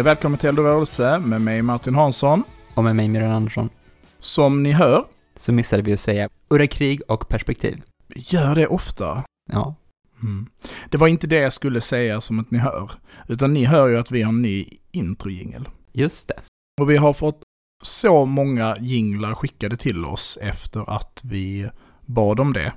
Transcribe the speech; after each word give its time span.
Hej 0.00 0.02
och 0.02 0.06
välkommen 0.06 0.38
till 0.38 0.48
Eld 0.48 0.58
och 0.58 0.64
rörelse 0.64 1.18
med 1.18 1.42
mig 1.42 1.62
Martin 1.62 1.94
Hansson. 1.94 2.42
Och 2.74 2.84
med 2.84 2.96
mig 2.96 3.08
Miriam 3.08 3.32
Andersson. 3.32 3.68
Som 4.18 4.62
ni 4.62 4.72
hör, 4.72 5.04
Så 5.36 5.52
missade 5.52 5.82
vi 5.82 5.92
att 5.92 6.00
säga 6.00 6.28
Udda 6.48 6.66
krig 6.66 7.00
och 7.08 7.28
perspektiv. 7.28 7.82
gör 8.14 8.54
det 8.54 8.66
ofta. 8.66 9.24
Ja. 9.52 9.74
Mm. 10.22 10.46
Det 10.90 10.96
var 10.96 11.08
inte 11.08 11.26
det 11.26 11.36
jag 11.36 11.52
skulle 11.52 11.80
säga 11.80 12.20
som 12.20 12.40
att 12.40 12.50
ni 12.50 12.58
hör, 12.58 12.90
utan 13.28 13.54
ni 13.54 13.64
hör 13.64 13.88
ju 13.88 13.98
att 13.98 14.10
vi 14.10 14.22
har 14.22 14.32
en 14.32 14.42
ny 14.42 14.68
introjingel. 14.90 15.68
Just 15.92 16.28
det. 16.28 16.40
Och 16.80 16.90
vi 16.90 16.96
har 16.96 17.12
fått 17.12 17.42
så 17.82 18.26
många 18.26 18.76
jinglar 18.80 19.34
skickade 19.34 19.76
till 19.76 20.04
oss 20.04 20.38
efter 20.40 20.90
att 20.96 21.20
vi 21.24 21.70
bad 22.06 22.40
om 22.40 22.52
det. 22.52 22.72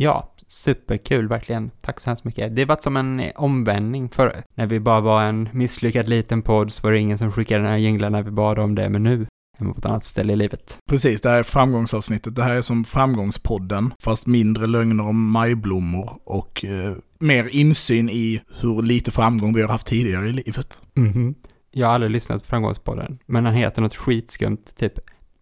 Ja, 0.00 0.34
superkul 0.46 1.28
verkligen. 1.28 1.70
Tack 1.82 2.00
så 2.00 2.10
hemskt 2.10 2.24
mycket. 2.24 2.56
Det 2.56 2.64
var 2.64 2.78
som 2.80 2.96
en 2.96 3.22
omvändning 3.36 4.08
för 4.08 4.42
när 4.54 4.66
vi 4.66 4.80
bara 4.80 5.00
var 5.00 5.22
en 5.22 5.48
misslyckad 5.52 6.08
liten 6.08 6.42
podd 6.42 6.72
så 6.72 6.82
var 6.82 6.92
det 6.92 6.98
ingen 6.98 7.18
som 7.18 7.32
skickade 7.32 7.62
den 7.62 7.70
här 7.70 7.78
jingeln 7.78 8.12
när 8.12 8.22
vi 8.22 8.30
bad 8.30 8.58
om 8.58 8.74
det, 8.74 8.88
men 8.88 9.02
nu 9.02 9.26
är 9.58 9.64
man 9.64 9.74
på 9.74 9.78
ett 9.78 9.86
annat 9.86 10.04
ställe 10.04 10.32
i 10.32 10.36
livet. 10.36 10.78
Precis, 10.88 11.20
det 11.20 11.28
här 11.28 11.36
är 11.36 11.42
framgångsavsnittet. 11.42 12.34
Det 12.34 12.42
här 12.42 12.50
är 12.50 12.60
som 12.60 12.84
framgångspodden, 12.84 13.92
fast 14.02 14.26
mindre 14.26 14.66
lögner 14.66 15.06
om 15.06 15.30
majblommor 15.30 16.20
och 16.24 16.64
eh, 16.64 16.94
mer 17.18 17.48
insyn 17.56 18.08
i 18.10 18.40
hur 18.60 18.82
lite 18.82 19.10
framgång 19.10 19.54
vi 19.54 19.62
har 19.62 19.68
haft 19.68 19.86
tidigare 19.86 20.28
i 20.28 20.32
livet. 20.32 20.80
Mhm. 20.94 21.34
Jag 21.70 21.86
har 21.86 21.94
aldrig 21.94 22.10
lyssnat 22.10 22.42
på 22.42 22.48
Framgångspodden, 22.48 23.18
men 23.26 23.44
den 23.44 23.54
heter 23.54 23.82
något 23.82 23.96
skitskumt, 23.96 24.76
typ 24.76 24.92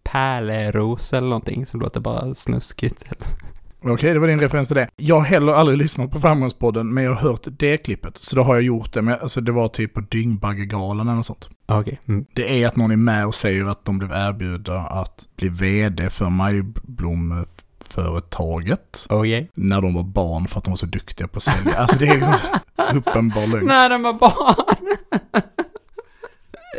Pärleros 0.03 1.13
eller 1.13 1.27
någonting 1.27 1.65
som 1.65 1.79
låter 1.79 1.99
bara 1.99 2.33
snuskigt. 2.33 3.05
Okej, 3.83 4.13
det 4.13 4.19
var 4.19 4.27
din 4.27 4.39
referens 4.39 4.67
till 4.67 4.77
det. 4.77 4.89
Jag 4.95 5.15
har 5.15 5.25
heller 5.25 5.53
aldrig 5.53 5.77
lyssnat 5.77 6.11
på 6.11 6.19
Framgångspodden, 6.19 6.93
men 6.93 7.03
jag 7.03 7.13
har 7.13 7.21
hört 7.21 7.41
det 7.45 7.77
klippet. 7.77 8.17
Så 8.17 8.35
då 8.35 8.43
har 8.43 8.55
jag 8.55 8.63
gjort 8.63 8.93
det, 8.93 9.01
men 9.01 9.19
alltså 9.19 9.41
det 9.41 9.51
var 9.51 9.67
typ 9.67 9.93
på 9.93 10.01
Dyngbaggegalan 10.01 11.07
eller 11.07 11.15
något 11.15 11.25
sånt. 11.25 11.49
Okej. 11.65 11.99
Mm. 12.07 12.25
Det 12.33 12.63
är 12.63 12.67
att 12.67 12.75
någon 12.75 12.91
är 12.91 12.95
med 12.95 13.25
och 13.25 13.35
säger 13.35 13.65
att 13.65 13.85
de 13.85 13.97
blev 13.97 14.11
erbjudna 14.11 14.79
att 14.79 15.27
bli 15.35 15.49
vd 15.49 16.09
för 16.09 16.29
majblommeföretaget 16.29 19.05
Okej. 19.09 19.49
när 19.53 19.81
de 19.81 19.93
var 19.93 20.03
barn 20.03 20.47
för 20.47 20.57
att 20.57 20.63
de 20.63 20.71
var 20.71 20.77
så 20.77 20.85
duktiga 20.85 21.27
på 21.27 21.37
att 21.37 21.43
sälja. 21.43 21.77
Alltså 21.77 21.99
det 21.99 22.07
är 22.07 22.13
liksom 22.13 22.33
uppenbar 22.97 23.47
lögn. 23.47 23.65
När 23.67 23.89
de 23.89 24.03
var 24.03 24.13
barn! 24.13 24.95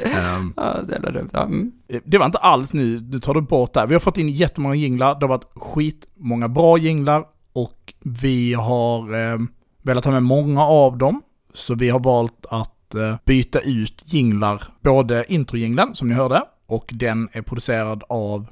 Ehm, 0.04 0.52
Ja, 0.56 0.76
jävla 0.88 1.10
dumt. 1.10 1.28
Ja, 1.32 1.42
mm. 1.42 1.72
Det 2.04 2.18
var 2.18 2.26
inte 2.26 2.38
alls 2.38 2.72
nu, 2.72 3.00
nu 3.00 3.20
tar 3.20 3.34
du 3.34 3.40
bort 3.40 3.74
det 3.74 3.80
här. 3.80 3.86
Vi 3.86 3.94
har 3.94 4.00
fått 4.00 4.18
in 4.18 4.28
jättemånga 4.28 4.74
jinglar, 4.74 5.14
det 5.14 5.26
har 5.26 5.28
varit 5.28 5.52
skitmånga 5.54 6.48
bra 6.48 6.78
jinglar 6.78 7.24
och 7.52 7.94
vi 8.04 8.54
har 8.54 9.14
eh, 9.32 9.38
velat 9.82 10.04
ha 10.04 10.12
med 10.12 10.22
många 10.22 10.64
av 10.64 10.98
dem. 10.98 11.22
Så 11.54 11.74
vi 11.74 11.88
har 11.88 12.00
valt 12.00 12.46
att 12.50 12.94
eh, 12.94 13.16
byta 13.24 13.60
ut 13.60 14.02
jinglar, 14.06 14.62
både 14.80 15.24
introjinglen 15.32 15.94
som 15.94 16.08
ni 16.08 16.14
hörde 16.14 16.42
och 16.66 16.90
den 16.92 17.28
är 17.32 17.42
producerad 17.42 18.02
av 18.08 18.46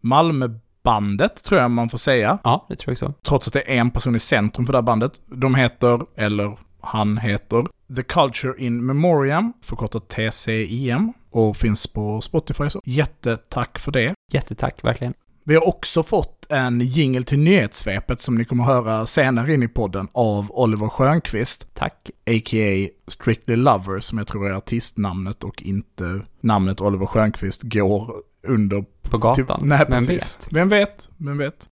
Malmöbandet 0.00 1.44
tror 1.44 1.60
jag 1.60 1.70
man 1.70 1.88
får 1.88 1.98
säga. 1.98 2.38
ja, 2.44 2.66
det 2.68 2.76
tror 2.76 2.90
jag 2.90 2.98
så. 2.98 3.12
Trots 3.22 3.46
att 3.46 3.52
det 3.52 3.76
är 3.76 3.80
en 3.80 3.90
person 3.90 4.16
i 4.16 4.18
centrum 4.18 4.66
för 4.66 4.72
det 4.72 4.76
här 4.78 4.82
bandet. 4.82 5.12
De 5.26 5.54
heter, 5.54 6.00
eller 6.16 6.58
han 6.80 7.18
heter, 7.18 7.66
The 7.96 8.02
Culture 8.02 8.54
in 8.58 8.86
Memoriam, 8.86 9.52
förkortat 9.62 10.08
TCIM, 10.08 11.12
och 11.30 11.56
finns 11.56 11.86
på 11.86 12.20
Spotify. 12.20 12.70
Så 12.70 12.80
jättetack 12.84 13.78
för 13.78 13.92
det. 13.92 14.14
Jättetack, 14.32 14.84
verkligen. 14.84 15.14
Vi 15.44 15.54
har 15.54 15.68
också 15.68 16.02
fått 16.02 16.46
en 16.48 16.80
jingle 16.80 17.22
till 17.22 17.38
nyhetssvepet 17.38 18.22
som 18.22 18.34
ni 18.34 18.44
kommer 18.44 18.64
höra 18.64 19.06
senare 19.06 19.54
in 19.54 19.62
i 19.62 19.68
podden 19.68 20.08
av 20.12 20.50
Oliver 20.50 20.88
Stjernqvist, 20.88 21.74
Tack. 21.74 22.10
a.k.a. 22.26 22.88
Strictly 23.10 23.56
Lover, 23.56 24.00
som 24.00 24.18
jag 24.18 24.26
tror 24.26 24.48
är 24.48 24.52
artistnamnet 24.52 25.44
och 25.44 25.62
inte 25.62 26.20
namnet 26.40 26.80
Oliver 26.80 27.06
Stjernqvist 27.06 27.62
går 27.62 28.14
under 28.46 28.84
På 29.02 29.18
gatan. 29.18 29.46
Typ- 29.60 29.66
nej, 29.68 29.86
Vem 29.88 30.06
precis. 30.06 30.36
vet? 30.40 30.48
Vem 30.52 30.68
vet? 30.68 31.08
Vem 31.16 31.38
vet? 31.38 31.68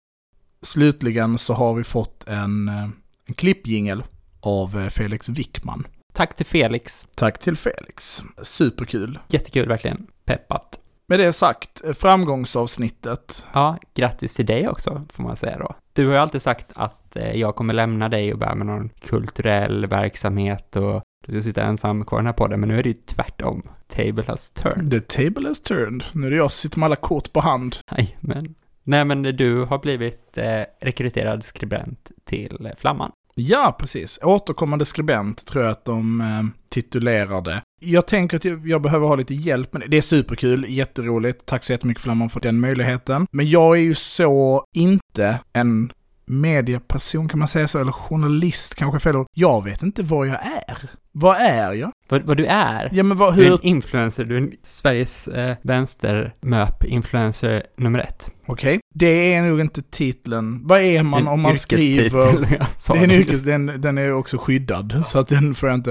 Slutligen 0.61 1.37
så 1.37 1.53
har 1.53 1.73
vi 1.73 1.83
fått 1.83 2.23
en, 2.27 2.67
eh, 2.67 2.83
en 3.27 3.33
klippjingel 3.35 4.03
av 4.41 4.79
eh, 4.79 4.89
Felix 4.89 5.29
Wickman. 5.29 5.87
Tack 6.13 6.35
till 6.35 6.45
Felix. 6.45 7.07
Tack 7.15 7.39
till 7.39 7.57
Felix. 7.57 8.23
Superkul. 8.41 9.19
Jättekul, 9.27 9.67
verkligen. 9.67 10.07
Peppat. 10.25 10.79
Med 11.07 11.19
det 11.19 11.33
sagt, 11.33 11.81
eh, 11.85 11.93
framgångsavsnittet. 11.93 13.45
Ja, 13.53 13.77
grattis 13.93 14.35
till 14.35 14.45
dig 14.45 14.69
också, 14.69 15.01
får 15.13 15.23
man 15.23 15.35
säga 15.35 15.57
då. 15.57 15.75
Du 15.93 16.05
har 16.05 16.13
ju 16.13 16.19
alltid 16.19 16.41
sagt 16.41 16.65
att 16.75 17.15
eh, 17.15 17.31
jag 17.31 17.55
kommer 17.55 17.73
lämna 17.73 18.09
dig 18.09 18.33
och 18.33 18.39
börja 18.39 18.55
med 18.55 18.67
någon 18.67 18.89
kulturell 18.89 19.85
verksamhet 19.85 20.75
och 20.75 21.03
du 21.27 21.33
ska 21.33 21.41
sitta 21.41 21.63
ensam 21.63 22.05
kvar 22.05 22.17
i 22.17 22.19
den 22.19 22.25
här 22.25 22.33
podden, 22.33 22.59
men 22.59 22.69
nu 22.69 22.79
är 22.79 22.83
det 22.83 22.89
ju 22.89 22.95
tvärtom. 22.95 23.61
Table 23.87 24.23
has 24.27 24.51
turned. 24.51 24.91
The 24.91 24.99
table 24.99 25.47
has 25.47 25.61
turned. 25.61 26.03
Nu 26.11 26.27
är 26.27 26.31
det 26.31 26.37
jag 26.37 26.51
som 26.51 26.57
sitter 26.69 26.79
med 26.79 26.85
alla 26.85 26.95
kort 26.95 27.33
på 27.33 27.39
hand. 27.39 27.75
Men... 28.19 28.55
Nej, 28.83 29.05
men 29.05 29.21
du 29.21 29.63
har 29.63 29.79
blivit 29.79 30.37
eh, 30.37 30.61
rekryterad 30.81 31.43
skribent 31.43 32.11
till 32.23 32.71
Flamman. 32.77 33.11
Ja, 33.35 33.75
precis. 33.79 34.19
Återkommande 34.21 34.85
skribent 34.85 35.45
tror 35.45 35.63
jag 35.63 35.71
att 35.71 35.85
de 35.85 36.21
eh, 36.21 36.43
titulerar 36.69 37.41
det. 37.41 37.61
Jag 37.79 38.07
tänker 38.07 38.37
att 38.37 38.45
jag, 38.45 38.67
jag 38.67 38.81
behöver 38.81 39.07
ha 39.07 39.15
lite 39.15 39.33
hjälp 39.33 39.73
med 39.73 39.81
det. 39.81 39.87
Det 39.87 39.97
är 39.97 40.01
superkul, 40.01 40.65
jätteroligt. 40.69 41.45
Tack 41.45 41.63
så 41.63 41.71
jättemycket 41.71 42.03
för 42.03 42.11
att 42.11 42.17
man 42.17 42.29
fått 42.29 42.43
den 42.43 42.59
möjligheten. 42.59 43.27
Men 43.31 43.49
jag 43.49 43.77
är 43.77 43.81
ju 43.81 43.95
så 43.95 44.65
inte 44.75 45.39
en 45.53 45.91
medieperson, 46.25 47.29
kan 47.29 47.39
man 47.39 47.47
säga 47.47 47.67
så? 47.67 47.79
Eller 47.79 47.91
journalist 47.91 48.75
kanske 48.75 48.97
är 48.97 48.99
fel 48.99 49.15
ord. 49.15 49.27
Jag 49.33 49.63
vet 49.63 49.83
inte 49.83 50.03
vad 50.03 50.27
jag 50.27 50.39
är. 50.67 50.89
Vad 51.11 51.35
är 51.35 51.73
jag? 51.73 51.91
Vad, 52.09 52.21
vad 52.21 52.37
du 52.37 52.45
är? 52.45 52.89
Ja, 52.93 53.03
men 53.03 53.17
vad, 53.17 53.35
Du 53.35 53.41
är 53.41 53.45
hur... 53.45 53.53
en 53.53 53.65
influencer, 53.65 54.25
du 54.25 54.35
är 54.35 54.41
en 54.41 54.53
Sveriges 54.61 55.27
eh, 55.27 55.55
vänstermöp-influencer 55.61 57.63
nummer 57.77 57.99
ett. 57.99 58.31
Okej, 58.45 58.79
det 58.93 59.33
är 59.33 59.41
nog 59.41 59.59
inte 59.59 59.81
titeln. 59.81 60.67
Vad 60.67 60.81
är 60.81 61.03
man 61.03 61.21
En 61.21 61.27
om 61.27 61.41
man 61.41 61.57
skriver... 61.57 62.39
Det 62.93 62.99
är 62.99 63.03
en 63.03 63.11
yrkes, 63.11 63.43
den, 63.43 63.65
den 63.65 63.97
är 63.97 64.13
också 64.13 64.37
skyddad, 64.37 65.01
så 65.05 65.19
att 65.19 65.27
den 65.27 65.55
får 65.55 65.69
jag, 65.69 65.75
inte, 65.75 65.89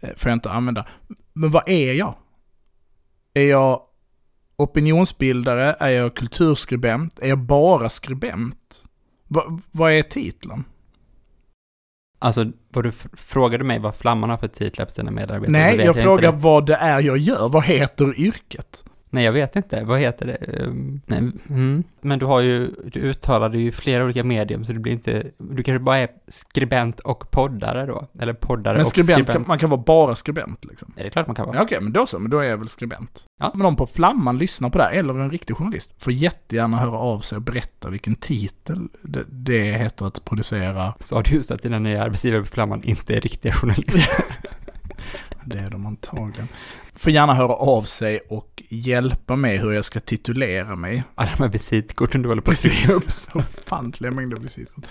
eh, 0.00 0.10
får 0.16 0.30
jag 0.30 0.36
inte 0.36 0.50
använda. 0.50 0.86
Men 1.32 1.50
vad 1.50 1.68
är 1.68 1.92
jag? 1.92 2.14
Är 3.34 3.50
jag 3.50 3.80
opinionsbildare? 4.56 5.76
Är 5.80 5.90
jag 5.90 6.16
kulturskribent? 6.16 7.18
Är 7.18 7.28
jag 7.28 7.38
bara 7.38 7.88
skribent? 7.88 8.84
Va, 9.28 9.58
vad 9.70 9.92
är 9.92 10.02
titeln? 10.02 10.64
Alltså, 12.22 12.46
vad 12.68 12.84
du 12.84 12.92
frågade 13.12 13.64
mig 13.64 13.78
vad 13.78 13.94
Flamman 13.94 14.30
har 14.30 14.36
för 14.36 14.48
titlar 14.48 14.84
på 14.86 14.92
sina 14.92 15.10
medarbetare. 15.10 15.52
Nej, 15.52 15.76
jag 15.76 15.86
inte 15.86 16.02
frågar 16.02 16.32
vad 16.32 16.66
det 16.66 16.74
är 16.74 17.00
jag 17.00 17.18
gör. 17.18 17.48
Vad 17.48 17.64
heter 17.64 18.20
yrket? 18.20 18.84
Nej, 19.12 19.24
jag 19.24 19.32
vet 19.32 19.56
inte. 19.56 19.84
Vad 19.84 20.00
heter 20.00 20.26
det? 20.26 20.38
Nej, 21.06 21.32
mm. 21.50 21.84
Men 22.00 22.18
du 22.18 22.26
har 22.26 22.40
ju, 22.40 22.70
du 22.92 23.00
uttalade 23.00 23.58
ju 23.58 23.72
flera 23.72 24.04
olika 24.04 24.24
medium, 24.24 24.64
så 24.64 24.72
det 24.72 24.78
blir 24.78 24.92
inte, 24.92 25.26
du 25.38 25.62
kanske 25.62 25.78
bara 25.78 25.96
är 25.96 26.08
skribent 26.28 27.00
och 27.00 27.30
poddare 27.30 27.86
då? 27.86 28.06
Eller 28.18 28.32
poddare 28.32 28.74
Men 28.74 28.82
och 28.82 28.88
skribent, 28.88 29.16
skribent. 29.16 29.32
Kan, 29.32 29.44
man 29.48 29.58
kan 29.58 29.70
vara 29.70 29.82
bara 29.86 30.14
skribent 30.14 30.64
liksom. 30.64 30.92
Är 30.96 31.04
det 31.04 31.10
klart 31.10 31.26
man 31.26 31.36
kan 31.36 31.46
vara? 31.46 31.56
Ja, 31.56 31.62
Okej, 31.62 31.80
men 31.80 31.92
då 31.92 32.06
så, 32.06 32.18
men 32.18 32.30
då 32.30 32.38
är 32.38 32.44
jag 32.44 32.56
väl 32.56 32.68
skribent. 32.68 33.26
Ja. 33.40 33.52
Men 33.54 33.66
om 33.66 33.76
på 33.76 33.86
Flamman 33.86 34.38
lyssnar 34.38 34.70
på 34.70 34.78
det 34.78 34.84
här, 34.84 34.92
eller 34.92 35.14
en 35.14 35.30
riktig 35.30 35.56
journalist, 35.56 35.94
får 35.98 36.12
jättegärna 36.12 36.76
höra 36.76 36.98
av 36.98 37.20
sig 37.20 37.36
och 37.36 37.42
berätta 37.42 37.90
vilken 37.90 38.14
titel 38.14 38.88
det, 39.02 39.24
det 39.28 39.72
heter 39.72 40.06
att 40.06 40.24
producera. 40.24 40.94
Sa 41.00 41.22
du 41.22 41.34
just 41.34 41.50
att 41.50 41.62
dina 41.62 41.78
nya 41.78 42.02
arbetsgivare 42.02 42.40
på 42.40 42.46
Flamman 42.46 42.82
inte 42.82 43.16
är 43.16 43.20
riktiga 43.20 43.52
journalister? 43.52 44.24
Det 45.46 45.58
är 45.58 45.70
de 45.70 45.86
antagligen. 45.86 46.48
Får 46.94 47.12
gärna 47.12 47.34
höra 47.34 47.54
av 47.54 47.82
sig 47.82 48.20
och 48.28 48.62
hjälpa 48.68 49.36
mig 49.36 49.58
hur 49.58 49.72
jag 49.72 49.84
ska 49.84 50.00
titulera 50.00 50.76
mig. 50.76 51.04
Alla 51.14 51.30
de 51.36 51.42
här 51.42 51.50
visitkorten 51.50 52.22
du 52.22 52.28
håller 52.28 52.42
på 52.42 52.50
att 52.50 52.58
skriva 52.58 52.94
upp. 52.94 53.04
ofantliga 53.34 54.10
mängder 54.10 54.36
visitkort. 54.36 54.86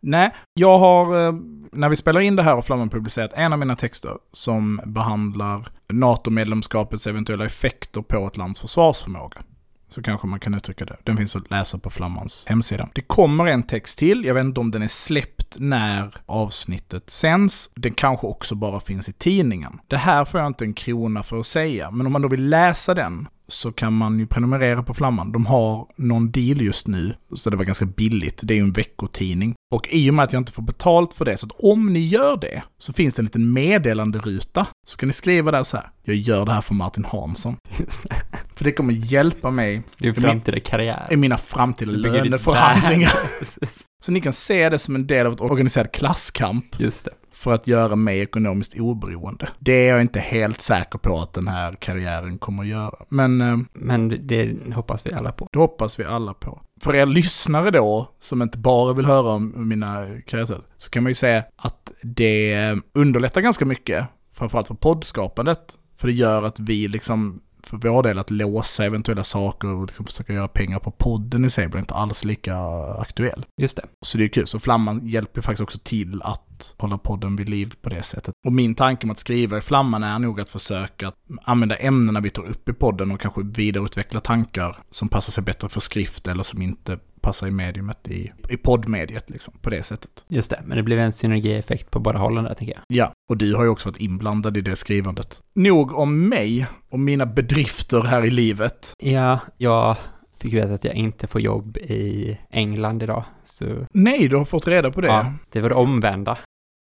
Nej, 0.00 0.34
jag 0.54 0.78
har, 0.78 1.26
eh, 1.26 1.34
när 1.72 1.88
vi 1.88 1.96
spelar 1.96 2.20
in 2.20 2.36
det 2.36 2.42
här 2.42 2.54
har 2.54 2.62
Flamman 2.62 2.88
publicerat 2.88 3.32
en 3.34 3.52
av 3.52 3.58
mina 3.58 3.76
texter 3.76 4.16
som 4.32 4.80
behandlar 4.84 5.68
NATO-medlemskapets 5.88 7.06
eventuella 7.06 7.44
effekter 7.44 8.02
på 8.02 8.26
ett 8.26 8.36
lands 8.36 8.60
försvarsförmåga. 8.60 9.42
Så 9.90 10.02
kanske 10.02 10.26
man 10.26 10.40
kan 10.40 10.54
uttrycka 10.54 10.84
det. 10.84 10.96
Den 11.04 11.16
finns 11.16 11.36
att 11.36 11.50
läsa 11.50 11.78
på 11.78 11.90
Flammans 11.90 12.46
hemsida. 12.48 12.88
Det 12.94 13.00
kommer 13.00 13.46
en 13.46 13.62
text 13.62 13.98
till, 13.98 14.24
jag 14.24 14.34
vet 14.34 14.44
inte 14.44 14.60
om 14.60 14.70
den 14.70 14.82
är 14.82 14.88
släppt 14.88 15.56
när 15.58 16.14
avsnittet 16.26 17.10
sänds. 17.10 17.70
Den 17.74 17.94
kanske 17.94 18.26
också 18.26 18.54
bara 18.54 18.80
finns 18.80 19.08
i 19.08 19.12
tidningen. 19.12 19.80
Det 19.86 19.96
här 19.96 20.24
får 20.24 20.40
jag 20.40 20.46
inte 20.46 20.64
en 20.64 20.74
krona 20.74 21.22
för 21.22 21.38
att 21.38 21.46
säga, 21.46 21.90
men 21.90 22.06
om 22.06 22.12
man 22.12 22.22
då 22.22 22.28
vill 22.28 22.48
läsa 22.48 22.94
den 22.94 23.28
så 23.48 23.72
kan 23.72 23.92
man 23.92 24.18
ju 24.18 24.26
prenumerera 24.26 24.82
på 24.82 24.94
Flamman. 24.94 25.32
De 25.32 25.46
har 25.46 25.86
någon 25.96 26.30
deal 26.30 26.60
just 26.60 26.86
nu, 26.86 27.14
så 27.36 27.50
det 27.50 27.56
var 27.56 27.64
ganska 27.64 27.84
billigt. 27.84 28.40
Det 28.42 28.54
är 28.54 28.56
ju 28.56 28.62
en 28.62 28.72
veckotidning. 28.72 29.54
Och 29.72 29.88
i 29.90 30.10
och 30.10 30.14
med 30.14 30.24
att 30.24 30.32
jag 30.32 30.40
inte 30.40 30.52
får 30.52 30.62
betalt 30.62 31.14
för 31.14 31.24
det, 31.24 31.36
så 31.36 31.46
att 31.46 31.52
om 31.58 31.92
ni 31.92 32.00
gör 32.00 32.36
det, 32.36 32.62
så 32.78 32.92
finns 32.92 33.14
det 33.14 33.20
en 33.20 33.24
liten 33.24 33.52
meddelanderuta. 33.52 34.66
Så 34.90 34.96
kan 34.96 35.06
ni 35.06 35.12
skriva 35.12 35.50
där 35.50 35.62
så 35.62 35.76
här, 35.76 35.90
jag 36.02 36.16
gör 36.16 36.44
det 36.46 36.52
här 36.52 36.60
för 36.60 36.74
Martin 36.74 37.04
Hansson. 37.04 37.56
Just 37.78 38.02
det. 38.08 38.14
För 38.56 38.64
det 38.64 38.72
kommer 38.72 38.92
hjälpa 38.94 39.50
mig 39.50 39.74
Din 39.98 40.12
min- 40.12 40.14
framtida 40.14 40.60
karriär. 40.60 41.06
i 41.10 41.16
mina 41.16 41.36
framtida 41.38 41.92
löneförhandlingar. 41.92 43.12
Så 44.04 44.12
ni 44.12 44.20
kan 44.20 44.32
se 44.32 44.68
det 44.68 44.78
som 44.78 44.94
en 44.94 45.06
del 45.06 45.26
av 45.26 45.32
ett 45.32 45.40
organiserad 45.40 45.92
klasskamp 45.92 46.80
Just 46.80 47.04
det. 47.04 47.10
för 47.32 47.52
att 47.52 47.66
göra 47.66 47.96
mig 47.96 48.20
ekonomiskt 48.20 48.78
oberoende. 48.80 49.48
Det 49.58 49.72
är 49.72 49.88
jag 49.88 50.00
inte 50.00 50.20
helt 50.20 50.60
säker 50.60 50.98
på 50.98 51.20
att 51.20 51.32
den 51.32 51.48
här 51.48 51.72
karriären 51.80 52.38
kommer 52.38 52.62
att 52.62 52.68
göra. 52.68 52.94
Men 53.08 53.40
eh, 53.40 53.56
Men 53.74 54.26
det 54.26 54.54
hoppas 54.74 55.06
vi 55.06 55.12
alla 55.12 55.32
på. 55.32 55.48
det 55.52 55.58
hoppas 55.58 56.00
vi 56.00 56.04
alla 56.04 56.34
på. 56.34 56.60
För 56.82 56.94
er 56.94 57.06
lyssnare 57.06 57.70
då, 57.70 58.10
som 58.20 58.42
inte 58.42 58.58
bara 58.58 58.92
vill 58.92 59.06
höra 59.06 59.28
om 59.32 59.68
mina 59.68 60.06
karriärsätt, 60.26 60.62
så 60.76 60.90
kan 60.90 61.02
man 61.02 61.10
ju 61.10 61.14
säga 61.14 61.44
att 61.56 61.92
det 62.02 62.56
underlättar 62.94 63.40
ganska 63.40 63.64
mycket, 63.64 64.06
framförallt 64.40 64.66
för 64.66 64.74
poddskapandet. 64.74 65.78
För 65.96 66.08
det 66.08 66.14
gör 66.14 66.42
att 66.42 66.60
vi 66.60 66.88
liksom, 66.88 67.40
för 67.62 67.76
vår 67.76 68.02
del, 68.02 68.18
att 68.18 68.30
låsa 68.30 68.84
eventuella 68.84 69.24
saker 69.24 69.68
och 69.68 69.86
liksom 69.86 70.06
försöka 70.06 70.32
göra 70.32 70.48
pengar 70.48 70.78
på 70.78 70.90
podden 70.90 71.44
i 71.44 71.50
sig 71.50 71.68
blir 71.68 71.80
inte 71.80 71.94
alls 71.94 72.24
lika 72.24 72.56
aktuell. 72.98 73.46
Just 73.56 73.76
det. 73.76 73.84
Så 74.06 74.18
det 74.18 74.24
är 74.24 74.28
kul. 74.28 74.46
Så 74.46 74.58
Flamman 74.58 75.06
hjälper 75.06 75.40
faktiskt 75.40 75.62
också 75.62 75.78
till 75.82 76.22
att 76.22 76.49
hålla 76.78 76.98
podden 76.98 77.36
vid 77.36 77.48
liv 77.48 77.74
på 77.82 77.88
det 77.88 78.02
sättet. 78.02 78.34
Och 78.46 78.52
min 78.52 78.74
tanke 78.74 79.06
med 79.06 79.12
att 79.14 79.20
skriva 79.20 79.58
i 79.58 79.60
Flamman 79.60 80.02
är 80.02 80.18
nog 80.18 80.40
att 80.40 80.48
försöka 80.48 81.08
att 81.08 81.14
använda 81.42 81.76
ämnena 81.76 82.20
vi 82.20 82.30
tar 82.30 82.42
upp 82.42 82.68
i 82.68 82.72
podden 82.72 83.10
och 83.10 83.20
kanske 83.20 83.40
vidareutveckla 83.44 84.20
tankar 84.20 84.78
som 84.90 85.08
passar 85.08 85.32
sig 85.32 85.44
bättre 85.44 85.68
för 85.68 85.80
skrift 85.80 86.26
eller 86.28 86.42
som 86.42 86.62
inte 86.62 86.98
passar 87.20 87.46
i 87.46 87.50
mediumet 87.50 88.08
i, 88.08 88.32
i 88.48 88.56
poddmediet 88.56 89.30
liksom, 89.30 89.54
på 89.62 89.70
det 89.70 89.82
sättet. 89.82 90.24
Just 90.28 90.50
det. 90.50 90.60
Men 90.64 90.76
det 90.76 90.82
blev 90.82 90.98
en 90.98 91.12
synergieffekt 91.12 91.90
på 91.90 91.98
båda 92.00 92.18
hållen 92.18 92.44
där, 92.44 92.54
tänker 92.54 92.74
jag. 92.74 92.82
Ja, 92.88 93.12
och 93.30 93.36
du 93.36 93.54
har 93.54 93.62
ju 93.62 93.68
också 93.68 93.88
varit 93.88 94.00
inblandad 94.00 94.56
i 94.56 94.60
det 94.60 94.76
skrivandet. 94.76 95.42
Nog 95.54 95.92
om 95.92 96.28
mig 96.28 96.66
och 96.90 97.00
mina 97.00 97.26
bedrifter 97.26 98.02
här 98.02 98.24
i 98.24 98.30
livet. 98.30 98.92
Ja, 98.98 99.40
jag 99.56 99.96
fick 100.40 100.52
veta 100.54 100.74
att 100.74 100.84
jag 100.84 100.94
inte 100.94 101.26
får 101.26 101.40
jobb 101.40 101.76
i 101.76 102.38
England 102.50 103.02
idag. 103.02 103.24
Så 103.44 103.64
Nej, 103.92 104.28
du 104.28 104.36
har 104.36 104.44
fått 104.44 104.68
reda 104.68 104.90
på 104.90 105.00
det. 105.00 105.08
ja, 105.08 105.32
det 105.52 105.60
var 105.60 105.68
det 105.68 105.74
omvända. 105.74 106.38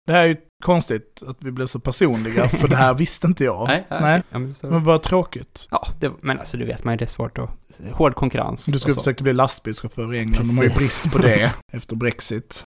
Det 0.07 0.13
här 0.13 0.21
är 0.21 0.27
ju 0.27 0.35
konstigt 0.63 1.23
att 1.27 1.37
vi 1.39 1.51
blir 1.51 1.65
så 1.65 1.79
personliga, 1.79 2.47
för 2.47 2.67
det 2.67 2.75
här 2.75 2.93
visste 2.97 3.27
inte 3.27 3.43
jag. 3.43 3.67
Nej, 3.67 3.87
Nej. 3.89 4.23
Ja, 4.29 4.39
men, 4.39 4.55
så, 4.55 4.67
Men 4.67 4.83
vad 4.83 5.03
tråkigt. 5.03 5.67
ja 5.71 5.87
det, 5.99 6.11
men 6.21 6.39
alltså 6.39 6.57
du 6.57 6.65
vet 6.65 6.83
man 6.83 6.93
ju, 6.93 6.97
det 6.97 7.05
är 7.05 7.07
svårt 7.07 7.37
att... 7.37 7.49
Hård 7.91 8.15
konkurrens. 8.15 8.65
Du 8.65 8.79
skulle 8.79 8.95
försöka 8.95 9.23
bli 9.23 9.33
lastbilschaufför 9.33 10.15
i 10.15 10.19
England, 10.19 10.47
de 10.47 10.57
har 10.57 10.63
ju 10.63 10.69
Precis. 10.69 11.03
brist 11.03 11.15
på 11.15 11.21
det 11.21 11.53
efter 11.73 11.95
Brexit. 11.95 12.63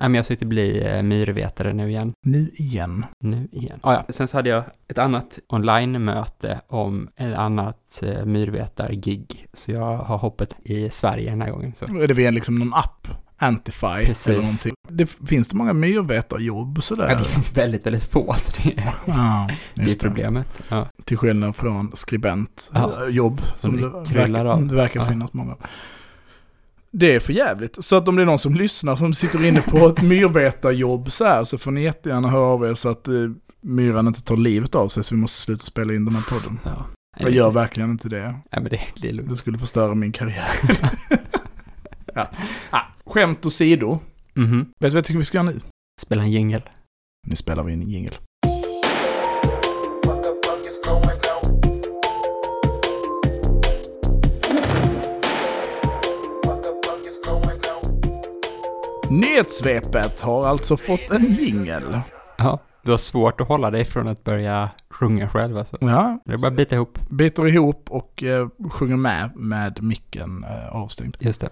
Nej, 0.00 0.08
men 0.08 0.14
jag 0.14 0.26
sitter 0.26 0.46
bli 0.46 0.86
eh, 0.86 1.02
myrvetare 1.02 1.72
nu 1.72 1.90
igen. 1.90 2.12
Nu 2.26 2.50
igen. 2.54 3.04
Nu 3.20 3.48
igen. 3.52 3.78
Ah, 3.82 3.92
ja. 3.92 4.04
Sen 4.08 4.28
så 4.28 4.36
hade 4.36 4.48
jag 4.48 4.64
ett 4.88 4.98
annat 4.98 5.38
online-möte 5.48 6.60
om 6.68 7.08
ett 7.16 7.36
annat 7.36 8.02
eh, 8.02 8.24
myrvetar-gig. 8.24 9.46
Så 9.52 9.72
jag 9.72 9.96
har 9.96 10.18
hoppet 10.18 10.56
i 10.64 10.90
Sverige 10.90 11.30
den 11.30 11.42
här 11.42 11.50
gången. 11.50 11.74
Så. 11.74 11.84
Är 11.84 12.08
det 12.08 12.14
via 12.14 12.30
liksom 12.30 12.54
någon 12.54 12.74
app? 12.74 13.08
Antify 13.40 14.04
Precis. 14.06 14.26
eller 14.28 14.40
någonting. 14.42 14.74
Det 14.88 15.06
finns 15.26 15.48
det 15.48 15.56
många 15.56 15.72
myrvetarjobb 15.72 16.82
sådär? 16.82 17.08
Ja, 17.08 17.18
det 17.18 17.24
finns 17.24 17.56
väldigt, 17.56 17.86
väldigt 17.86 18.04
få, 18.04 18.34
så 18.38 18.52
det 18.62 18.78
är, 18.78 18.94
Ja, 19.06 19.50
det 19.74 19.90
är 19.92 19.98
problemet. 19.98 20.60
Ja. 20.68 20.88
Till 21.04 21.16
skillnad 21.16 21.56
från 21.56 21.90
skribent 21.94 22.70
Ja. 22.74 22.80
eh, 22.80 23.12
som, 23.12 23.38
Som 23.58 23.76
det 23.76 24.14
verkar, 24.14 24.44
av. 24.44 24.66
det 24.66 24.74
verkar 24.74 25.04
finnas 25.04 25.32
många 25.32 25.52
av. 25.52 25.58
Det 26.90 27.14
är 27.14 27.20
för 27.20 27.32
jävligt. 27.32 27.84
Så 27.84 27.96
att 27.96 28.08
om 28.08 28.16
det 28.16 28.22
är 28.22 28.26
någon 28.26 28.38
som 28.38 28.54
lyssnar 28.54 28.96
som 28.96 29.14
sitter 29.14 29.44
inne 29.46 29.60
på 29.60 29.78
ett 29.88 30.02
myrvetarjobb 30.02 31.12
så 31.12 31.24
här 31.24 31.44
så 31.44 31.58
får 31.58 31.70
ni 31.70 31.82
jättegärna 31.82 32.28
höra 32.28 32.42
av 32.46 32.64
er 32.64 32.74
så 32.74 32.88
att 32.88 33.08
eh, 33.08 33.14
myran 33.60 34.06
inte 34.06 34.22
tar 34.22 34.36
livet 34.36 34.74
av 34.74 34.88
sig 34.88 35.04
så 35.04 35.14
vi 35.14 35.20
måste 35.20 35.40
sluta 35.40 35.64
spela 35.64 35.94
in 35.94 36.04
den 36.04 36.14
här 36.14 36.22
podden. 36.30 36.58
Ja. 36.64 36.86
Jag 37.18 37.30
gör 37.30 37.50
verkligen 37.50 37.90
inte 37.90 38.08
det. 38.08 38.34
Ja, 38.50 38.60
men 38.60 38.64
det, 38.70 38.80
det 38.96 39.08
är 39.08 39.12
lugnt. 39.12 39.30
Det 39.30 39.36
skulle 39.36 39.58
förstöra 39.58 39.94
min 39.94 40.12
karriär. 40.12 40.48
ja. 42.14 42.30
Skämt 43.08 43.46
åsido. 43.46 43.98
Mhm. 44.34 44.58
Vet 44.58 44.68
du 44.78 44.88
vad 44.88 44.94
jag 44.94 45.04
tycker 45.04 45.18
vi 45.18 45.24
ska 45.24 45.38
göra 45.38 45.46
nu? 45.50 45.60
Spela 46.00 46.22
en 46.22 46.30
jingel. 46.30 46.62
Nu 47.26 47.36
spelar 47.36 47.62
vi 47.62 47.72
en 47.72 47.82
jingel. 47.82 48.14
Nyhetssvepet 59.10 60.20
har 60.20 60.46
alltså 60.46 60.76
fått 60.76 61.10
en 61.10 61.24
jingel. 61.32 62.00
Ja, 62.38 62.60
du 62.82 62.90
har 62.90 62.98
svårt 62.98 63.40
att 63.40 63.48
hålla 63.48 63.70
dig 63.70 63.84
från 63.84 64.08
att 64.08 64.24
börja 64.24 64.70
sjunga 64.90 65.28
själv 65.28 65.56
alltså. 65.58 65.76
Ja, 65.80 66.18
Det 66.24 66.32
är 66.32 66.38
bara 66.38 66.46
att 66.48 66.56
bita 66.56 66.74
ihop. 66.74 66.98
biter 67.10 67.46
ihop 67.48 67.90
och 67.90 68.22
eh, 68.22 68.48
sjunger 68.70 68.96
med 68.96 69.30
med 69.36 69.82
micken 69.82 70.44
eh, 70.44 70.68
avstängd. 70.76 71.16
Just 71.20 71.40
det. 71.40 71.48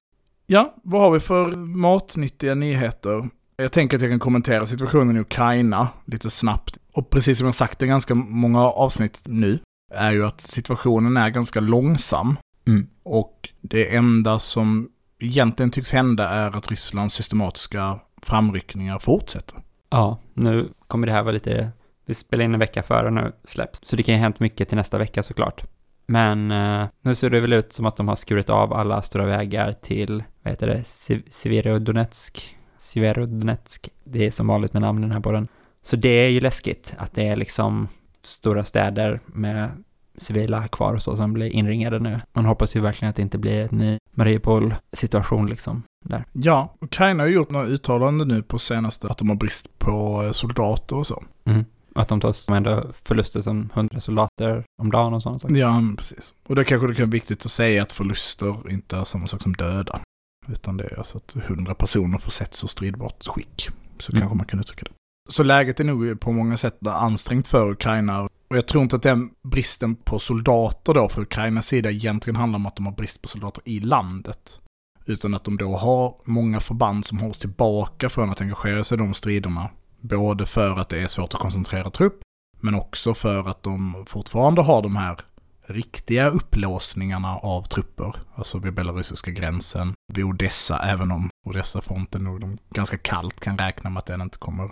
Ja, 0.48 0.75
vad 0.82 1.00
har 1.00 1.10
vi 1.10 1.20
för 1.20 1.54
matnyttiga 1.56 2.54
nyheter? 2.54 3.28
Jag 3.56 3.72
tänker 3.72 3.96
att 3.96 4.02
jag 4.02 4.10
kan 4.10 4.19
kommentera 4.19 4.66
situationen 4.66 5.16
i 5.16 5.20
Ukraina 5.20 5.88
lite 6.04 6.31
snabbt. 6.31 6.78
Och 6.93 7.10
precis 7.10 7.38
som 7.38 7.46
jag 7.46 7.54
sagt 7.54 7.82
i 7.82 7.87
ganska 7.87 8.14
många 8.14 8.62
avsnitt 8.62 9.20
nu, 9.25 9.59
är 9.94 10.11
ju 10.11 10.26
att 10.26 10.40
situationen 10.40 11.16
är 11.16 11.30
ganska 11.30 11.61
långsam. 11.61 12.37
Mm. 12.66 12.87
Och 13.02 13.49
det 13.61 13.94
enda 13.94 14.38
som 14.38 14.88
egentligen 15.18 15.70
tycks 15.70 15.92
hända 15.92 16.28
är 16.28 16.56
att 16.56 16.70
Rysslands 16.70 17.14
systematiska 17.14 18.00
framryckningar 18.23 18.99
fortsätter. 18.99 19.59
Ja, 19.90 20.18
nu 20.35 20.73
kommer 20.87 21.06
det 21.06 21.12
här 21.12 21.23
vara 21.23 21.32
lite... 21.32 21.70
Vi 22.06 22.14
spelar 22.14 22.44
in 22.44 22.54
en 22.54 22.61
vecka 22.61 22.82
före 22.82 23.11
nu 23.11 23.32
släpps. 23.44 23.80
Så 23.82 23.97
det 23.97 24.02
kan 24.02 24.14
ju 24.14 24.18
ha 24.18 24.23
hänt 24.23 24.40
mycket 24.40 24.68
till 24.68 24.76
nästa 24.76 24.99
vecka 24.99 25.23
såklart. 25.23 25.64
Men 26.06 26.50
eh, 26.50 26.86
nu 27.02 27.14
ser 27.14 27.30
det 27.30 27.40
väl 27.40 27.52
ut 27.52 27.72
som 27.72 27.86
att 27.86 27.96
de 27.96 28.08
har 28.08 28.16
skurit 28.16 28.50
av 28.50 28.72
alla 28.72 29.02
stora 29.02 29.26
vägar 29.26 29.72
till, 29.72 30.25
vad 30.42 30.52
heter 30.52 30.66
det, 30.66 30.84
Severodonetsk. 31.32 32.56
Severodonetsk. 32.78 33.88
Det 34.04 34.26
är 34.26 34.30
som 34.30 34.46
vanligt 34.46 34.72
med 34.72 34.82
namnen 34.82 35.12
här 35.12 35.20
på 35.20 35.32
den. 35.32 35.48
Så 35.82 35.96
det 35.96 36.08
är 36.08 36.28
ju 36.28 36.40
läskigt 36.40 36.94
att 36.98 37.14
det 37.14 37.28
är 37.28 37.36
liksom 37.36 37.88
stora 38.22 38.64
städer 38.64 39.20
med 39.26 39.70
civila 40.18 40.68
kvar 40.68 40.94
och 40.94 41.02
så 41.02 41.16
som 41.16 41.32
blir 41.32 41.50
inringade 41.50 41.98
nu. 41.98 42.20
Man 42.32 42.44
hoppas 42.44 42.76
ju 42.76 42.80
verkligen 42.80 43.10
att 43.10 43.16
det 43.16 43.22
inte 43.22 43.38
blir 43.38 43.62
en 43.72 43.78
ny 43.78 43.98
Mariupol-situation 44.10 45.46
liksom 45.46 45.82
där. 46.04 46.25
Ja, 46.32 46.76
Ukraina 46.80 47.22
har 47.22 47.28
ju 47.28 47.34
gjort 47.34 47.50
några 47.50 47.66
uttalanden 47.66 48.28
nu 48.28 48.42
på 48.42 48.58
senaste 48.58 49.08
att 49.08 49.18
de 49.18 49.28
har 49.28 49.36
brist 49.36 49.78
på 49.78 50.22
eh, 50.22 50.30
soldater 50.30 50.96
och 50.96 51.06
så. 51.06 51.25
Mm. 51.44 51.64
Och 51.96 52.02
att 52.02 52.08
de 52.08 52.20
tar 52.20 52.54
ändå 52.54 52.92
förluster 53.02 53.42
som 53.42 53.70
100 53.74 54.00
soldater 54.00 54.64
om 54.82 54.90
dagen 54.90 55.14
och 55.14 55.22
sådana 55.22 55.38
saker. 55.38 55.56
Ja, 55.56 55.82
precis. 55.96 56.34
Och 56.48 56.54
det 56.54 56.64
kanske 56.64 56.86
det 56.88 56.94
kan 56.94 57.02
vara 57.06 57.10
viktigt 57.12 57.44
att 57.44 57.50
säga 57.50 57.82
att 57.82 57.92
förluster 57.92 58.70
inte 58.70 58.96
är 58.96 59.04
samma 59.04 59.26
sak 59.26 59.42
som 59.42 59.52
döda. 59.52 60.00
Utan 60.48 60.76
det 60.76 60.84
är 60.84 60.98
alltså 60.98 61.18
att 61.18 61.36
hundra 61.46 61.74
personer 61.74 62.18
försätts 62.18 62.64
ur 62.64 62.68
stridbart 62.68 63.26
skick. 63.26 63.68
Så 63.98 64.12
Mm. 64.12 64.20
kanske 64.20 64.36
man 64.36 64.46
kan 64.46 64.60
uttrycka 64.60 64.84
det. 64.84 64.90
Så 65.32 65.42
läget 65.42 65.80
är 65.80 65.84
nog 65.84 66.20
på 66.20 66.32
många 66.32 66.56
sätt 66.56 66.86
ansträngt 66.86 67.48
för 67.48 67.70
Ukraina. 67.70 68.22
Och 68.22 68.56
jag 68.56 68.66
tror 68.66 68.82
inte 68.82 68.96
att 68.96 69.02
den 69.02 69.30
bristen 69.42 69.94
på 69.94 70.18
soldater 70.18 70.94
då 70.94 71.08
för 71.08 71.22
Ukrainas 71.22 71.66
sida 71.66 71.90
egentligen 71.90 72.36
handlar 72.36 72.56
om 72.56 72.66
att 72.66 72.76
de 72.76 72.86
har 72.86 72.92
brist 72.92 73.22
på 73.22 73.28
soldater 73.28 73.62
i 73.66 73.80
landet. 73.80 74.60
Utan 75.06 75.34
att 75.34 75.44
de 75.44 75.56
då 75.56 75.76
har 75.76 76.14
många 76.24 76.60
förband 76.60 77.04
som 77.06 77.18
hålls 77.18 77.38
tillbaka 77.38 78.08
från 78.08 78.30
att 78.30 78.40
engagera 78.40 78.84
sig 78.84 78.96
i 78.96 78.98
de 78.98 79.14
striderna. 79.14 79.68
Både 80.08 80.46
för 80.46 80.80
att 80.80 80.88
det 80.88 81.02
är 81.02 81.06
svårt 81.06 81.34
att 81.34 81.40
koncentrera 81.40 81.90
trupp, 81.90 82.20
men 82.60 82.75
också 82.75 83.14
för 83.14 83.48
att 83.48 83.62
de 83.62 84.04
fortfarande 84.08 84.62
har 84.62 84.82
de 84.82 84.96
här 84.96 85.20
riktiga 85.66 86.28
upplåsningarna 86.28 87.36
av 87.36 87.62
trupper. 87.62 88.14
Alltså 88.34 88.58
vid 88.58 88.75
belarusiska 88.75 89.30
gränsen, 89.30 89.94
vid 90.12 90.25
Odessa, 90.25 90.78
även 90.78 91.10
om 91.10 91.30
Odessa-fronten 91.46 92.25
nog 92.25 92.40
de 92.40 92.58
ganska 92.70 92.98
kallt 92.98 93.40
kan 93.40 93.58
räkna 93.58 93.90
med 93.90 93.98
att 93.98 94.06
den 94.06 94.20
inte 94.20 94.38
kommer 94.38 94.64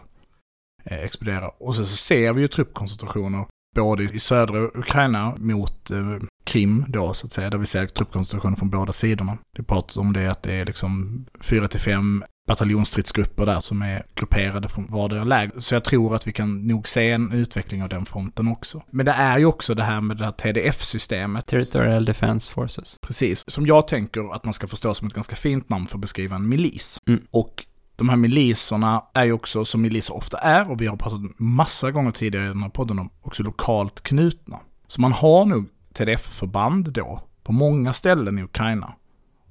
eh, 0.84 0.98
explodera. 0.98 1.48
Och 1.48 1.74
så, 1.74 1.84
så 1.84 1.96
ser 1.96 2.32
vi 2.32 2.40
ju 2.40 2.48
truppkoncentrationer 2.48 3.46
både 3.76 4.02
i 4.02 4.20
södra 4.20 4.58
Ukraina 4.58 5.34
mot 5.38 5.90
eh, 5.90 6.16
Krim 6.44 6.84
då 6.88 7.14
så 7.14 7.26
att 7.26 7.32
säga, 7.32 7.50
där 7.50 7.58
vi 7.58 7.66
ser 7.66 7.86
truppkoncentrationer 7.86 8.56
från 8.56 8.70
båda 8.70 8.92
sidorna. 8.92 9.38
Det 9.56 9.62
pratas 9.62 9.96
om 9.96 10.12
det 10.12 10.26
att 10.26 10.42
det 10.42 10.52
är 10.52 10.64
liksom 10.64 11.24
4 11.40 11.68
till 11.68 11.80
5 11.80 12.24
bataljonsstridsgrupper 12.46 13.46
där 13.46 13.60
som 13.60 13.82
är 13.82 14.06
grupperade 14.14 14.68
från 14.68 14.86
vardera 14.86 15.24
läger. 15.24 15.60
Så 15.60 15.74
jag 15.74 15.84
tror 15.84 16.16
att 16.16 16.26
vi 16.26 16.32
kan 16.32 16.66
nog 16.66 16.88
se 16.88 17.10
en 17.10 17.32
utveckling 17.32 17.82
av 17.82 17.88
den 17.88 18.06
fronten 18.06 18.48
också. 18.48 18.82
Men 18.90 19.06
det 19.06 19.12
är 19.12 19.38
ju 19.38 19.46
också 19.46 19.74
det 19.74 19.84
här 19.84 20.00
med 20.00 20.16
det 20.16 20.24
här 20.24 20.32
TDF-systemet. 20.32 21.46
Territorial 21.46 22.04
Defense 22.04 22.52
Forces. 22.52 22.98
Precis, 23.02 23.44
som 23.46 23.66
jag 23.66 23.88
tänker 23.88 24.34
att 24.34 24.44
man 24.44 24.54
ska 24.54 24.66
förstå 24.66 24.94
som 24.94 25.08
ett 25.08 25.14
ganska 25.14 25.36
fint 25.36 25.70
namn 25.70 25.86
för 25.86 25.96
att 25.96 26.00
beskriva 26.00 26.36
en 26.36 26.48
milis. 26.48 27.00
Mm. 27.06 27.26
Och 27.30 27.64
de 27.96 28.08
här 28.08 28.16
miliserna 28.16 29.04
är 29.14 29.24
ju 29.24 29.32
också, 29.32 29.64
som 29.64 29.82
miliser 29.82 30.16
ofta 30.16 30.38
är, 30.38 30.70
och 30.70 30.80
vi 30.80 30.86
har 30.86 30.96
pratat 30.96 31.20
massa 31.38 31.90
gånger 31.90 32.10
tidigare 32.10 32.44
i 32.44 32.48
den 32.48 32.62
här 32.62 32.68
podden 32.68 32.98
om, 32.98 33.10
också 33.22 33.42
lokalt 33.42 34.00
knutna. 34.02 34.60
Så 34.86 35.00
man 35.00 35.12
har 35.12 35.44
nog 35.44 35.68
TDF-förband 35.92 36.92
då, 36.92 37.20
på 37.42 37.52
många 37.52 37.92
ställen 37.92 38.38
i 38.38 38.42
Ukraina. 38.42 38.94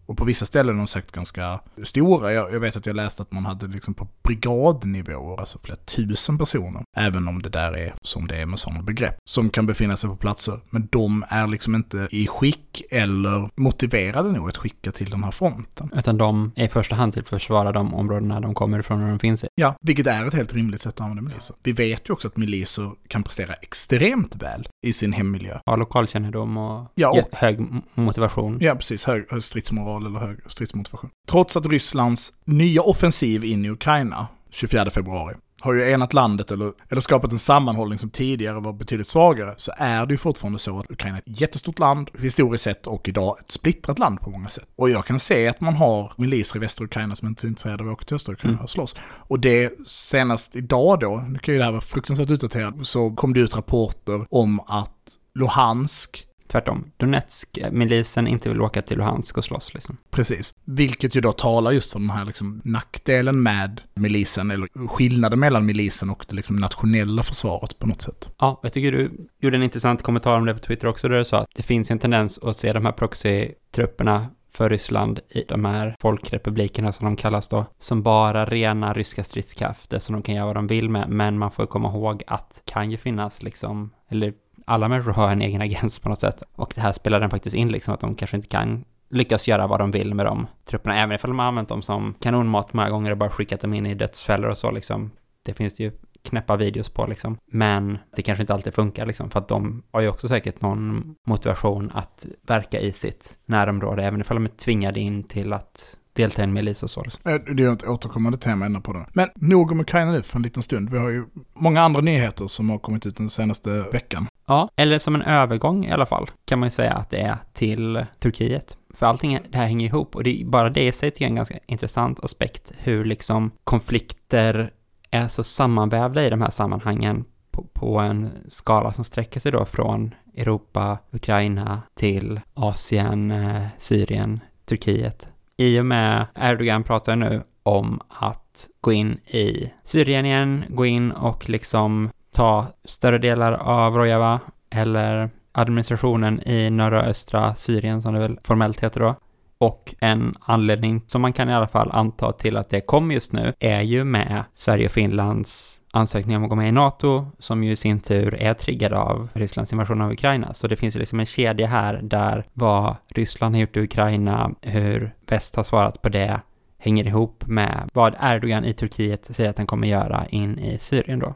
Och 0.06 0.18
på 0.18 0.26
vissa 0.26 0.46
ställen 0.46 0.76
är 0.76 0.78
de 0.78 0.88
säkert 0.88 1.12
ganska 1.12 1.60
stora. 1.84 2.34
Jag, 2.34 2.54
jag, 2.54 2.60
vet 2.60 2.76
att 2.76 2.86
jag 2.86 2.96
läste 2.96 3.22
att 3.22 3.32
man 3.32 3.46
hade 3.46 3.68
liksom 3.68 3.94
på 3.94 4.08
brigadnivåer, 4.24 5.40
alltså 5.40 5.60
flera 5.64 5.76
tusen 5.76 6.38
personer. 6.38 6.84
Även 6.98 7.28
om 7.28 7.42
det 7.42 7.50
där 7.50 7.78
är 7.78 7.94
som 8.02 8.28
det 8.28 8.42
är 8.42 8.46
med 8.46 8.60
sådana 8.60 8.82
begrepp. 8.82 9.16
Som 9.30 9.50
kan 9.50 9.66
befinna 9.66 9.98
sig 9.98 10.10
på 10.10 10.16
platser. 10.16 10.60
Men 10.70 10.88
de 10.92 11.26
är 11.30 11.48
liksom 11.48 11.76
inte 11.76 12.08
i 12.12 12.28
skick 12.28 12.84
eller 12.92 13.50
motiverade 13.56 14.32
nog 14.32 14.50
att 14.50 14.58
skicka 14.58 14.92
till 14.92 15.10
den 15.10 15.24
här 15.24 15.32
fronten. 15.32 15.92
Utan 15.96 16.18
de 16.18 16.52
är 16.56 16.66
i 16.66 16.70
första 16.70 16.96
hand 16.96 17.14
till 17.14 17.22
att 17.22 17.30
försvara 17.30 17.72
de 17.72 17.94
områdena 17.94 18.40
de 18.40 18.54
kommer 18.54 18.80
ifrån 18.80 19.04
och 19.04 19.10
de 19.10 19.20
finns 19.20 19.44
i. 19.44 19.48
Ja, 19.56 19.76
vilket 19.82 20.08
är 20.08 20.28
ett 20.28 20.34
helt 20.34 20.54
rimligt 20.54 20.82
sätt 20.82 20.94
att 20.94 21.02
använda 21.02 21.22
miliser. 21.22 21.56
Vi 21.64 21.72
vet 21.72 22.10
ju 22.10 22.14
också 22.14 22.28
att 22.28 22.38
miliser 22.38 22.92
kan 23.08 23.24
prestera 23.24 23.54
extremt 23.54 24.36
väl 24.36 24.68
i 24.86 24.94
sin 24.94 25.14
hemmiljö. 25.14 25.60
Ja, 25.66 25.76
lokalkännedom 25.76 26.58
och, 26.58 26.92
ja, 26.96 27.10
och 27.10 27.38
hög 27.38 27.60
motivation. 27.94 28.58
Ja, 28.62 28.76
precis. 28.76 29.04
Hög, 29.04 29.26
hög 29.30 29.44
stridsmoral 29.44 29.93
eller 29.98 30.20
hög 30.20 30.40
stridsmotivation. 30.48 31.10
Trots 31.28 31.58
att 31.58 31.66
Rysslands 31.66 32.34
nya 32.46 32.82
offensiv 32.82 33.46
in 33.46 33.66
i 33.66 33.70
Ukraina 33.70 34.28
24 34.50 34.90
februari 34.90 35.36
har 35.64 35.74
ju 35.74 35.92
enat 35.92 36.14
landet 36.14 36.52
eller, 36.52 36.72
eller 36.90 37.02
skapat 37.02 37.32
en 37.32 37.40
sammanhållning 37.40 38.00
som 38.00 38.10
tidigare 38.10 38.60
var 38.60 38.74
betydligt 38.74 39.08
svagare, 39.08 39.54
så 39.58 39.72
är 39.78 40.06
det 40.06 40.14
ju 40.14 40.18
fortfarande 40.18 40.60
så 40.60 40.80
att 40.80 40.92
Ukraina 40.92 41.18
är 41.18 41.22
ett 41.22 41.42
jättestort 41.42 41.80
land, 41.80 42.10
historiskt 42.20 42.64
sett, 42.64 42.88
och 42.88 43.10
idag 43.10 43.38
ett 43.40 43.52
splittrat 43.52 44.00
land 44.00 44.20
på 44.20 44.30
många 44.30 44.50
sätt. 44.50 44.68
Och 44.76 44.90
jag 44.90 45.06
kan 45.06 45.20
se 45.20 45.48
att 45.48 45.62
man 45.62 45.76
har 45.76 46.14
miliser 46.18 46.56
i 46.56 46.60
västra 46.60 46.86
Ukraina 46.86 47.16
som 47.16 47.28
inte 47.28 47.48
är 47.48 47.50
intresserade 47.50 47.84
av 47.84 47.90
att 47.90 47.94
åka 47.94 48.06
till 48.06 48.16
östra 48.16 48.34
Ukraina 48.34 48.54
mm. 48.54 48.64
och 48.64 48.70
slåss. 48.70 48.96
Och 49.18 49.40
det 49.40 49.88
senast 49.88 50.56
idag 50.56 51.00
då, 51.00 51.26
nu 51.30 51.40
kan 51.40 51.54
ju 51.54 51.58
det 51.58 51.66
här 51.66 51.72
vara 51.72 51.82
fruktansvärt 51.82 52.32
utdaterat, 52.32 52.76
så 52.82 53.12
kom 53.12 53.34
det 53.34 53.40
ut 53.40 53.56
rapporter 53.56 54.26
om 54.30 54.60
att 54.60 55.18
Luhansk 55.36 56.28
tvärtom. 56.54 56.92
Donetsk-milisen 56.98 58.28
inte 58.28 58.50
vill 58.50 58.62
åka 58.62 58.82
till 58.82 58.98
Luhansk 58.98 59.38
och 59.38 59.44
slåss 59.44 59.74
liksom. 59.74 59.98
Precis. 60.12 60.56
Vilket 60.64 61.16
ju 61.16 61.22
då 61.22 61.32
talar 61.32 61.72
just 61.72 61.92
för 61.92 62.00
den 62.00 62.10
här 62.10 62.26
liksom 62.26 62.62
nackdelen 62.64 63.44
med 63.44 63.82
milisen, 63.94 64.52
eller 64.52 64.88
skillnaden 64.88 65.40
mellan 65.40 65.66
milisen 65.66 66.10
och 66.10 66.26
det 66.30 66.36
liksom 66.36 66.56
nationella 66.56 67.24
försvaret 67.24 67.80
på 67.80 67.88
något 67.88 68.02
sätt. 68.02 68.30
Ja, 68.40 68.60
jag 68.64 68.74
tycker 68.74 68.92
du 68.92 69.28
gjorde 69.40 69.58
en 69.58 69.64
intressant 69.64 70.02
kommentar 70.02 70.38
om 70.38 70.46
det 70.46 70.54
på 70.54 70.60
Twitter 70.60 70.88
också, 70.88 71.08
där 71.08 71.18
du 71.18 71.26
sa 71.26 71.40
att 71.40 71.48
det 71.56 71.64
finns 71.64 71.92
en 71.92 72.00
tendens 72.00 72.40
att 72.40 72.58
se 72.58 72.74
de 72.74 72.86
här 72.86 72.94
proxy-trupperna 72.94 74.26
för 74.52 74.70
Ryssland 74.70 75.20
i 75.30 75.44
de 75.48 75.66
här 75.66 75.96
folkrepublikerna 76.00 76.92
som 76.92 77.06
de 77.06 77.16
kallas 77.16 77.48
då, 77.48 77.66
som 77.80 78.04
bara 78.04 78.46
rena 78.46 78.94
ryska 78.94 79.24
stridskrafter 79.24 80.00
som 80.00 80.14
de 80.14 80.22
kan 80.22 80.36
göra 80.36 80.46
vad 80.46 80.56
de 80.56 80.68
vill 80.68 80.90
med, 80.90 81.10
men 81.10 81.38
man 81.38 81.52
får 81.52 81.66
komma 81.66 81.90
ihåg 81.90 82.24
att 82.28 82.62
kan 82.66 82.92
ju 82.92 82.98
finnas 82.98 83.44
liksom, 83.44 83.92
eller 84.10 84.34
alla 84.66 84.88
människor 84.88 85.12
har 85.12 85.32
en 85.32 85.42
egen 85.42 85.62
agens 85.62 86.00
på 86.00 86.10
något 86.10 86.20
sätt. 86.20 86.44
Och 86.56 86.72
det 86.76 86.82
här 86.82 86.92
spelar 86.92 87.20
den 87.20 87.30
faktiskt 87.30 87.56
in 87.56 87.72
liksom 87.72 87.94
att 87.94 88.00
de 88.00 88.16
kanske 88.16 88.38
inte 88.38 88.50
kan 88.50 88.86
lyckas 89.10 89.48
göra 89.48 89.68
vad 89.68 89.80
de 89.80 89.92
vill 89.92 90.14
med 90.14 90.26
de 90.26 90.48
trupperna, 90.66 91.02
även 91.02 91.16
ifall 91.16 91.30
de 91.30 91.40
har 91.40 91.46
använt 91.46 91.70
dem 91.70 91.82
som 91.82 92.16
kanonmat 92.20 92.74
många 92.74 92.90
gånger 92.90 93.12
och 93.12 93.18
bara 93.18 93.30
skickat 93.30 93.62
dem 93.62 93.74
in 93.74 93.86
i 93.86 93.96
dödsfällor 93.96 94.50
och 94.50 94.58
så 94.58 94.72
liksom. 94.72 95.12
Det 95.46 95.54
finns 95.54 95.74
det 95.74 95.84
ju 95.84 95.92
knäppa 96.24 96.56
videos 96.56 96.90
på 96.90 97.06
liksom. 97.06 97.38
Men 97.52 97.98
det 98.16 98.22
kanske 98.22 98.44
inte 98.44 98.54
alltid 98.54 98.74
funkar 98.74 99.06
liksom, 99.06 99.30
för 99.30 99.40
att 99.40 99.48
de 99.48 99.84
har 99.92 100.02
ju 100.02 100.10
också 100.10 100.28
säkert 100.28 100.62
någon 100.62 101.16
motivation 101.28 101.92
att 101.94 102.26
verka 102.48 102.80
i 102.80 102.92
sitt 102.92 103.36
närområde, 103.46 104.04
även 104.04 104.22
ifall 104.22 104.38
de 104.38 104.46
är 104.46 104.50
tvingade 104.50 105.00
in 105.00 105.24
till 105.24 105.54
att 105.54 105.98
delta 106.14 106.42
i 106.42 106.44
en 106.44 106.54
milis 106.54 106.84
och 106.84 106.90
så. 106.90 107.04
Liksom. 107.04 107.32
Eh, 107.32 107.56
det 107.56 107.64
är 107.64 107.74
ett 107.74 107.88
återkommande 107.88 108.38
tema 108.38 108.66
ända 108.66 108.82
på 108.82 108.94
det. 108.94 109.06
Men 109.14 109.30
nog 109.36 109.72
om 109.72 109.80
Ukraina 109.80 110.12
nu 110.12 110.22
för 110.22 110.38
en 110.38 110.44
liten 110.44 110.64
stund. 110.64 110.90
Vi 110.90 110.98
har 110.98 111.10
ju 111.10 111.26
många 111.54 111.82
andra 111.82 112.02
nyheter 112.02 112.48
som 112.48 112.70
har 112.70 112.80
kommit 112.80 113.06
ut 113.06 113.18
den 113.18 113.30
senaste 113.30 113.82
veckan. 113.82 114.28
Ja, 114.46 114.70
eller 114.76 115.00
som 115.00 115.16
en 115.16 115.22
övergång 115.22 115.86
i 115.86 115.92
alla 115.92 116.06
fall, 116.06 116.32
kan 116.46 116.60
man 116.60 116.68
ju 116.68 116.72
säga 116.72 116.94
att 116.94 117.10
det 117.10 117.22
är 117.22 117.38
till 117.54 118.06
Turkiet. 118.20 118.78
För 118.94 119.06
allting 119.06 119.40
det 119.50 119.58
här 119.58 119.68
hänger 119.68 119.88
ihop 119.88 120.16
och 120.16 120.24
det 120.24 120.42
är 120.42 120.46
bara 120.46 120.70
det 120.70 120.88
i 120.88 120.92
sig 120.92 121.12
tycker 121.12 121.26
jag 121.26 121.28
är 121.28 121.32
en 121.32 121.36
ganska 121.36 121.60
intressant 121.68 122.24
aspekt, 122.24 122.72
hur 122.78 123.06
liksom 123.06 123.52
konflikter 123.64 124.72
är 125.12 125.28
så 125.28 125.44
sammanvävda 125.44 126.26
i 126.26 126.30
de 126.30 126.42
här 126.42 126.50
sammanhangen 126.50 127.26
på, 127.52 127.66
på 127.74 128.00
en 128.00 128.30
skala 128.48 128.94
som 128.94 129.04
sträcker 129.04 129.40
sig 129.40 129.52
då 129.52 129.66
från 129.66 130.16
Europa, 130.36 130.98
Ukraina 131.12 131.82
till 131.94 132.42
Asien, 132.54 133.32
eh, 133.32 133.66
Syrien, 133.78 134.40
Turkiet 134.66 135.28
i 135.58 135.80
och 135.80 135.86
med 135.86 136.26
Erdogan 136.36 136.84
pratar 136.84 137.16
nu 137.16 137.42
om 137.64 138.02
att 138.08 138.68
gå 138.82 138.92
in 138.92 139.20
i 139.26 139.72
Syrien 139.84 140.26
igen, 140.26 140.64
gå 140.70 140.86
in 140.86 141.12
och 141.12 141.50
liksom 141.50 142.10
ta 142.34 142.68
större 142.86 143.18
delar 143.18 143.54
av 143.54 143.98
Rojava 143.98 144.40
eller 144.70 145.30
administrationen 145.52 146.48
i 146.48 146.70
norra 146.70 147.04
östra 147.04 147.56
Syrien 147.56 148.02
som 148.02 148.14
det 148.14 148.20
väl 148.20 148.40
formellt 148.44 148.84
heter 148.84 149.00
då. 149.00 149.16
Och 149.58 149.96
en 150.00 150.34
anledning 150.40 151.02
som 151.08 151.22
man 151.22 151.34
kan 151.34 151.50
i 151.50 151.54
alla 151.54 151.68
fall 151.68 151.92
anta 151.92 152.32
till 152.32 152.58
att 152.58 152.70
det 152.70 152.82
kom 152.82 153.12
just 153.12 153.34
nu 153.34 153.54
är 153.60 153.82
ju 153.82 154.04
med 154.04 154.44
Sverige 154.54 154.86
och 154.86 154.92
Finlands 154.92 155.82
ansökning 155.92 156.38
om 156.38 156.44
att 156.44 156.50
gå 156.50 156.56
med 156.56 156.70
i 156.70 156.72
NATO, 156.72 157.26
som 157.40 157.64
ju 157.64 157.72
i 157.72 157.76
sin 157.76 158.00
tur 158.00 158.36
är 158.36 158.54
triggad 158.54 158.94
av 158.94 159.30
Rysslands 159.34 159.74
invasion 159.74 160.02
av 160.02 160.12
Ukraina. 160.12 160.54
Så 160.54 160.68
det 160.68 160.76
finns 160.76 160.96
ju 160.96 161.00
liksom 161.00 161.20
en 161.20 161.26
kedja 161.26 161.68
här 161.68 162.00
där 162.04 162.46
vad 162.54 162.96
Ryssland 163.08 163.56
har 163.56 163.62
gjort 163.62 163.78
i 163.78 163.80
Ukraina, 163.80 164.52
hur 164.62 165.14
väst 165.28 165.56
har 165.56 165.64
svarat 165.64 166.02
på 166.02 166.10
det, 166.10 166.42
hänger 166.78 167.08
ihop 167.08 167.44
med 167.48 167.90
vad 167.94 168.16
Erdogan 168.22 168.66
i 168.66 168.74
Turkiet 168.74 169.36
säger 169.36 169.50
att 169.50 169.58
han 169.58 169.68
kommer 169.68 169.88
göra 169.88 170.26
in 170.30 170.60
i 170.60 170.80
Syrien 170.80 171.20
då. 171.20 171.34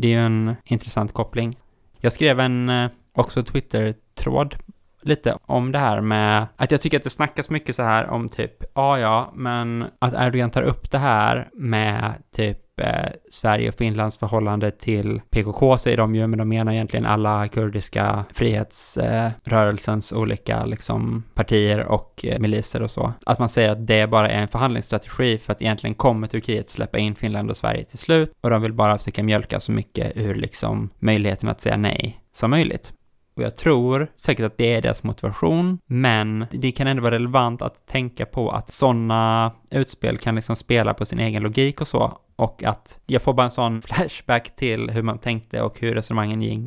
Det 0.00 0.08
är 0.08 0.12
ju 0.12 0.26
en 0.26 0.56
intressant 0.64 1.12
koppling. 1.12 1.56
Jag 1.98 2.12
skrev 2.12 2.40
en 2.40 2.68
eh, 2.68 2.90
också 3.12 3.42
Twitter-tråd 3.42 4.56
lite 5.02 5.38
om 5.42 5.72
det 5.72 5.78
här 5.78 6.00
med 6.00 6.46
att 6.56 6.70
jag 6.70 6.80
tycker 6.80 6.96
att 6.96 7.02
det 7.04 7.10
snackas 7.10 7.50
mycket 7.50 7.76
så 7.76 7.82
här 7.82 8.08
om 8.08 8.28
typ, 8.28 8.64
ja 8.74 8.98
ja, 8.98 9.32
men 9.34 9.84
att 9.98 10.14
Erdogan 10.14 10.50
tar 10.50 10.62
upp 10.62 10.90
det 10.90 10.98
här 10.98 11.48
med 11.52 12.12
typ 12.36 12.58
eh, 12.80 13.10
Sverige 13.30 13.68
och 13.68 13.74
Finlands 13.74 14.16
förhållande 14.16 14.70
till 14.70 15.20
PKK 15.30 15.78
säger 15.78 15.96
de 15.96 16.14
ju, 16.14 16.26
men 16.26 16.38
de 16.38 16.48
menar 16.48 16.72
egentligen 16.72 17.06
alla 17.06 17.48
kurdiska 17.48 18.24
frihetsrörelsens 18.32 20.12
eh, 20.12 20.18
olika 20.18 20.64
liksom 20.64 21.22
partier 21.34 21.86
och 21.86 22.24
eh, 22.24 22.38
miliser 22.38 22.82
och 22.82 22.90
så. 22.90 23.12
Att 23.26 23.38
man 23.38 23.48
säger 23.48 23.70
att 23.70 23.86
det 23.86 24.10
bara 24.10 24.30
är 24.30 24.42
en 24.42 24.48
förhandlingsstrategi 24.48 25.38
för 25.38 25.52
att 25.52 25.62
egentligen 25.62 25.94
kommer 25.94 26.26
Turkiet 26.26 26.68
släppa 26.68 26.98
in 26.98 27.14
Finland 27.14 27.50
och 27.50 27.56
Sverige 27.56 27.84
till 27.84 27.98
slut 27.98 28.32
och 28.40 28.50
de 28.50 28.62
vill 28.62 28.72
bara 28.72 28.98
försöka 28.98 29.22
mjölka 29.22 29.60
så 29.60 29.72
mycket 29.72 30.16
ur 30.16 30.34
liksom 30.34 30.90
möjligheten 30.98 31.48
att 31.48 31.60
säga 31.60 31.76
nej 31.76 32.20
som 32.32 32.50
möjligt. 32.50 32.92
Och 33.34 33.42
jag 33.42 33.56
tror 33.56 34.06
säkert 34.14 34.46
att 34.46 34.58
det 34.58 34.72
är 34.74 34.82
deras 34.82 35.02
motivation, 35.02 35.78
men 35.86 36.46
det 36.50 36.72
kan 36.72 36.86
ändå 36.86 37.02
vara 37.02 37.14
relevant 37.14 37.62
att 37.62 37.86
tänka 37.86 38.26
på 38.26 38.50
att 38.50 38.72
sådana 38.72 39.52
utspel 39.70 40.18
kan 40.18 40.34
liksom 40.34 40.56
spela 40.56 40.94
på 40.94 41.06
sin 41.06 41.18
egen 41.20 41.42
logik 41.42 41.80
och 41.80 41.88
så. 41.88 42.18
Och 42.36 42.64
att 42.64 43.00
jag 43.06 43.22
får 43.22 43.32
bara 43.32 43.44
en 43.44 43.50
sån 43.50 43.82
flashback 43.86 44.56
till 44.56 44.90
hur 44.90 45.02
man 45.02 45.18
tänkte 45.18 45.62
och 45.62 45.80
hur 45.80 45.94
resonemangen 45.94 46.42
gick 46.42 46.60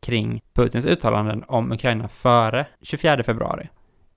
kring 0.00 0.42
Putins 0.54 0.86
uttalanden 0.86 1.44
om 1.48 1.72
Ukraina 1.72 2.08
före 2.08 2.66
24 2.82 3.22
februari 3.22 3.68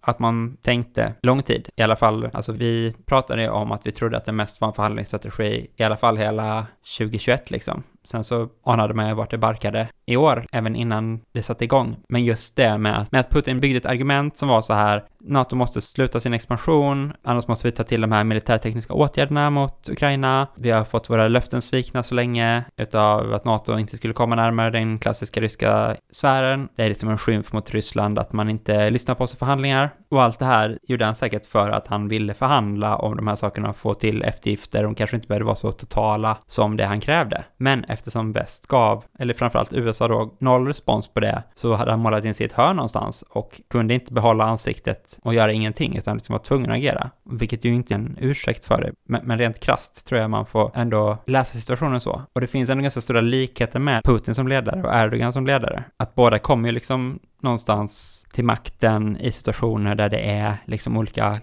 att 0.01 0.19
man 0.19 0.57
tänkte 0.61 1.13
lång 1.21 1.43
tid. 1.43 1.69
I 1.75 1.81
alla 1.81 1.95
fall, 1.95 2.29
alltså 2.33 2.51
vi 2.51 2.93
pratade 3.05 3.41
ju 3.41 3.49
om 3.49 3.71
att 3.71 3.87
vi 3.87 3.91
trodde 3.91 4.17
att 4.17 4.25
det 4.25 4.31
mest 4.31 4.61
var 4.61 4.67
en 4.67 4.73
förhandlingsstrategi, 4.73 5.67
i 5.75 5.83
alla 5.83 5.97
fall 5.97 6.17
hela 6.17 6.65
2021 6.97 7.51
liksom. 7.51 7.83
Sen 8.03 8.23
så 8.23 8.49
anade 8.63 8.93
man 8.93 9.07
ju 9.07 9.13
vart 9.13 9.31
det 9.31 9.37
barkade 9.37 9.87
i 10.09 10.17
år, 10.17 10.45
även 10.51 10.75
innan 10.75 11.21
det 11.31 11.43
satte 11.43 11.63
igång. 11.63 11.97
Men 12.09 12.23
just 12.23 12.55
det 12.55 12.77
med 12.77 12.99
att, 12.99 13.11
med 13.11 13.19
att 13.19 13.29
Putin 13.29 13.59
byggde 13.59 13.77
ett 13.77 13.85
argument 13.85 14.37
som 14.37 14.49
var 14.49 14.61
så 14.61 14.73
här, 14.73 15.03
NATO 15.21 15.55
måste 15.55 15.81
sluta 15.81 16.19
sin 16.19 16.33
expansion, 16.33 17.13
annars 17.23 17.47
måste 17.47 17.67
vi 17.67 17.71
ta 17.71 17.83
till 17.83 18.01
de 18.01 18.11
här 18.11 18.23
militärtekniska 18.23 18.93
åtgärderna 18.93 19.49
mot 19.49 19.89
Ukraina. 19.89 20.47
Vi 20.55 20.71
har 20.71 20.83
fått 20.83 21.09
våra 21.09 21.27
löften 21.27 21.61
svikna 21.61 22.03
så 22.03 22.15
länge 22.15 22.63
utav 22.77 23.33
att 23.33 23.45
NATO 23.45 23.77
inte 23.77 23.97
skulle 23.97 24.13
komma 24.13 24.35
närmare 24.35 24.69
den 24.69 24.99
klassiska 24.99 25.41
ryska 25.41 25.95
sfären. 26.11 26.69
Det 26.75 26.83
är 26.83 26.89
liksom 26.89 27.09
en 27.09 27.17
skymf 27.17 27.53
mot 27.53 27.71
Ryssland 27.71 28.19
att 28.19 28.33
man 28.33 28.49
inte 28.49 28.89
lyssnar 28.89 29.15
på 29.15 29.23
oss 29.23 29.33
i 29.33 29.37
förhandlingar. 29.37 29.89
Och 30.11 30.23
allt 30.23 30.39
det 30.39 30.45
här 30.45 30.79
gjorde 30.83 31.05
han 31.05 31.15
säkert 31.15 31.45
för 31.45 31.69
att 31.69 31.87
han 31.87 32.07
ville 32.07 32.33
förhandla 32.33 32.95
om 32.95 33.15
de 33.15 33.27
här 33.27 33.35
sakerna 33.35 33.69
och 33.69 33.75
få 33.75 33.93
till 33.93 34.23
eftergifter. 34.23 34.83
De 34.83 34.95
kanske 34.95 35.15
inte 35.15 35.27
behövde 35.27 35.45
vara 35.45 35.55
så 35.55 35.71
totala 35.71 36.37
som 36.47 36.77
det 36.77 36.85
han 36.85 36.99
krävde. 36.99 37.43
Men 37.57 37.83
eftersom 37.83 38.31
väst 38.31 38.67
gav, 38.67 39.03
eller 39.19 39.33
framförallt 39.33 39.73
USA 39.73 39.98
då, 40.07 40.33
noll 40.39 40.67
respons 40.67 41.07
på 41.07 41.19
det, 41.19 41.43
så 41.55 41.73
hade 41.73 41.91
han 41.91 41.99
målat 41.99 42.25
in 42.25 42.33
sig 42.33 42.43
i 42.43 42.47
ett 42.49 42.55
hörn 42.55 42.75
någonstans 42.75 43.23
och 43.29 43.61
kunde 43.69 43.93
inte 43.93 44.13
behålla 44.13 44.43
ansiktet 44.43 45.19
och 45.21 45.33
göra 45.33 45.51
ingenting, 45.51 45.97
utan 45.97 46.17
liksom 46.17 46.33
var 46.33 46.39
tvungen 46.39 46.71
att 46.71 46.77
agera. 46.77 47.09
Vilket 47.23 47.65
ju 47.65 47.73
inte 47.73 47.93
är 47.93 47.95
en 47.95 48.17
ursäkt 48.21 48.65
för 48.65 48.81
det, 48.81 48.91
men, 49.07 49.25
men 49.25 49.37
rent 49.37 49.59
krast 49.59 50.07
tror 50.07 50.21
jag 50.21 50.29
man 50.29 50.45
får 50.45 50.71
ändå 50.75 51.17
läsa 51.25 51.57
situationen 51.57 52.01
så. 52.01 52.21
Och 52.33 52.41
det 52.41 52.47
finns 52.47 52.69
ändå 52.69 52.81
ganska 52.81 53.01
stora 53.01 53.21
likheter 53.21 53.79
med 53.79 54.03
Putin 54.03 54.35
som 54.35 54.47
ledare 54.47 54.83
och 54.83 54.93
Erdogan 54.93 55.33
som 55.33 55.45
ledare. 55.45 55.83
Att 55.97 56.15
båda 56.15 56.39
kommer 56.39 56.69
ju 56.69 56.73
liksom 56.73 57.19
någonstans 57.41 58.25
till 58.31 58.43
makten 58.43 59.17
i 59.17 59.31
situationer 59.31 59.95
där 59.95 60.09
det 60.09 60.19
är 60.19 60.57
liksom 60.65 60.97
olika 60.97 61.39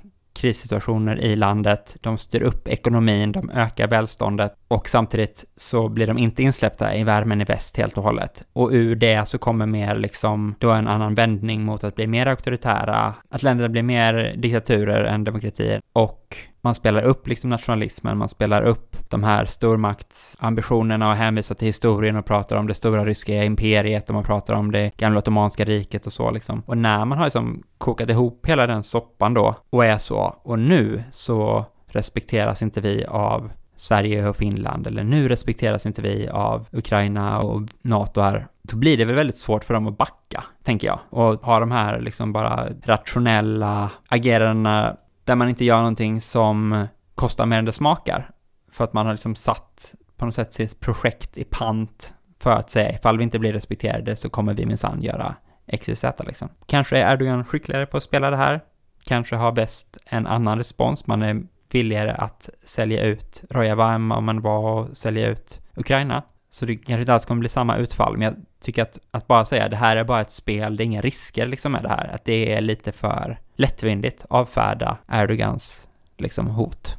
krissituationer 0.46 1.20
i 1.20 1.36
landet, 1.36 1.96
de 2.00 2.18
styr 2.18 2.42
upp 2.42 2.68
ekonomin, 2.68 3.32
de 3.32 3.50
ökar 3.50 3.88
välståndet 3.88 4.54
och 4.68 4.88
samtidigt 4.88 5.44
så 5.56 5.88
blir 5.88 6.06
de 6.06 6.18
inte 6.18 6.42
insläppta 6.42 6.94
i 6.94 7.04
värmen 7.04 7.40
i 7.40 7.44
väst 7.44 7.76
helt 7.76 7.98
och 7.98 8.04
hållet. 8.04 8.44
Och 8.52 8.70
ur 8.72 8.94
det 8.96 9.28
så 9.28 9.38
kommer 9.38 9.66
mer 9.66 9.96
liksom 9.96 10.54
då 10.58 10.70
en 10.70 10.88
annan 10.88 11.14
vändning 11.14 11.64
mot 11.64 11.84
att 11.84 11.94
bli 11.94 12.06
mer 12.06 12.26
auktoritära, 12.26 13.14
att 13.30 13.42
länderna 13.42 13.68
blir 13.68 13.82
mer 13.82 14.34
diktaturer 14.36 15.04
än 15.04 15.24
demokratier 15.24 15.80
och 15.92 16.36
man 16.66 16.74
spelar 16.74 17.02
upp 17.02 17.28
liksom 17.28 17.50
nationalismen, 17.50 18.18
man 18.18 18.28
spelar 18.28 18.62
upp 18.62 18.96
de 19.10 19.24
här 19.24 19.44
stormaktsambitionerna 19.44 21.08
och 21.10 21.16
hänvisar 21.16 21.54
till 21.54 21.66
historien 21.66 22.16
och 22.16 22.26
pratar 22.26 22.56
om 22.56 22.66
det 22.66 22.74
stora 22.74 23.04
ryska 23.04 23.44
imperiet 23.44 24.08
och 24.08 24.14
man 24.14 24.24
pratar 24.24 24.54
om 24.54 24.72
det 24.72 24.96
gamla 24.96 25.18
ottomanska 25.18 25.64
riket 25.64 26.06
och 26.06 26.12
så 26.12 26.30
liksom. 26.30 26.62
Och 26.66 26.78
när 26.78 27.04
man 27.04 27.18
har 27.18 27.24
liksom 27.24 27.62
kokat 27.78 28.10
ihop 28.10 28.46
hela 28.46 28.66
den 28.66 28.82
soppan 28.82 29.34
då 29.34 29.54
och 29.70 29.84
är 29.84 29.98
så, 29.98 30.36
och 30.42 30.58
nu 30.58 31.02
så 31.12 31.64
respekteras 31.86 32.62
inte 32.62 32.80
vi 32.80 33.04
av 33.04 33.50
Sverige 33.76 34.28
och 34.28 34.36
Finland, 34.36 34.86
eller 34.86 35.04
nu 35.04 35.28
respekteras 35.28 35.86
inte 35.86 36.02
vi 36.02 36.28
av 36.28 36.66
Ukraina 36.72 37.40
och 37.40 37.62
NATO 37.82 38.20
här, 38.20 38.46
då 38.62 38.76
blir 38.76 38.96
det 38.96 39.04
väl 39.04 39.14
väldigt 39.14 39.38
svårt 39.38 39.64
för 39.64 39.74
dem 39.74 39.86
att 39.86 39.98
backa, 39.98 40.44
tänker 40.64 40.86
jag. 40.86 40.98
Och 41.10 41.44
ha 41.44 41.60
de 41.60 41.70
här 41.70 42.00
liksom 42.00 42.32
bara 42.32 42.68
rationella 42.84 43.90
agerandena 44.08 44.96
där 45.26 45.34
man 45.34 45.48
inte 45.48 45.64
gör 45.64 45.76
någonting 45.76 46.20
som 46.20 46.86
kostar 47.14 47.46
mer 47.46 47.58
än 47.58 47.64
det 47.64 47.72
smakar. 47.72 48.30
För 48.72 48.84
att 48.84 48.92
man 48.92 49.06
har 49.06 49.12
liksom 49.12 49.34
satt 49.34 49.94
på 50.16 50.24
något 50.24 50.34
sätt 50.34 50.54
sitt 50.54 50.80
projekt 50.80 51.36
i 51.36 51.44
pant 51.44 52.14
för 52.38 52.50
att 52.50 52.70
säga 52.70 52.92
ifall 52.92 53.18
vi 53.18 53.24
inte 53.24 53.38
blir 53.38 53.52
respekterade 53.52 54.16
så 54.16 54.30
kommer 54.30 54.54
vi 54.54 54.66
minsann 54.66 55.02
göra 55.02 55.34
XYZ 55.80 56.04
liksom. 56.26 56.48
Kanske 56.66 56.98
är 56.98 57.12
Erdogan 57.12 57.44
skickligare 57.44 57.86
på 57.86 57.96
att 57.96 58.02
spela 58.02 58.30
det 58.30 58.36
här. 58.36 58.60
Kanske 59.04 59.36
har 59.36 59.52
bäst 59.52 59.98
en 60.06 60.26
annan 60.26 60.58
respons. 60.58 61.06
Man 61.06 61.22
är 61.22 61.42
villigare 61.70 62.14
att 62.14 62.48
sälja 62.64 63.04
ut 63.04 63.44
Rojava 63.50 63.92
än 63.92 64.12
om 64.12 64.24
man 64.24 64.40
var 64.40 64.82
att 64.82 64.96
sälja 64.96 65.28
ut 65.28 65.60
Ukraina. 65.74 66.22
Så 66.56 66.66
det 66.66 66.76
kanske 66.76 67.00
inte 67.00 67.14
alls 67.14 67.24
kommer 67.24 67.40
bli 67.40 67.48
samma 67.48 67.76
utfall, 67.76 68.16
men 68.16 68.22
jag 68.22 68.34
tycker 68.60 68.82
att, 68.82 68.98
att 69.10 69.26
bara 69.26 69.44
säga 69.44 69.68
det 69.68 69.76
här 69.76 69.96
är 69.96 70.04
bara 70.04 70.20
ett 70.20 70.30
spel, 70.30 70.76
det 70.76 70.82
är 70.82 70.84
inga 70.84 71.00
risker 71.00 71.46
liksom 71.46 71.72
med 71.72 71.82
det 71.82 71.88
här, 71.88 72.10
att 72.14 72.24
det 72.24 72.52
är 72.52 72.60
lite 72.60 72.92
för 72.92 73.38
lättvindigt 73.54 74.24
avfärda 74.30 74.96
Erdogans 75.08 75.88
liksom 76.18 76.46
hot. 76.46 76.96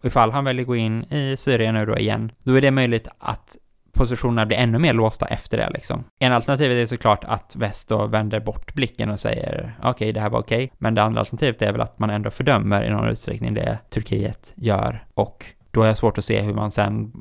Och 0.00 0.04
ifall 0.04 0.30
han 0.30 0.44
väljer 0.44 0.64
gå 0.64 0.76
in 0.76 1.04
i 1.04 1.36
Syrien 1.38 1.74
nu 1.74 1.86
då 1.86 1.98
igen, 1.98 2.32
då 2.42 2.54
är 2.54 2.60
det 2.60 2.70
möjligt 2.70 3.08
att 3.18 3.56
positionerna 3.92 4.46
blir 4.46 4.56
ännu 4.56 4.78
mer 4.78 4.92
låsta 4.92 5.26
efter 5.26 5.56
det 5.56 5.70
liksom. 5.70 6.04
En 6.18 6.32
alternativet 6.32 6.82
är 6.82 6.86
såklart 6.86 7.24
att 7.24 7.56
väst 7.56 7.88
då 7.88 8.06
vänder 8.06 8.40
bort 8.40 8.74
blicken 8.74 9.10
och 9.10 9.20
säger 9.20 9.74
okej, 9.78 9.90
okay, 9.90 10.12
det 10.12 10.20
här 10.20 10.30
var 10.30 10.40
okej, 10.40 10.64
okay. 10.64 10.76
men 10.78 10.94
det 10.94 11.02
andra 11.02 11.20
alternativet 11.20 11.62
är 11.62 11.72
väl 11.72 11.80
att 11.80 11.98
man 11.98 12.10
ändå 12.10 12.30
fördömer 12.30 12.84
i 12.84 12.90
någon 12.90 13.08
utsträckning 13.08 13.54
det 13.54 13.78
Turkiet 13.90 14.52
gör 14.54 15.04
och 15.14 15.46
då 15.70 15.82
är 15.82 15.88
det 15.88 15.94
svårt 15.94 16.18
att 16.18 16.24
se 16.24 16.40
hur 16.40 16.54
man 16.54 16.70
sen 16.70 17.12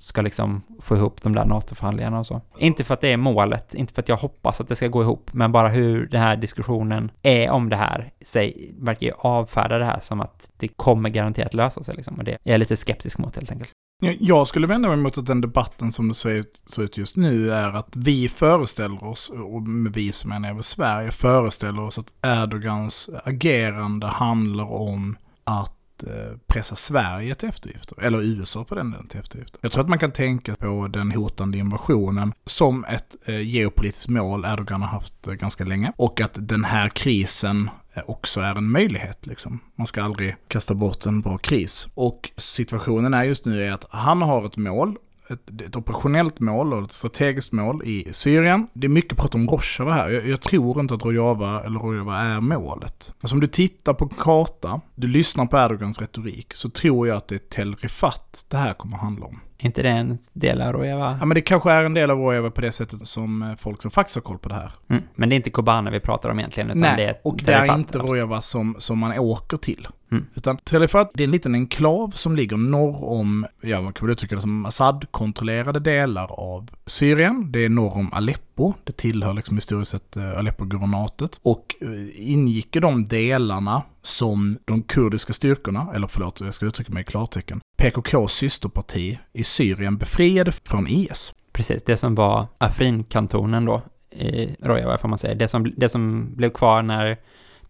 ska 0.00 0.22
liksom 0.22 0.62
få 0.80 0.96
ihop 0.96 1.22
de 1.22 1.34
där 1.34 1.44
NATO-förhandlingarna 1.44 2.18
och 2.18 2.26
så. 2.26 2.40
Inte 2.58 2.84
för 2.84 2.94
att 2.94 3.00
det 3.00 3.12
är 3.12 3.16
målet, 3.16 3.74
inte 3.74 3.94
för 3.94 4.02
att 4.02 4.08
jag 4.08 4.16
hoppas 4.16 4.60
att 4.60 4.68
det 4.68 4.76
ska 4.76 4.88
gå 4.88 5.02
ihop, 5.02 5.30
men 5.32 5.52
bara 5.52 5.68
hur 5.68 6.06
den 6.06 6.20
här 6.20 6.36
diskussionen 6.36 7.10
är 7.22 7.50
om 7.50 7.68
det 7.68 7.76
här, 7.76 8.12
sig, 8.22 8.74
verkar 8.78 9.06
ju 9.06 9.12
avfärda 9.18 9.78
det 9.78 9.84
här 9.84 10.00
som 10.00 10.20
att 10.20 10.50
det 10.56 10.68
kommer 10.68 11.08
garanterat 11.08 11.54
lösa 11.54 11.82
sig 11.82 11.94
liksom, 11.94 12.14
och 12.14 12.24
det 12.24 12.32
är 12.32 12.38
jag 12.42 12.58
lite 12.58 12.76
skeptisk 12.76 13.18
mot 13.18 13.36
helt 13.36 13.50
enkelt. 13.50 13.70
Jag 14.02 14.46
skulle 14.46 14.66
vända 14.66 14.88
mig 14.88 14.96
mot 14.96 15.18
att 15.18 15.26
den 15.26 15.40
debatten 15.40 15.92
som 15.92 16.08
det 16.08 16.14
ser 16.14 16.44
ut 16.78 16.96
just 16.96 17.16
nu 17.16 17.52
är 17.52 17.68
att 17.68 17.96
vi 17.96 18.28
föreställer 18.28 19.04
oss, 19.04 19.30
och 19.30 19.62
med 19.62 19.92
vi 19.92 20.12
som 20.12 20.32
är 20.32 20.50
över 20.50 20.62
Sverige, 20.62 21.10
föreställer 21.10 21.82
oss 21.82 21.98
att 21.98 22.12
Erdogans 22.22 23.10
agerande 23.24 24.06
handlar 24.06 24.72
om 24.72 25.16
att 25.44 25.79
Eh, 26.02 26.36
pressa 26.46 26.76
Sverige 26.76 27.34
till 27.34 27.48
eftergifter, 27.48 28.02
eller 28.02 28.22
USA 28.22 28.64
på 28.64 28.74
den 28.74 28.90
delen 28.90 29.06
till 29.06 29.20
eftergifter. 29.20 29.60
Jag 29.62 29.72
tror 29.72 29.82
att 29.82 29.88
man 29.88 29.98
kan 29.98 30.12
tänka 30.12 30.54
på 30.54 30.88
den 30.88 31.12
hotande 31.12 31.58
invasionen 31.58 32.32
som 32.44 32.84
ett 32.84 33.16
eh, 33.24 33.40
geopolitiskt 33.40 34.08
mål 34.08 34.44
Erdogan 34.44 34.82
har 34.82 34.88
haft 34.88 35.28
eh, 35.28 35.34
ganska 35.34 35.64
länge 35.64 35.92
och 35.96 36.20
att 36.20 36.48
den 36.48 36.64
här 36.64 36.88
krisen 36.88 37.70
också 38.06 38.40
är 38.40 38.54
en 38.54 38.70
möjlighet. 38.70 39.26
Liksom. 39.26 39.58
Man 39.74 39.86
ska 39.86 40.02
aldrig 40.02 40.36
kasta 40.48 40.74
bort 40.74 41.06
en 41.06 41.20
bra 41.20 41.38
kris. 41.38 41.88
Och 41.94 42.30
situationen 42.36 43.14
är 43.14 43.24
just 43.24 43.44
nu 43.44 43.64
är 43.64 43.72
att 43.72 43.86
han 43.90 44.22
har 44.22 44.46
ett 44.46 44.56
mål 44.56 44.96
ett, 45.30 45.60
ett, 45.60 45.76
operationellt 45.76 46.40
mål 46.40 46.72
och 46.72 46.82
ett 46.82 46.92
strategiskt 46.92 47.52
mål 47.52 47.82
i 47.84 48.08
Syrien. 48.12 48.66
Det 48.72 48.86
är 48.86 48.88
mycket 48.88 49.18
prat 49.18 49.34
om 49.34 49.48
Rojava 49.48 49.92
här. 49.92 50.08
Jag, 50.10 50.28
jag, 50.28 50.40
tror 50.40 50.80
inte 50.80 50.94
att 50.94 51.04
Rojava 51.04 51.62
eller 51.64 51.80
Rojava 51.80 52.18
är 52.18 52.40
målet. 52.40 53.14
Alltså 53.20 53.34
om 53.34 53.40
du 53.40 53.46
tittar 53.46 53.94
på 53.94 54.08
karta, 54.08 54.80
du 54.94 55.06
lyssnar 55.06 55.46
på 55.46 55.56
Erdogans 55.56 56.00
retorik, 56.00 56.54
så 56.54 56.70
tror 56.70 57.08
jag 57.08 57.16
att 57.16 57.28
det 57.28 57.34
är 57.34 57.38
Tel 57.38 57.74
Rifat 57.74 58.46
det 58.48 58.56
här 58.56 58.74
kommer 58.74 58.96
att 58.96 59.02
handla 59.02 59.26
om. 59.26 59.40
Inte 59.62 59.82
det 59.82 59.88
en 59.88 60.18
del 60.32 60.62
av 60.62 60.72
Rojava? 60.72 61.16
Ja, 61.20 61.26
men 61.26 61.34
det 61.34 61.40
kanske 61.40 61.72
är 61.72 61.84
en 61.84 61.94
del 61.94 62.10
av 62.10 62.18
Rojava 62.18 62.50
på 62.50 62.60
det 62.60 62.72
sättet 62.72 63.08
som 63.08 63.42
eh, 63.42 63.56
folk 63.56 63.82
som 63.82 63.90
faktiskt 63.90 64.14
har 64.14 64.22
koll 64.22 64.38
på 64.38 64.48
det 64.48 64.54
här. 64.54 64.72
Mm. 64.88 65.02
Men 65.14 65.28
det 65.28 65.34
är 65.34 65.36
inte 65.36 65.50
Kobane 65.50 65.90
vi 65.90 66.00
pratar 66.00 66.30
om 66.30 66.38
egentligen, 66.38 66.70
utan 66.70 66.80
Nej, 66.80 66.96
det 66.96 67.04
är 67.04 67.16
och 67.24 67.40
det 67.44 67.52
är 67.52 67.74
inte 67.74 67.98
Rojava 67.98 68.40
som, 68.40 68.76
som 68.78 68.98
man 68.98 69.18
åker 69.18 69.56
till. 69.56 69.88
Mm. 70.12 70.26
Utan 70.34 70.56
Telefat, 70.56 71.10
det 71.14 71.22
är 71.22 71.24
en 71.24 71.30
liten 71.30 71.54
enklav 71.54 72.10
som 72.10 72.36
ligger 72.36 72.56
norr 72.56 73.04
om, 73.04 73.46
ja 73.60 73.80
man 73.80 73.92
kan 73.92 74.06
väl 74.06 74.12
uttrycka 74.12 74.34
det 74.34 74.40
som 74.40 74.66
Assad-kontrollerade 74.66 75.80
delar 75.80 76.32
av 76.32 76.70
Syrien. 76.86 77.52
Det 77.52 77.64
är 77.64 77.68
norr 77.68 77.96
om 77.96 78.12
Aleppo, 78.12 78.74
det 78.84 78.92
tillhör 78.92 79.34
liksom 79.34 79.56
historiskt 79.56 79.90
sett 79.90 80.16
eh, 80.16 80.38
Aleppo-guvernatet. 80.38 81.40
Och 81.42 81.74
eh, 81.80 82.30
ingick 82.30 82.76
i 82.76 82.80
de 82.80 83.08
delarna 83.08 83.82
som 84.02 84.58
de 84.64 84.82
kurdiska 84.82 85.32
styrkorna, 85.32 85.88
eller 85.94 86.06
förlåt, 86.06 86.40
jag 86.40 86.54
ska 86.54 86.66
uttrycka 86.66 86.92
mig 86.92 87.00
i 87.00 87.04
klartecken, 87.04 87.60
PKKs 87.78 88.32
systerparti 88.32 89.18
i 89.32 89.44
Syrien 89.44 89.96
befriade 89.96 90.52
från 90.52 90.86
IS. 90.88 91.34
Precis, 91.52 91.82
det 91.82 91.96
som 91.96 92.14
var 92.14 92.46
Afrin-kantonen 92.58 93.64
då, 93.64 93.82
i 94.10 94.56
Rojava 94.62 94.98
får 94.98 95.08
man 95.08 95.18
säga. 95.18 95.34
Det 95.34 95.48
som, 95.48 95.72
det 95.76 95.88
som 95.88 96.34
blev 96.36 96.50
kvar 96.50 96.82
när 96.82 97.16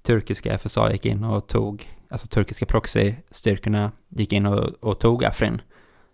turkiska 0.03 0.59
FSA 0.59 0.93
gick 0.93 1.07
in 1.07 1.25
och 1.25 1.49
tog, 1.49 1.89
alltså 2.09 2.27
turkiska 2.27 2.67
proxy-styrkorna 2.67 3.93
gick 4.09 4.33
in 4.33 4.47
och, 4.47 4.69
och 4.81 5.01
tog 5.01 5.25
Afrin 5.25 5.63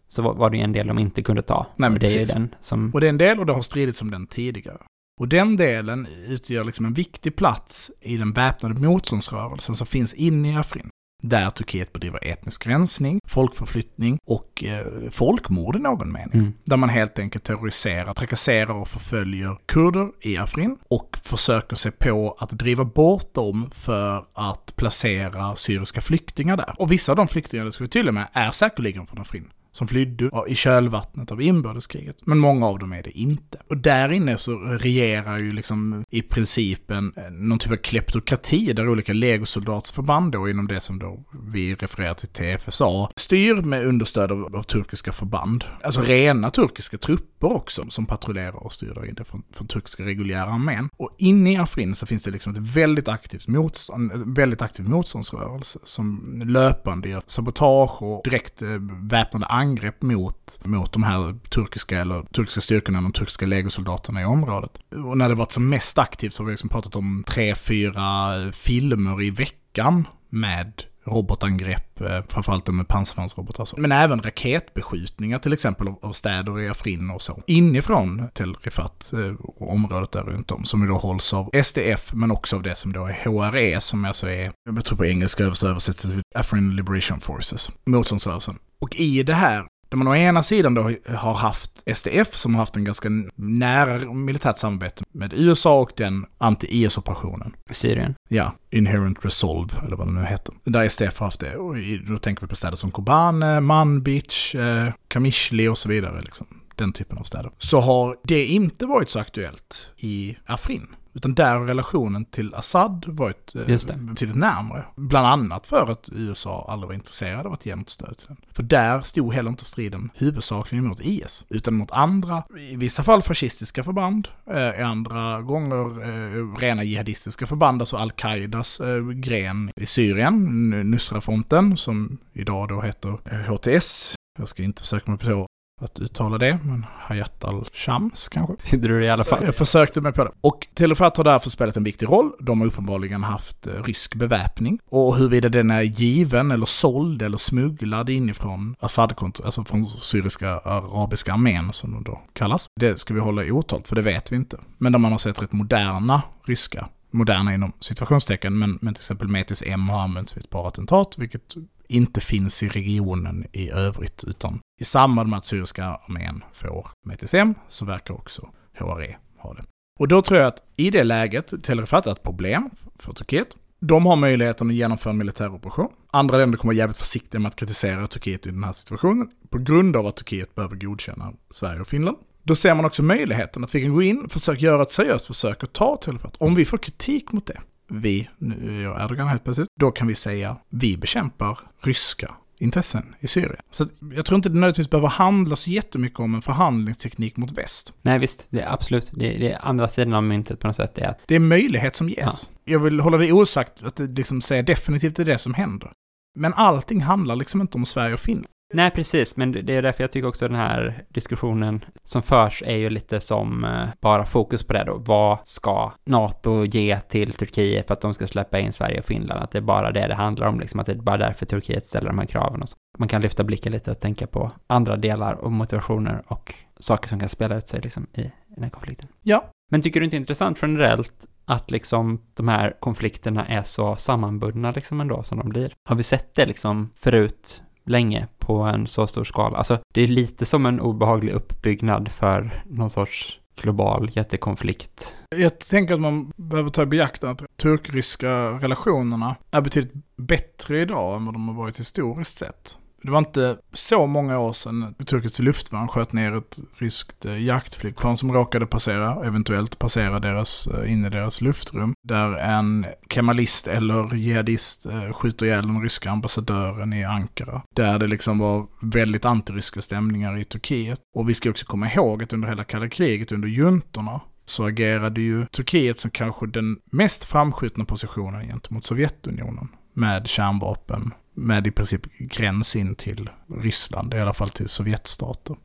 så 0.09 0.23
var, 0.23 0.51
det 0.51 0.57
ju 0.57 0.63
en 0.63 0.73
del 0.73 0.87
de 0.87 0.99
inte 0.99 1.23
kunde 1.23 1.43
ta. 1.43 1.67
Nej, 1.77 1.91
men 1.91 2.01
det 2.01 2.07
precis. 2.07 2.31
är 2.31 2.35
den 2.35 2.55
som... 2.61 2.91
Och 2.95 3.01
det 3.01 3.07
är 3.07 3.09
en 3.09 3.19
del 3.19 3.39
och 3.39 3.47
det 3.47 3.53
har 3.53 3.63
stridits 3.63 4.03
om 4.03 4.11
den 4.11 4.27
tidigare. 4.27 4.79
Och 5.21 5.29
den 5.29 5.57
delen 5.57 6.07
utgör 6.29 6.65
liksom 6.65 6.87
en 6.87 6.95
viktig 6.95 7.37
plats 7.37 7.91
i 8.01 8.17
den 8.17 8.33
väpnade 8.33 8.75
motståndsrörelsen 8.75 9.75
som 9.75 9.87
finns 9.87 10.15
inne 10.15 10.53
i 10.53 10.57
Afrin. 10.57 10.91
Där 11.23 11.51
Turkiet 11.51 11.93
bedriver 11.93 12.21
etnisk 12.23 12.67
rensning, 12.67 13.21
folkförflyttning 13.25 14.19
och 14.27 14.65
eh, 14.65 15.11
folkmord 15.11 15.77
i 15.77 15.79
någon 15.79 16.13
mening. 16.13 16.41
Mm. 16.41 16.53
Där 16.65 16.77
man 16.77 16.89
helt 16.89 17.19
enkelt 17.19 17.45
terroriserar, 17.45 18.15
trakasserar 18.15 18.75
och 18.75 18.89
förföljer 18.89 19.59
kurder 19.67 20.09
i 20.21 20.37
Afrin 20.37 20.79
och 20.89 21.19
försöker 21.23 21.77
sig 21.77 21.93
på 21.93 22.37
att 22.39 22.51
driva 22.51 22.85
bort 22.85 23.35
dem 23.35 23.71
för 23.75 24.27
att 24.35 24.77
placera 24.77 25.57
syriska 25.57 26.01
flyktingar 26.01 26.57
där. 26.57 26.75
Och 26.79 26.93
vissa 26.93 27.13
av 27.13 27.17
de 27.17 27.29
flyktingar, 27.29 27.65
det 27.65 27.73
ska 27.73 27.85
vi 27.85 27.91
tydliga 27.91 28.13
med, 28.13 28.29
är 28.33 28.51
säkerligen 28.51 29.07
från 29.07 29.21
Afrin 29.21 29.51
som 29.77 29.89
flydde 29.89 30.31
i 30.49 30.55
kölvattnet 30.55 31.33
av 31.33 31.43
inbördeskriget. 31.43 32.17
Men 32.25 32.39
många 32.39 32.67
av 32.67 32.79
dem 32.79 32.93
är 32.93 33.03
det 33.03 33.19
inte. 33.19 33.59
Och 33.69 33.77
där 33.77 34.13
inne 34.13 34.37
så 34.37 34.59
regerar 34.59 35.39
ju 35.39 35.53
liksom 35.53 36.05
i 36.11 36.23
princip 36.23 36.91
en, 36.91 37.13
någon 37.31 37.59
typ 37.59 37.73
av 37.73 37.77
kleptokrati 37.77 38.73
där 38.73 38.89
olika 38.89 39.13
legosoldatsförband 39.13 40.33
då 40.33 40.49
inom 40.49 40.67
det 40.67 40.81
som 40.81 40.99
då 40.99 41.25
vi 41.53 41.75
refererar 41.75 42.15
till 42.15 42.29
TFSA 42.29 43.11
styr 43.17 43.55
med 43.55 43.87
understöd 43.87 44.33
av, 44.33 44.57
av 44.57 44.63
turkiska 44.63 45.13
förband. 45.13 45.65
Alltså 45.83 46.01
rena 46.03 46.51
turkiska 46.51 46.99
trupper 46.99 47.53
också 47.53 47.91
som 47.91 48.07
patrullerar 48.07 48.65
och 48.65 48.73
styr 48.73 48.95
där 48.95 49.07
inne 49.07 49.25
från, 49.25 49.43
från 49.53 49.67
turkiska 49.67 50.05
reguljära 50.05 50.53
armén. 50.53 50.89
Och 50.97 51.15
inne 51.19 51.53
i 51.53 51.57
Afrin 51.57 51.95
så 51.95 52.07
finns 52.07 52.23
det 52.23 52.31
liksom 52.31 52.53
ett 52.53 52.59
väldigt 52.59 53.09
aktivt 53.09 53.49
motstånd, 53.49 54.13
en 54.13 54.35
väldigt 54.35 54.63
aktiv 54.63 54.89
motståndsrörelse 54.89 55.79
som 55.85 56.43
löpande 56.47 57.09
gör 57.09 57.23
sabotage 57.27 58.03
och 58.03 58.21
direkt 58.25 58.63
eh, 58.63 58.69
väpnade 59.03 59.47
angrepp 59.47 59.66
mot, 60.03 60.61
mot 60.65 60.93
de 60.93 61.03
här 61.03 61.49
turkiska 61.51 62.01
eller 62.01 62.23
turkiska 62.23 62.61
styrkorna, 62.61 63.01
de 63.01 63.13
turkiska 63.13 63.47
legosoldaterna 63.47 64.23
i 64.23 64.25
området. 64.25 64.71
Och 65.07 65.19
när 65.19 65.29
det 65.29 65.35
varit 65.35 65.53
som 65.53 65.69
mest 65.69 65.99
aktivt 65.99 66.35
så 66.35 66.43
har 66.43 66.47
vi 66.47 66.53
liksom 66.53 66.69
pratat 66.69 66.97
om 66.97 67.25
tre, 67.27 67.55
fyra 67.55 68.33
filmer 68.53 69.23
i 69.23 69.31
veckan 69.31 70.07
med 70.29 70.83
robotangrepp, 71.07 72.01
eh, 72.01 72.23
framförallt 72.29 72.69
med 72.69 72.89
pansarvagnsrobotar. 72.89 73.69
Men 73.77 73.93
även 73.93 74.23
raketbeskjutningar 74.23 75.39
till 75.39 75.53
exempel 75.53 75.89
av 76.03 76.13
städer 76.13 76.61
i 76.61 76.69
Afrin 76.69 77.11
och 77.11 77.23
så. 77.23 77.43
Inifrån 77.47 78.29
Tel 78.35 78.55
Rifat, 78.55 79.13
eh, 79.13 79.35
området 79.69 80.13
där 80.13 80.23
runt 80.23 80.51
om, 80.51 80.65
som 80.65 80.89
då 80.89 80.95
hålls 80.95 81.33
av 81.33 81.51
SDF, 81.53 82.13
men 82.13 82.31
också 82.31 82.57
av 82.57 82.63
det 82.63 82.75
som 82.75 82.93
då 82.93 83.07
är 83.07 83.13
HRE, 83.13 83.81
som 83.81 84.05
alltså 84.05 84.29
är, 84.29 84.53
jag 84.65 84.85
tror 84.85 84.99
på 84.99 85.07
engelska 85.07 85.45
översätts 85.45 86.03
till 86.03 86.23
Afrin 86.35 86.77
Liberation 86.77 87.21
Forces, 87.21 87.73
motståndsrörelsen. 87.87 88.59
Och 88.81 88.95
i 88.95 89.23
det 89.23 89.35
här 89.35 89.67
där 89.97 90.05
man 90.05 90.13
å 90.13 90.17
ena 90.17 90.43
sidan 90.43 90.75
då 90.75 90.91
har 91.17 91.35
haft 91.35 91.83
SDF 91.95 92.35
som 92.37 92.55
har 92.55 92.63
haft 92.63 92.77
en 92.77 92.85
ganska 92.85 93.09
nära 93.35 94.13
militärt 94.13 94.59
samarbete 94.59 95.05
med 95.13 95.33
USA 95.33 95.81
och 95.81 95.93
den 95.97 96.27
anti-IS-operationen. 96.39 97.55
Syrien. 97.71 98.15
Ja, 98.29 98.53
Inherent 98.71 99.25
Resolve, 99.25 99.75
eller 99.87 99.97
vad 99.97 100.07
det 100.07 100.13
nu 100.13 100.25
heter. 100.25 100.55
Där 100.65 100.89
SDF 100.89 101.19
har 101.19 101.27
haft 101.27 101.41
det. 101.41 101.57
Och 101.57 101.75
då 102.09 102.19
tänker 102.19 102.43
vi 102.43 102.49
på 102.49 102.57
städer 102.57 102.77
som 102.77 102.91
Kobane, 102.91 103.61
Manbij, 103.61 104.29
eh, 104.55 104.93
Kamishli 105.09 105.69
och 105.69 105.79
så 105.79 105.89
vidare. 105.89 106.23
Liksom. 106.23 106.47
Den 106.75 106.93
typen 106.93 107.19
av 107.19 107.23
städer. 107.23 107.51
Så 107.59 107.81
har 107.81 108.17
det 108.25 108.47
inte 108.47 108.87
varit 108.87 109.11
så 109.11 109.19
aktuellt 109.19 109.91
i 109.97 110.37
Afrin. 110.47 110.87
Utan 111.17 111.35
där 111.35 111.59
har 111.59 111.67
relationen 111.67 112.25
till 112.25 112.55
Assad 112.55 113.05
varit 113.09 113.55
eh, 113.55 113.63
betydligt 113.99 114.37
närmare. 114.37 114.85
Bland 114.97 115.27
annat 115.27 115.67
för 115.67 115.91
att 115.91 116.09
USA 116.13 116.67
aldrig 116.69 116.89
var 116.89 116.95
intresserade 116.95 117.49
av 117.49 117.53
att 117.53 117.67
ge 117.67 117.77
något 117.77 117.91
stöd 117.91 118.19
till 118.19 118.27
den. 118.29 118.37
För 118.53 118.63
där 118.63 119.01
stod 119.01 119.35
heller 119.35 119.51
inte 119.51 119.65
striden 119.65 120.11
huvudsakligen 120.15 120.87
mot 120.87 121.01
IS, 121.01 121.45
utan 121.49 121.75
mot 121.75 121.91
andra, 121.91 122.43
i 122.71 122.77
vissa 122.77 123.03
fall 123.03 123.23
fascistiska 123.23 123.83
förband, 123.85 124.29
eh, 124.51 124.81
i 124.81 124.83
andra 124.83 125.43
gånger 125.43 126.03
eh, 126.03 126.59
rena 126.59 126.85
jihadistiska 126.85 127.47
förband, 127.47 127.83
alltså 127.83 127.97
al-Qaidas 127.97 128.81
gren 129.15 129.71
i 129.77 129.87
Syrien, 129.87 130.71
Nusra-fronten, 130.91 131.77
som 131.77 132.19
idag 132.33 132.69
då 132.69 132.81
heter 132.81 133.11
HTS, 133.49 134.15
jag 134.39 134.49
ska 134.49 134.63
inte 134.63 134.83
försöka 134.83 135.11
mig 135.11 135.21
på 135.21 135.47
att 135.81 135.99
uttala 135.99 136.39
det, 136.39 136.59
men 136.65 136.87
Hayat 136.99 137.45
al-Shams 137.45 138.29
kanske? 138.29 138.77
Du 138.77 139.01
det 139.01 139.07
i 139.07 139.11
alla 139.11 139.25
fall? 139.25 139.45
Jag 139.45 139.55
försökte 139.55 140.01
mig 140.01 140.13
på 140.13 140.25
det. 140.25 140.31
Och 140.41 140.67
Telefat 140.75 141.17
har 141.17 141.25
därför 141.25 141.51
spelat 141.51 141.77
en 141.77 141.85
viktig 141.85 142.09
roll. 142.09 142.33
De 142.41 142.61
har 142.61 142.67
uppenbarligen 142.67 143.23
haft 143.23 143.67
eh, 143.67 143.83
rysk 143.83 144.15
beväpning. 144.15 144.79
Och 144.89 145.17
huruvida 145.17 145.49
den 145.49 145.71
är 145.71 145.83
given 145.83 146.51
eller 146.51 146.67
såld 146.67 147.23
eller 147.23 147.39
smugglad 147.39 148.11
inifrån 148.11 148.75
Assad, 148.81 149.15
alltså 149.45 149.65
från 149.65 149.85
syriska 149.85 150.49
arabiska 150.49 151.33
armén 151.33 151.73
som 151.73 151.93
de 151.93 152.05
då 152.05 152.23
kallas. 152.33 152.67
Det 152.81 152.99
ska 152.99 153.15
vi 153.15 153.21
hålla 153.21 153.45
i 153.45 153.51
otalt, 153.51 153.89
för 153.89 153.97
det 153.97 154.03
vet 154.03 154.33
vi 154.33 154.37
inte. 154.37 154.59
Men 154.79 155.01
man 155.01 155.13
har 155.13 155.19
sett 155.19 155.43
rätt 155.43 155.53
moderna 155.53 156.23
ryska 156.47 156.89
moderna 157.11 157.55
inom 157.55 157.73
situationstecken, 157.81 158.59
men, 158.59 158.79
men 158.83 158.95
till 158.95 159.01
exempel 159.01 159.29
Metis 159.29 159.63
M 159.67 159.89
har 159.89 160.01
använts 160.01 160.37
vid 160.37 160.45
ett 160.45 160.51
par 160.51 160.69
attentat, 160.69 161.19
vilket 161.19 161.55
inte 161.89 162.21
finns 162.21 162.63
i 162.63 162.69
regionen 162.69 163.47
i 163.53 163.71
övrigt, 163.71 164.25
utan 164.25 164.61
i 164.81 164.85
samband 164.85 165.29
med 165.29 165.39
att 165.39 165.47
syriska 165.47 165.85
armén 165.85 166.45
får 166.53 166.89
MTSM 167.07 167.55
så 167.69 167.85
verkar 167.85 168.15
också 168.15 168.49
HRE 168.79 169.17
ha 169.39 169.55
det. 169.55 169.65
Och 169.99 170.09
då 170.09 170.23
tror 170.23 170.41
jag 170.41 170.49
att 170.49 170.63
i 170.77 170.91
det 170.91 171.05
läget, 171.05 171.63
Telefat 171.63 172.07
är 172.07 172.13
ett 172.13 172.23
problem 172.23 172.71
för 172.99 173.13
Turkiet. 173.13 173.57
De 173.81 174.07
har 174.07 174.17
möjligheten 174.17 174.69
att 174.69 174.75
genomföra 174.75 175.11
en 175.11 175.19
militär 175.19 175.55
operation. 175.55 175.89
Andra 176.11 176.39
länder 176.39 176.59
kommer 176.59 176.75
vara 176.75 176.79
jävligt 176.79 176.97
försiktiga 176.97 177.41
med 177.41 177.49
att 177.49 177.57
kritisera 177.57 178.07
Turkiet 178.07 178.47
i 178.47 178.51
den 178.51 178.65
här 178.65 178.73
situationen 178.73 179.29
på 179.49 179.59
grund 179.59 179.97
av 179.97 180.07
att 180.07 180.17
Turkiet 180.17 180.55
behöver 180.55 180.77
godkänna 180.77 181.33
Sverige 181.51 181.81
och 181.81 181.87
Finland. 181.87 182.17
Då 182.43 182.57
ser 182.57 182.75
man 182.75 182.85
också 182.85 183.03
möjligheten 183.03 183.65
att 183.65 183.75
vi 183.75 183.83
kan 183.83 183.95
gå 183.95 184.03
in 184.03 184.25
och 184.25 184.33
försöka 184.33 184.61
göra 184.61 184.83
ett 184.83 184.93
seriöst 184.93 185.27
försök 185.27 185.65
att 185.65 185.73
ta 185.73 185.97
Telefat. 185.97 186.37
Om 186.39 186.55
vi 186.55 186.65
får 186.65 186.79
kritik 186.79 187.33
mot 187.33 187.47
det, 187.47 187.61
vi, 187.89 188.29
nu 188.39 188.83
gör 188.83 189.05
Erdogan 189.05 189.29
helt 189.29 189.45
plötsligt, 189.45 189.69
då 189.81 189.91
kan 189.91 190.07
vi 190.07 190.15
säga 190.15 190.57
vi 190.69 190.97
bekämpar 190.97 191.59
ryska 191.81 192.35
intressen 192.59 193.15
i 193.21 193.27
Syrien. 193.27 193.63
Så 193.71 193.87
jag 194.15 194.27
tror 194.27 194.37
inte 194.37 194.49
det 194.49 194.55
nödvändigtvis 194.55 194.91
behöver 194.91 195.09
handla 195.09 195.57
så 195.57 195.71
jättemycket 195.71 196.21
om 196.21 196.35
en 196.35 196.43
förhandlingsteknik 196.43 197.37
mot 197.37 197.53
väst. 197.53 197.93
Nej 198.03 198.19
visst, 198.19 198.47
det 198.51 198.61
är 198.61 198.73
absolut. 198.73 199.11
Det 199.13 199.35
är, 199.35 199.39
det 199.39 199.53
är 199.53 199.67
andra 199.67 199.89
sidan 199.89 200.15
av 200.15 200.23
myntet 200.23 200.61
på 200.61 200.67
något 200.67 200.77
sätt. 200.77 200.95
Det 200.95 201.03
är, 201.03 201.09
att... 201.09 201.21
det 201.27 201.35
är 201.35 201.41
möjlighet 201.41 201.97
som 201.97 202.09
ges. 202.09 202.51
Ja. 202.65 202.73
Jag 202.73 202.79
vill 202.79 203.01
hålla 203.01 203.19
det 203.19 203.33
osagt 203.33 203.83
att 203.83 203.97
det 203.97 204.07
liksom 204.07 204.41
säga 204.41 204.63
definitivt 204.63 205.19
är 205.19 205.25
det 205.25 205.39
som 205.39 205.55
händer. 205.55 205.91
Men 206.39 206.55
allting 206.55 207.01
handlar 207.01 207.37
liksom 207.37 207.61
inte 207.61 207.79
om 207.79 207.87
Sverige 207.87 208.15
och 208.15 208.21
Finland. 208.21 208.47
Nej, 208.75 208.91
precis, 208.91 209.37
men 209.37 209.53
det 209.53 209.77
är 209.77 209.83
därför 209.83 210.03
jag 210.03 210.13
tycker 210.13 210.29
också 210.29 210.49
den 210.49 210.57
här 210.57 211.05
diskussionen 211.09 211.85
som 212.05 212.23
förs 212.23 212.63
är 212.67 212.77
ju 212.77 212.91
lite 212.91 213.21
som 213.21 213.65
eh, 213.65 213.89
bara 214.01 214.25
fokus 214.25 214.65
på 214.65 214.73
det 214.73 214.85
då. 214.85 214.97
Vad 214.99 215.39
ska 215.45 215.93
NATO 216.05 216.65
ge 216.65 217.01
till 217.01 217.33
Turkiet 217.33 217.87
för 217.87 217.95
att 217.95 218.01
de 218.01 218.15
ska 218.15 218.27
släppa 218.27 218.59
in 218.59 218.73
Sverige 218.73 218.99
och 218.99 219.05
Finland? 219.05 219.43
Att 219.43 219.51
det 219.51 219.59
är 219.59 219.63
bara 219.63 219.93
det 219.93 220.07
det 220.07 220.15
handlar 220.15 220.47
om, 220.47 220.61
liksom 220.61 220.81
att 220.81 220.87
det 220.87 220.93
är 220.93 220.97
bara 220.97 221.17
därför 221.17 221.47
Turkiet 221.47 221.87
ställer 221.87 222.07
de 222.07 222.19
här 222.19 222.27
kraven 222.27 222.63
och 222.63 222.69
så. 222.69 222.77
Man 222.99 223.09
kan 223.09 223.23
lyfta 223.23 223.45
blicken 223.45 223.73
lite 223.73 223.91
och 223.91 224.01
tänka 224.01 224.27
på 224.27 224.53
andra 224.67 224.97
delar 224.97 225.33
och 225.33 225.53
motivationer 225.53 226.23
och 226.27 226.55
saker 226.81 227.09
som 227.09 227.21
kan 227.21 227.29
spela 227.29 227.57
ut 227.57 227.69
sig 227.69 227.81
liksom 227.81 228.07
i, 228.13 228.21
i 228.21 228.33
den 228.47 228.63
här 228.63 228.71
konflikten. 228.71 229.09
Ja. 229.23 229.51
Men 229.71 229.83
tycker 229.83 230.01
du 230.01 230.05
inte 230.05 230.17
är 230.17 230.19
intressant 230.19 230.59
generellt 230.63 231.27
att 231.45 231.71
liksom 231.71 232.23
de 232.35 232.49
här 232.49 232.77
konflikterna 232.81 233.47
är 233.47 233.63
så 233.63 233.97
sammanbundna 233.97 234.71
liksom 234.71 235.01
ändå 235.01 235.23
som 235.23 235.39
de 235.39 235.49
blir? 235.49 235.73
Har 235.89 235.97
vi 235.97 236.03
sett 236.03 236.35
det 236.35 236.47
liksom 236.47 236.91
förut 236.97 237.63
länge 237.87 238.27
på 238.39 238.55
en 238.63 238.87
så 238.87 239.07
stor 239.07 239.25
skala. 239.25 239.59
Alltså, 239.59 239.79
det 239.95 240.01
är 240.03 240.09
lite 240.09 240.47
som 240.47 240.67
en 240.67 240.81
obehaglig 240.81 241.33
uppbyggnad 241.33 242.09
för 242.09 242.51
någon 242.67 242.91
sorts 242.91 243.41
global 243.61 244.11
jättekonflikt. 244.13 245.17
Jag 245.37 245.59
tänker 245.59 245.95
att 245.95 246.01
man 246.01 246.33
behöver 246.37 246.71
ta 246.71 246.83
i 246.83 246.87
beaktande 246.87 247.45
att 247.45 247.57
turkryska 247.57 248.31
relationerna 248.49 249.37
är 249.51 249.61
betydligt 249.61 249.95
bättre 250.17 250.81
idag 250.81 251.17
än 251.17 251.25
vad 251.25 251.35
de 251.35 251.49
har 251.49 251.55
varit 251.55 251.81
historiskt 251.81 252.39
sett. 252.39 252.79
Det 253.07 253.13
var 253.13 253.19
inte 253.19 253.59
så 253.73 254.07
många 254.07 254.39
år 254.39 254.53
sedan 254.53 254.95
turkiskt 255.07 255.39
luftvärn 255.39 255.89
sköt 255.89 256.13
ner 256.13 256.37
ett 256.37 256.59
ryskt 256.79 257.25
eh, 257.25 257.45
jaktflygplan 257.45 258.17
som 258.17 258.33
råkade 258.33 258.67
passera, 258.67 259.27
eventuellt 259.27 259.79
passera 259.79 260.21
deras, 260.21 260.67
eh, 260.67 260.93
in 260.93 261.05
i 261.05 261.11
deras 261.11 261.41
luftrum. 261.41 261.95
Där 262.03 262.35
en 262.35 262.87
kemalist 263.11 263.67
eller 263.67 264.15
jihadist 264.15 264.87
eh, 264.87 265.13
skjuter 265.13 265.47
ihjäl 265.47 265.67
den 265.67 265.83
ryska 265.83 266.11
ambassadören 266.11 266.93
i 266.93 267.05
Ankara. 267.05 267.63
Där 267.75 267.99
det 267.99 268.07
liksom 268.07 268.39
var 268.39 268.67
väldigt 268.83 269.25
antiryska 269.25 269.81
stämningar 269.81 270.39
i 270.39 270.45
Turkiet. 270.45 271.01
Och 271.17 271.29
vi 271.29 271.35
ska 271.35 271.51
också 271.51 271.67
komma 271.67 271.93
ihåg 271.93 272.23
att 272.23 272.33
under 272.33 272.49
hela 272.49 272.65
kalla 272.65 272.89
kriget, 272.89 273.33
under 273.33 273.49
juntorna, 273.49 274.21
så 274.45 274.67
agerade 274.67 275.21
ju 275.21 275.47
Turkiet 275.47 276.01
som 276.01 276.11
kanske 276.11 276.47
den 276.47 276.79
mest 276.93 277.25
framskjutna 277.25 277.85
positionen 277.85 278.47
gentemot 278.47 278.85
Sovjetunionen 278.85 279.69
med 279.95 280.27
kärnvapen 280.27 281.13
med 281.37 281.67
i 281.67 281.71
princip 281.71 282.19
gräns 282.19 282.77
in 282.77 282.95
till 282.95 283.31
Ryssland, 283.49 284.15
i 284.15 284.19
alla 284.19 284.35
fall 284.35 284.49
till 284.49 284.69
Sovjetstater. 284.69 285.57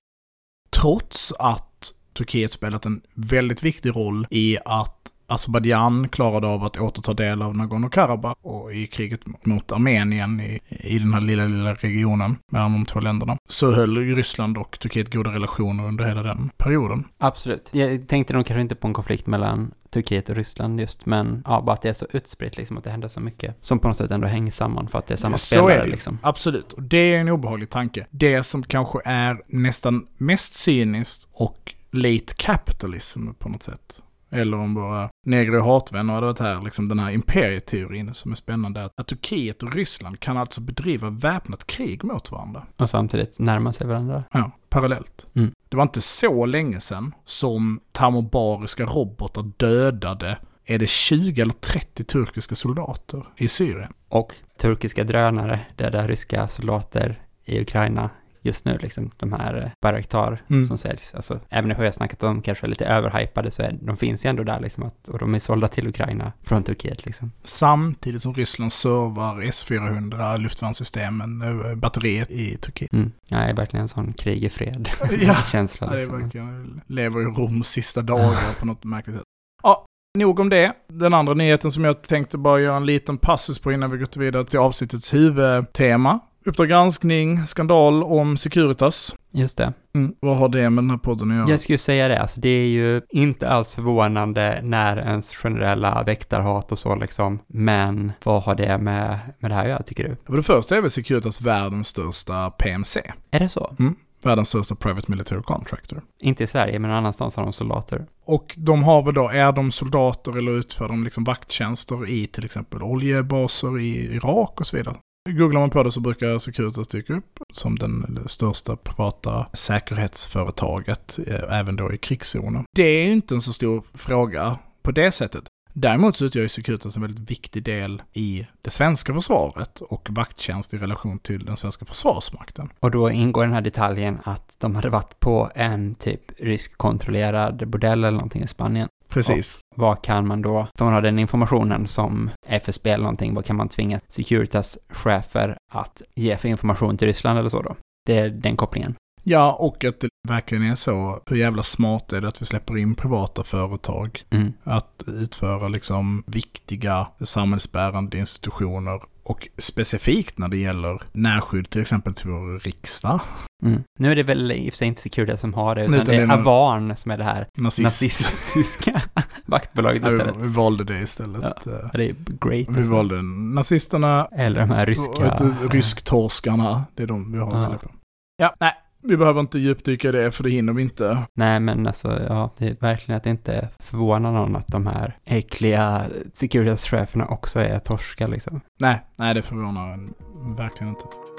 Trots 0.70 1.34
att 1.40 1.94
Turkiet 2.14 2.52
spelat 2.52 2.86
en 2.86 3.02
väldigt 3.14 3.64
viktig 3.64 3.96
roll 3.96 4.28
i 4.30 4.58
att 4.66 5.11
Azerbajdzjan 5.32 6.10
klarade 6.10 6.48
av 6.48 6.64
att 6.64 6.78
återta 6.78 7.14
del 7.14 7.42
av 7.42 7.56
Nagorno-Karabach 7.56 8.36
och 8.42 8.74
i 8.74 8.88
kriget 8.88 9.46
mot 9.46 9.72
Armenien 9.72 10.40
i, 10.40 10.60
i 10.70 11.00
den 11.00 11.14
här 11.14 11.22
lilla, 11.22 11.46
lilla 11.46 11.74
regionen 11.74 12.38
mellan 12.52 12.72
de 12.72 12.86
två 12.86 13.00
länderna. 13.00 13.38
Så 13.50 13.72
höll 13.72 13.98
Ryssland 14.16 14.58
och 14.58 14.80
Turkiet 14.80 15.14
goda 15.14 15.32
relationer 15.32 15.88
under 15.88 16.06
hela 16.06 16.24
den 16.24 16.50
perioden. 16.58 17.04
Absolut. 17.18 17.70
Jag 17.72 18.08
tänkte 18.08 18.34
nog 18.34 18.46
kanske 18.46 18.62
inte 18.62 18.76
på 18.76 18.88
en 18.88 18.94
konflikt 18.94 19.28
mellan 19.28 19.72
Turkiet 19.90 20.30
och 20.30 20.36
Ryssland 20.36 20.80
just, 20.80 21.06
men 21.06 21.44
ja, 21.46 21.62
bara 21.62 21.74
att 21.74 21.82
det 21.82 21.90
är 21.90 21.94
så 21.94 22.06
utspritt 22.14 22.58
liksom, 22.58 22.78
att 22.78 22.84
det 22.84 22.90
händer 22.90 23.08
så 23.08 23.20
mycket 23.20 23.58
som 23.62 23.80
på 23.80 23.88
något 23.88 23.98
sätt 23.98 24.12
ändå 24.12 24.28
hänger 24.28 24.52
samman 24.52 24.88
för 24.88 25.00
att 25.00 25.08
det 25.08 25.14
är 25.14 25.18
samma 25.18 25.38
så 25.38 25.46
spelare 25.46 25.74
är 25.74 25.86
det. 25.86 25.92
liksom. 25.92 26.20
Absolut, 26.22 26.74
och 26.74 26.84
det 26.84 26.98
är 26.98 27.20
en 27.20 27.30
obehaglig 27.30 27.70
tanke. 27.70 28.08
Det 28.10 28.44
som 28.44 28.64
kanske 28.64 29.00
är 29.06 29.42
nästan 29.48 30.08
mest 30.18 30.54
cyniskt 30.54 31.28
och 31.34 31.74
late 31.92 32.34
capitalism 32.36 33.28
på 33.40 33.50
något 33.50 33.64
sätt 33.64 34.02
eller 34.32 34.58
om 34.58 34.74
våra 34.74 35.10
negrer 35.26 35.60
och 35.60 35.66
hatvänner 35.66 36.14
hade 36.14 36.26
varit 36.26 36.40
här, 36.40 36.64
liksom 36.64 36.88
den 36.88 37.00
här 37.00 37.12
imperieteorin 37.12 38.14
som 38.14 38.32
är 38.32 38.36
spännande, 38.36 38.86
att, 38.86 39.00
att 39.00 39.08
Turkiet 39.08 39.64
och 39.64 39.74
Ryssland 39.74 40.20
kan 40.20 40.38
alltså 40.38 40.62
bedriva 40.62 41.10
väpnat 41.10 41.68
krig 41.68 42.04
mot 42.04 42.32
varandra. 42.32 42.64
Och 42.78 42.90
samtidigt 42.90 43.40
närma 43.40 43.74
sig 43.74 43.88
varandra. 43.88 44.24
Ja, 44.32 44.52
parallellt. 44.70 45.28
Mm. 45.34 45.52
Det 45.70 45.78
var 45.78 45.84
inte 45.84 46.02
så 46.02 46.46
länge 46.46 46.80
sedan 46.80 47.16
som 47.26 47.80
termobariska 47.92 48.86
robotar 48.86 49.52
dödade, 49.58 50.38
är 50.66 50.80
det 50.80 50.90
20 50.90 51.42
eller 51.42 51.54
30 51.54 52.04
turkiska 52.04 52.56
soldater 52.56 53.24
i 53.38 53.48
Syrien? 53.48 53.94
Och 54.10 54.34
turkiska 54.58 55.04
drönare 55.04 55.60
dödar 55.76 56.08
ryska 56.08 56.48
soldater 56.48 57.22
i 57.46 57.62
Ukraina 57.62 58.10
just 58.44 58.66
nu, 58.66 58.78
liksom 58.82 59.12
de 59.18 59.34
här 59.34 59.58
eh, 59.58 59.70
Bayraktar 59.82 60.42
Mm. 60.50 60.64
som 60.66 60.78
säljs. 60.78 61.14
Alltså, 61.16 61.40
även 61.50 61.72
om 61.72 61.78
vi 61.80 61.86
har 61.86 61.92
snackat 61.92 62.24
om 62.24 62.42
kanske 62.42 62.68
lite 62.68 62.86
överhypade 62.86 63.52
så 63.52 63.62
är 63.64 63.78
de 63.82 63.98
finns 63.98 64.26
ju 64.26 64.30
ändå 64.30 64.44
där 64.44 64.60
liksom 64.60 64.84
att, 64.84 65.08
och 65.08 65.20
de 65.20 65.36
är 65.36 65.40
sålda 65.40 65.68
till 65.68 65.88
Ukraina 65.88 66.32
från 66.44 66.64
Turkiet 66.64 67.06
liksom. 67.06 67.32
Samtidigt 67.44 68.22
som 68.24 68.34
Ryssland 68.34 68.74
servar 68.74 69.42
S-400 69.42 70.38
luftvärnssystemen, 70.38 71.42
äh, 71.42 71.76
batteriet 71.76 72.32
i 72.32 72.58
Turkiet. 72.58 72.94
Mm. 72.94 73.12
Ja, 73.28 73.38
det 73.38 73.44
är 73.44 73.54
verkligen 73.54 73.82
en 73.82 73.88
sån 73.90 74.14
krig 74.14 74.44
i 74.44 74.50
fred 74.50 74.90
Ja. 75.22 75.36
känsla 75.52 75.88
Ja, 75.88 75.92
det 75.92 75.98
är 75.98 76.00
liksom. 76.02 76.20
verkligen, 76.22 76.82
lever 76.88 77.22
i 77.22 77.26
Roms 77.26 77.68
sista 77.68 78.02
dagar 78.02 78.60
på 78.60 78.66
något 78.66 78.84
märkligt 78.84 79.16
sätt. 79.16 79.26
Ja, 79.64 79.86
nog 80.18 80.40
om 80.40 80.50
det. 80.50 80.74
Den 80.94 81.14
andra 81.14 81.34
nyheten 81.34 81.72
som 81.72 81.84
jag 81.84 82.02
tänkte 82.02 82.38
bara 82.38 82.60
göra 82.60 82.76
en 82.78 82.86
liten 82.86 83.18
passus 83.18 83.60
på 83.60 83.72
innan 83.72 83.92
vi 83.92 83.98
går 83.98 84.20
vidare 84.20 84.46
till 84.46 84.60
avsnittets 84.60 85.14
huvudtema. 85.14 86.20
Uppdrag 86.46 86.70
granskning, 86.70 87.46
skandal 87.46 88.04
om 88.04 88.38
Securitas. 88.38 89.16
Just 89.32 89.58
det. 89.58 89.74
Mm. 89.96 90.16
Vad 90.20 90.38
har 90.38 90.50
det 90.50 90.70
med 90.70 90.84
den 90.84 90.90
här 90.90 90.98
podden 90.98 91.32
att 91.32 91.38
göra? 91.38 91.50
Jag 91.50 91.60
skulle 91.60 91.78
säga 91.78 92.08
det, 92.08 92.22
alltså 92.22 92.40
det 92.40 92.50
är 92.50 92.68
ju 92.68 93.02
inte 93.10 93.50
alls 93.50 93.76
förvånande 93.76 94.60
när 94.64 94.98
ens 94.98 95.36
generella 95.36 96.04
väktarhat 96.04 96.72
och 96.72 96.80
så 96.80 96.96
liksom, 96.96 97.40
men 97.48 98.12
vad 98.24 98.44
har 98.44 98.56
det 98.56 98.78
med, 98.78 99.20
med 99.40 99.52
det 99.52 99.56
här 99.56 99.64
att 99.64 99.70
göra 99.70 99.84
tycker 99.84 100.04
du? 100.04 100.18
För 100.26 100.38
det 100.38 100.44
första 100.44 100.78
är 100.78 100.82
väl 100.82 100.92
Securitas 100.92 101.42
världens 101.42 101.88
största 101.88 102.50
PMC. 102.52 103.02
Är 103.32 103.40
det 103.40 103.50
så? 103.50 103.76
Världens 104.24 104.48
största 104.48 104.76
Private 104.76 105.12
Military 105.12 105.42
Contractor. 105.42 106.02
Inte 106.20 106.44
i 106.44 106.48
Sverige, 106.48 106.80
men 106.80 106.90
någon 106.90 106.98
annanstans 106.98 107.36
har 107.36 107.44
de 107.44 107.54
soldater. 107.54 108.06
Och 108.26 108.56
de 108.58 108.84
har 108.84 109.04
väl 109.04 109.14
då, 109.14 109.30
är 109.30 109.52
de 109.52 109.72
soldater 109.72 110.38
eller 110.38 110.52
utför 110.52 110.88
de 110.88 111.04
liksom 111.04 111.24
vakttjänster 111.24 112.10
i 112.10 112.28
till 112.28 112.46
exempel 112.46 112.84
oljebaser 112.84 113.80
i 113.80 114.16
Irak 114.16 114.60
och 114.60 114.68
så 114.68 114.78
vidare. 114.78 114.96
Googlar 115.30 115.60
man 115.60 115.70
på 115.70 115.84
det 115.84 115.92
så 115.92 116.00
brukar 116.00 116.38
Securitas 116.38 116.88
dyka 116.88 117.14
upp 117.14 117.40
som 117.54 117.80
den 117.80 118.24
största 118.26 118.76
privata 118.76 119.48
säkerhetsföretaget, 119.54 121.20
eh, 121.28 121.60
även 121.60 121.76
då 121.76 121.94
i 121.94 121.98
krigszoner. 121.98 122.64
Det 122.76 122.84
är 122.84 123.06
ju 123.06 123.12
inte 123.12 123.36
en 123.36 123.42
så 123.42 123.54
stor 123.54 123.84
fråga 123.94 124.58
på 124.82 124.92
det 124.92 125.12
sättet. 125.12 125.44
Däremot 125.74 126.18
så 126.18 126.26
utgör 126.26 126.42
ju 126.42 126.50
Securitas 126.50 126.96
en 126.96 127.02
väldigt 127.02 127.32
viktig 127.32 127.64
del 127.64 128.02
i 128.14 128.48
det 128.62 128.70
svenska 128.70 129.14
försvaret 129.14 129.82
och 129.82 130.08
vakttjänst 130.12 130.74
i 130.74 130.78
relation 130.78 131.20
till 131.20 131.46
den 131.46 131.58
svenska 131.58 131.86
försvarsmakten. 131.86 132.70
Och 132.80 132.92
då 132.92 133.12
ingår 133.12 133.44
den 133.44 133.54
här 133.54 133.62
detaljen 133.62 134.20
att 134.24 134.56
de 134.60 134.76
hade 134.76 134.90
varit 134.90 135.20
på 135.20 135.50
en 135.56 135.96
typ 135.96 136.22
ryskkontrollerad 136.40 137.70
bordell 137.70 138.00
eller 138.00 138.12
någonting 138.12 138.44
i 138.44 138.48
Spanien. 138.48 138.88
Precis. 139.12 139.60
Vad 139.76 140.02
kan 140.04 140.28
man 140.28 140.42
då, 140.42 140.68
för 140.78 140.86
man 140.86 140.94
har 140.94 141.02
den 141.02 141.20
informationen 141.20 141.88
som 141.88 142.30
FSB 142.48 142.90
eller 142.90 143.04
någonting, 143.04 143.34
vad 143.34 143.46
kan 143.46 143.56
man 143.56 143.70
tvinga 143.70 144.00
Securitas 144.08 144.78
chefer 144.90 145.58
att 145.74 146.02
ge 146.16 146.38
för 146.38 146.50
information 146.50 146.98
till 146.98 147.08
Ryssland 147.08 147.40
eller 147.40 147.50
så 147.50 147.62
då? 147.62 147.76
Det 148.06 148.18
är 148.18 148.30
den 148.30 148.58
kopplingen. 148.58 148.96
Ja, 149.24 149.54
och 149.54 149.84
att 149.86 150.00
det 150.00 150.10
verkligen 150.28 150.64
är 150.64 150.76
så. 150.76 151.22
Hur 151.26 151.36
jävla 151.38 151.64
smart 151.64 152.14
är 152.14 152.22
det 152.22 152.28
att 152.28 152.42
vi 152.42 152.46
släpper 152.46 152.78
in 152.78 152.96
privata 152.96 153.44
företag 153.44 154.24
Mm. 154.30 154.54
att 154.64 155.04
utföra 155.08 155.68
liksom 155.68 156.24
viktiga 156.28 157.08
samhällsbärande 157.24 158.18
institutioner 158.18 159.02
och 159.32 159.48
specifikt 159.58 160.38
när 160.38 160.48
det 160.48 160.58
gäller 160.58 161.02
närskydd 161.12 161.70
till 161.70 161.82
exempel 161.82 162.14
till 162.14 162.30
vår 162.30 162.60
riksdag. 162.60 163.20
Mm. 163.66 163.84
Nu 164.00 164.12
är 164.12 164.16
det 164.16 164.24
väl 164.24 164.52
i 164.52 164.70
och 164.70 164.74
för 164.74 164.78
sig 164.78 164.88
inte 164.88 165.02
Securitas 165.02 165.42
som 165.42 165.54
har 165.54 165.76
det, 165.76 165.82
utan 165.82 165.94
Utan 165.94 166.06
det 166.06 166.16
är 166.16 166.32
Avarn 166.40 166.96
som 166.96 167.12
är 167.12 167.18
det 167.18 167.24
här 167.24 167.48
Nazist. 167.58 167.84
nazistiska 167.84 169.02
vaktbolaget 169.46 170.02
Ja, 170.02 170.12
istället. 170.12 170.36
vi, 170.38 170.42
vi 170.42 170.48
valde 170.48 170.84
det 170.84 171.00
istället. 171.00 171.44
Eh, 171.44 171.52
Ja, 171.66 171.90
Det 171.94 172.10
är 172.10 172.16
great. 172.42 172.68
Vi 172.70 172.78
alltså. 172.78 172.92
valde 172.94 173.22
nazisterna, 173.56 174.28
Eller 174.32 174.60
de 174.60 174.70
här 174.72 174.86
ryska... 174.86 175.38
rysktorskarna. 175.70 176.84
Det 176.96 177.04
är 177.04 177.08
de 177.08 177.32
vi 177.32 177.38
har 177.40 177.62
Ja. 177.62 177.78
på. 177.78 177.92
Ja, 178.38 178.56
nej. 178.60 178.74
Vi 179.04 179.18
behöver 179.18 179.40
inte 179.40 179.60
djupdyka 179.60 180.10
i 180.10 180.12
det 180.12 180.32
för 180.32 180.44
det 180.44 180.50
hinner 180.50 180.74
vi 180.74 180.82
inte. 180.82 181.18
Nej, 181.34 181.60
men 181.60 181.88
alltså, 181.88 182.20
ja, 182.30 182.54
det 182.58 182.68
är 182.68 182.76
verkligen 182.80 183.18
att 183.18 183.24
det 183.24 183.30
inte 183.30 183.70
förvånar 183.80 184.32
någon 184.32 184.56
att 184.56 184.68
de 184.68 184.88
här 184.88 185.18
äckliga 185.26 186.02
Securitas-cheferna 186.34 187.28
också 187.28 187.60
är 187.60 187.80
torskar 187.80 188.28
liksom. 188.28 188.62
Nej, 188.80 189.02
nej 189.16 189.34
det 189.34 189.42
förvånar 189.42 189.94
en 189.94 190.14
verkligen 190.56 190.90
inte. 190.90 191.31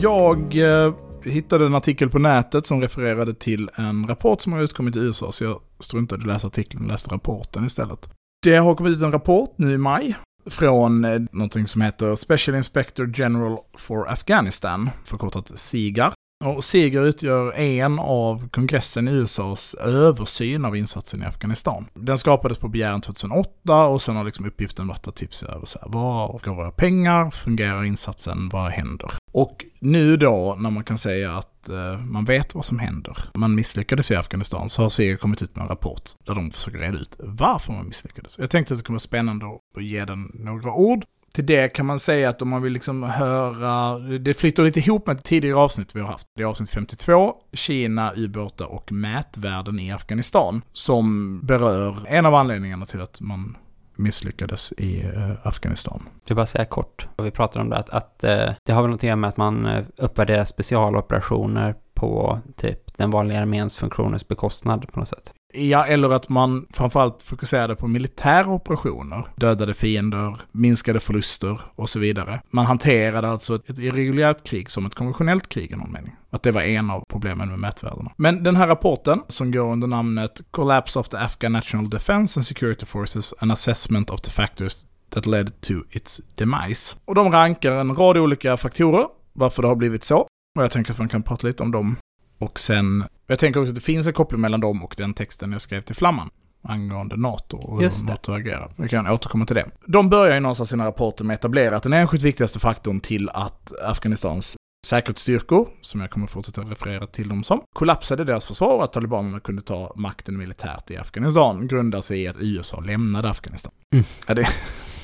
Jag 0.00 0.56
eh, 0.56 0.94
hittade 1.24 1.66
en 1.66 1.74
artikel 1.74 2.10
på 2.10 2.18
nätet 2.18 2.66
som 2.66 2.80
refererade 2.80 3.34
till 3.34 3.70
en 3.74 4.08
rapport 4.08 4.40
som 4.40 4.52
har 4.52 4.60
utkommit 4.60 4.96
i 4.96 4.98
USA, 4.98 5.32
så 5.32 5.44
jag 5.44 5.60
struntade 5.78 6.20
i 6.20 6.22
att 6.22 6.26
läsa 6.26 6.46
artikeln 6.46 6.84
och 6.84 6.88
läste 6.90 7.14
rapporten 7.14 7.66
istället. 7.66 8.08
Det 8.42 8.56
har 8.56 8.74
kommit 8.74 8.92
ut 8.92 9.02
en 9.02 9.12
rapport 9.12 9.54
nu 9.56 9.72
i 9.72 9.78
maj 9.78 10.16
från 10.46 11.04
eh, 11.04 11.20
någonting 11.32 11.66
som 11.66 11.80
heter 11.80 12.16
Special 12.16 12.56
Inspector 12.56 13.12
General 13.14 13.58
for 13.74 14.08
Afghanistan, 14.08 14.90
förkortat 15.04 15.58
SIGAR. 15.58 16.12
Och 16.44 16.64
SIGAR 16.64 17.02
utgör 17.02 17.52
en 17.52 17.98
av 17.98 18.48
kongressen 18.48 19.08
i 19.08 19.12
USAs 19.12 19.74
översyn 19.74 20.64
av 20.64 20.76
insatsen 20.76 21.22
i 21.22 21.26
Afghanistan. 21.26 21.86
Den 21.94 22.18
skapades 22.18 22.58
på 22.58 22.68
begäran 22.68 23.00
2008 23.00 23.86
och 23.86 24.02
sen 24.02 24.16
har 24.16 24.24
liksom 24.24 24.46
uppgiften 24.46 24.86
varit 24.86 25.08
att 25.08 25.16
typ 25.16 25.34
se 25.34 25.46
över 25.46 25.66
så 25.66 25.78
här, 25.78 25.88
var 25.88 26.40
går 26.44 26.54
våra 26.54 26.70
pengar, 26.70 27.30
fungerar 27.30 27.84
insatsen, 27.84 28.48
vad 28.48 28.70
händer? 28.70 29.10
Och 29.36 29.64
nu 29.80 30.16
då, 30.16 30.56
när 30.60 30.70
man 30.70 30.84
kan 30.84 30.98
säga 30.98 31.36
att 31.36 31.68
eh, 31.68 31.98
man 31.98 32.24
vet 32.24 32.54
vad 32.54 32.64
som 32.64 32.78
händer, 32.78 33.16
man 33.34 33.54
misslyckades 33.54 34.10
i 34.10 34.16
Afghanistan, 34.16 34.68
så 34.68 34.82
har 34.82 34.88
SIGAR 34.88 35.16
kommit 35.16 35.42
ut 35.42 35.56
med 35.56 35.62
en 35.62 35.68
rapport 35.68 36.02
där 36.24 36.34
de 36.34 36.50
försöker 36.50 36.78
reda 36.78 36.98
ut 36.98 37.14
varför 37.18 37.72
man 37.72 37.86
misslyckades. 37.86 38.38
Jag 38.38 38.50
tänkte 38.50 38.74
att 38.74 38.78
det 38.78 38.84
kommer 38.84 38.94
vara 38.94 39.00
spännande 39.00 39.46
att 39.76 39.84
ge 39.84 40.04
den 40.04 40.30
några 40.34 40.72
ord. 40.72 41.04
Till 41.34 41.46
det 41.46 41.68
kan 41.68 41.86
man 41.86 42.00
säga 42.00 42.28
att 42.28 42.42
om 42.42 42.48
man 42.48 42.62
vill 42.62 42.72
liksom 42.72 43.02
höra, 43.02 43.98
det 43.98 44.34
flyter 44.34 44.62
lite 44.62 44.80
ihop 44.80 45.06
med 45.06 45.16
ett 45.16 45.24
tidigare 45.24 45.56
avsnitt 45.56 45.96
vi 45.96 46.00
har 46.00 46.08
haft. 46.08 46.28
Det 46.36 46.42
är 46.42 46.46
avsnitt 46.46 46.70
52, 46.70 47.34
Kina, 47.52 48.12
ubåtar 48.16 48.66
och 48.66 48.92
mätvärden 48.92 49.80
i 49.80 49.92
Afghanistan, 49.92 50.62
som 50.72 51.40
berör 51.46 51.96
en 52.08 52.26
av 52.26 52.34
anledningarna 52.34 52.86
till 52.86 53.00
att 53.00 53.20
man 53.20 53.56
misslyckades 53.96 54.72
i 54.72 55.04
eh, 55.04 55.46
Afghanistan. 55.46 56.08
Är 56.28 56.34
bara 56.34 56.46
säga 56.46 56.64
kort, 56.64 57.08
vi 57.22 57.30
pratar 57.30 57.60
om 57.60 57.70
det, 57.70 57.76
att, 57.76 57.90
att 57.90 58.24
eh, 58.24 58.50
det 58.64 58.72
har 58.72 58.82
väl 58.82 58.90
något 58.90 58.98
att 58.98 59.02
göra 59.02 59.16
med 59.16 59.28
att 59.28 59.36
man 59.36 59.66
eh, 59.66 59.84
uppvärderar 59.96 60.44
specialoperationer 60.44 61.74
på 61.94 62.38
typ 62.56 62.96
den 62.96 63.10
vanliga 63.10 63.40
arméns 63.40 63.76
funktioners 63.76 64.28
bekostnad 64.28 64.92
på 64.92 64.98
något 64.98 65.08
sätt. 65.08 65.32
Ja, 65.54 65.86
eller 65.86 66.10
att 66.10 66.28
man 66.28 66.66
framförallt 66.72 67.22
fokuserade 67.22 67.76
på 67.76 67.86
militära 67.86 68.50
operationer. 68.50 69.26
Dödade 69.36 69.74
fiender, 69.74 70.36
minskade 70.52 71.00
förluster 71.00 71.60
och 71.76 71.90
så 71.90 71.98
vidare. 71.98 72.40
Man 72.50 72.66
hanterade 72.66 73.28
alltså 73.28 73.54
ett 73.54 73.70
ett 73.70 73.78
irreguljärt 73.78 74.46
krig 74.46 74.70
som 74.70 74.86
ett 74.86 74.94
konventionellt 74.94 75.48
krig 75.48 75.72
i 75.72 75.76
någon 75.76 75.92
mening. 75.92 76.16
Att 76.36 76.42
det 76.42 76.52
var 76.52 76.62
en 76.62 76.90
av 76.90 77.04
problemen 77.08 77.48
med 77.48 77.58
mätvärdena. 77.58 78.12
Men 78.16 78.42
den 78.42 78.56
här 78.56 78.66
rapporten, 78.66 79.22
som 79.28 79.50
går 79.50 79.72
under 79.72 79.86
namnet 79.86 80.40
Collapse 80.50 80.98
of 80.98 81.08
the 81.08 81.16
Afghan 81.16 81.52
National 81.52 81.90
Defense 81.90 82.40
and 82.40 82.46
Security 82.46 82.86
Forces, 82.86 83.34
an 83.38 83.50
assessment 83.50 84.10
of 84.10 84.20
the 84.20 84.30
factors 84.30 84.86
that 85.10 85.26
led 85.26 85.60
to 85.60 85.72
its 85.90 86.20
demise. 86.34 86.96
Och 87.04 87.14
de 87.14 87.32
rankar 87.32 87.72
en 87.72 87.96
rad 87.96 88.16
olika 88.16 88.56
faktorer, 88.56 89.06
varför 89.32 89.62
det 89.62 89.68
har 89.68 89.76
blivit 89.76 90.04
så. 90.04 90.18
Och 90.58 90.62
jag 90.62 90.70
tänker 90.70 90.92
att 90.92 90.98
man 90.98 91.08
kan 91.08 91.22
prata 91.22 91.46
lite 91.46 91.62
om 91.62 91.70
dem. 91.70 91.96
Och 92.38 92.60
sen, 92.60 93.04
jag 93.26 93.38
tänker 93.38 93.60
också 93.60 93.70
att 93.70 93.74
det 93.74 93.80
finns 93.80 94.06
en 94.06 94.12
koppling 94.12 94.40
mellan 94.40 94.60
dem 94.60 94.84
och 94.84 94.94
den 94.98 95.14
texten 95.14 95.52
jag 95.52 95.60
skrev 95.60 95.80
till 95.80 95.96
Flamman 95.96 96.30
angående 96.62 97.16
NATO 97.16 97.56
och 97.56 97.82
hur. 97.82 98.06
NATO 98.06 98.32
agerar. 98.32 98.70
Vi 98.76 98.88
kan 98.88 99.06
återkomma 99.06 99.46
till 99.46 99.56
det. 99.56 99.66
De 99.86 100.08
börjar 100.10 100.34
ju 100.34 100.40
någonstans 100.40 100.70
sina 100.70 100.86
rapporter 100.86 101.24
med 101.24 101.34
att 101.34 101.40
etablera 101.40 101.76
att 101.76 101.82
den 101.82 101.92
enskilt 101.92 102.22
viktigaste 102.22 102.58
faktorn 102.58 103.00
till 103.00 103.28
att 103.28 103.72
Afghanistans 103.82 104.55
säkerhetsstyrkor, 104.86 105.68
som 105.80 106.00
jag 106.00 106.10
kommer 106.10 106.26
fortsätta 106.26 106.60
referera 106.60 107.06
till 107.06 107.28
dem 107.28 107.44
som, 107.44 107.62
kollapsade 107.72 108.24
deras 108.24 108.46
försvar 108.46 108.76
och 108.76 108.84
att 108.84 108.92
talibanerna 108.92 109.40
kunde 109.40 109.62
ta 109.62 109.92
makten 109.96 110.38
militärt 110.38 110.90
i 110.90 110.96
Afghanistan 110.96 111.66
grundar 111.66 112.00
sig 112.00 112.22
i 112.22 112.28
att 112.28 112.36
USA 112.40 112.80
lämnade 112.80 113.30
Afghanistan. 113.30 113.72
Mm. 113.94 114.04
Ja, 114.26 114.34
det, 114.34 114.48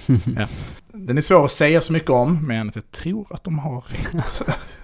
ja. 0.36 0.46
Den 0.92 1.18
är 1.18 1.22
svår 1.22 1.44
att 1.44 1.52
säga 1.52 1.80
så 1.80 1.92
mycket 1.92 2.10
om, 2.10 2.46
men 2.46 2.70
jag 2.74 2.90
tror 2.90 3.26
att 3.30 3.44
de 3.44 3.58
har 3.58 3.84
rätt. 3.88 4.42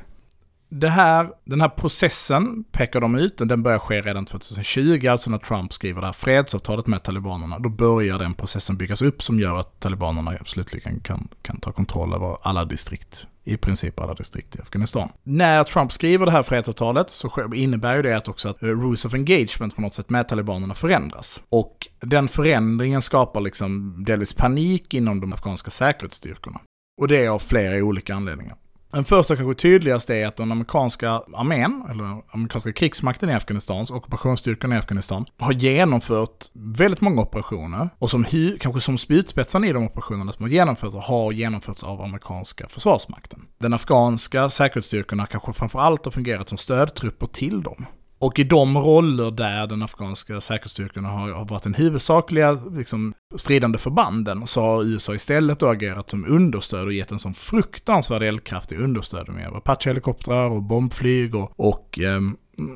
det 0.69 0.89
här, 0.89 1.31
den 1.45 1.61
här 1.61 1.69
processen 1.69 2.65
pekar 2.65 3.01
de 3.01 3.15
ut, 3.15 3.39
den 3.39 3.63
börjar 3.63 3.79
ske 3.79 4.01
redan 4.01 4.27
2020, 4.27 5.09
alltså 5.09 5.31
när 5.31 5.39
Trump 5.39 5.73
skriver 5.73 6.01
det 6.01 6.07
här 6.07 6.13
fredsavtalet 6.13 6.87
med 6.87 7.03
talibanerna. 7.03 7.59
Då 7.59 7.69
börjar 7.69 8.19
den 8.19 8.35
processen 8.35 8.77
byggas 8.77 9.03
upp 9.03 9.23
som 9.23 9.41
gör 9.41 9.59
att 9.59 9.81
talibanerna 9.81 10.39
slutligen 10.45 11.01
kan, 11.01 11.29
kan 11.43 11.61
ta 11.61 11.73
kontroll 11.73 12.15
över 12.15 12.37
alla 12.43 12.65
distrikt 12.65 13.27
i 13.45 13.57
princip 13.57 14.01
alla 14.01 14.15
distrikt 14.15 14.57
i 14.57 14.61
Afghanistan. 14.61 15.09
När 15.23 15.65
Trump 15.65 15.93
skriver 15.93 16.27
det 16.27 16.33
här 16.33 16.43
fredsavtalet 16.43 17.11
så 17.11 17.53
innebär 17.55 17.97
ju 17.97 18.03
det 18.03 18.17
att 18.17 18.29
också 18.29 18.49
att 18.49 18.63
eh, 18.63 18.67
rules 18.67 19.05
of 19.05 19.15
engagement 19.15 19.77
på 19.77 19.81
något 19.81 19.95
sätt 19.95 20.11
med 20.11 20.29
talibanerna 20.29 20.75
förändras. 20.75 21.43
Och 21.49 21.89
den 22.01 22.29
förändringen 22.29 23.03
skapar 23.03 23.41
liksom 23.41 23.97
delvis 24.05 24.35
panik 24.35 24.95
inom 24.95 25.21
de 25.21 25.33
afghanska 25.33 25.71
säkerhetsstyrkorna. 25.71 26.61
Och 27.01 27.09
det 27.09 27.25
är 27.25 27.29
av 27.29 27.39
flera 27.39 27.85
olika 27.85 28.15
anledningar. 28.15 28.57
Den 28.93 29.05
första 29.05 29.37
kanske 29.37 29.63
tydligaste 29.63 30.15
är 30.15 30.27
att 30.27 30.37
den 30.37 30.53
amerikanska 30.53 31.11
armén, 31.11 31.85
eller 31.91 32.23
amerikanska 32.31 32.73
krigsmakten 32.73 33.31
i 33.31 33.35
Afghanistan, 33.35 33.87
ockupationsstyrkan 33.91 34.73
i 34.73 34.77
Afghanistan, 34.77 35.27
har 35.39 35.53
genomfört 35.53 36.47
väldigt 36.53 37.01
många 37.01 37.23
operationer 37.23 37.89
och 37.99 38.11
som 38.11 38.25
kanske 38.61 38.81
som 38.81 38.99
spjutspetsarna 38.99 39.67
i 39.67 39.73
de 39.73 39.87
operationerna 39.87 40.33
som 40.33 40.43
har 40.43 40.51
genomförts 40.51 40.97
har 40.97 41.33
genomförts 41.33 41.83
av 41.83 42.01
amerikanska 42.03 42.69
försvarsmakten. 42.69 43.41
Den 43.59 43.73
afghanska 43.73 44.51
säkerhetsstyrkorna 44.51 45.27
kanske 45.27 45.53
framförallt 45.53 46.05
har 46.05 46.13
fungerat 46.13 46.49
som 46.49 46.59
stödtrupper 46.59 47.27
till 47.27 47.63
dem. 47.63 47.87
Och 48.19 48.39
i 48.39 48.45
de 48.45 48.79
roller 48.79 49.31
där 49.31 49.67
den 49.67 49.83
afghanska 49.83 50.41
säkerhetsstyrkorna 50.41 51.09
har, 51.09 51.31
har 51.31 51.45
varit 51.45 51.63
den 51.63 51.75
huvudsakliga 51.75 52.53
liksom, 52.53 53.15
stridande 53.37 53.79
förbanden 53.79 54.47
så 54.47 54.61
har 54.61 54.85
USA 54.85 55.15
istället 55.15 55.61
då 55.61 55.69
agerat 55.69 56.11
som 56.11 56.25
understöd 56.29 56.87
och 56.87 56.93
gett 56.93 57.13
en 57.13 57.19
sån 57.19 57.35
fruktansvärd 57.35 58.23
eldkraft 58.23 58.73
i 58.73 58.77
understöd 58.77 59.29
med 59.29 59.49
Apache-helikoptrar 59.49 60.51
och 60.51 60.63
bombflyg 60.63 61.35
och, 61.35 61.53
och 61.57 61.99
eh, 61.99 62.21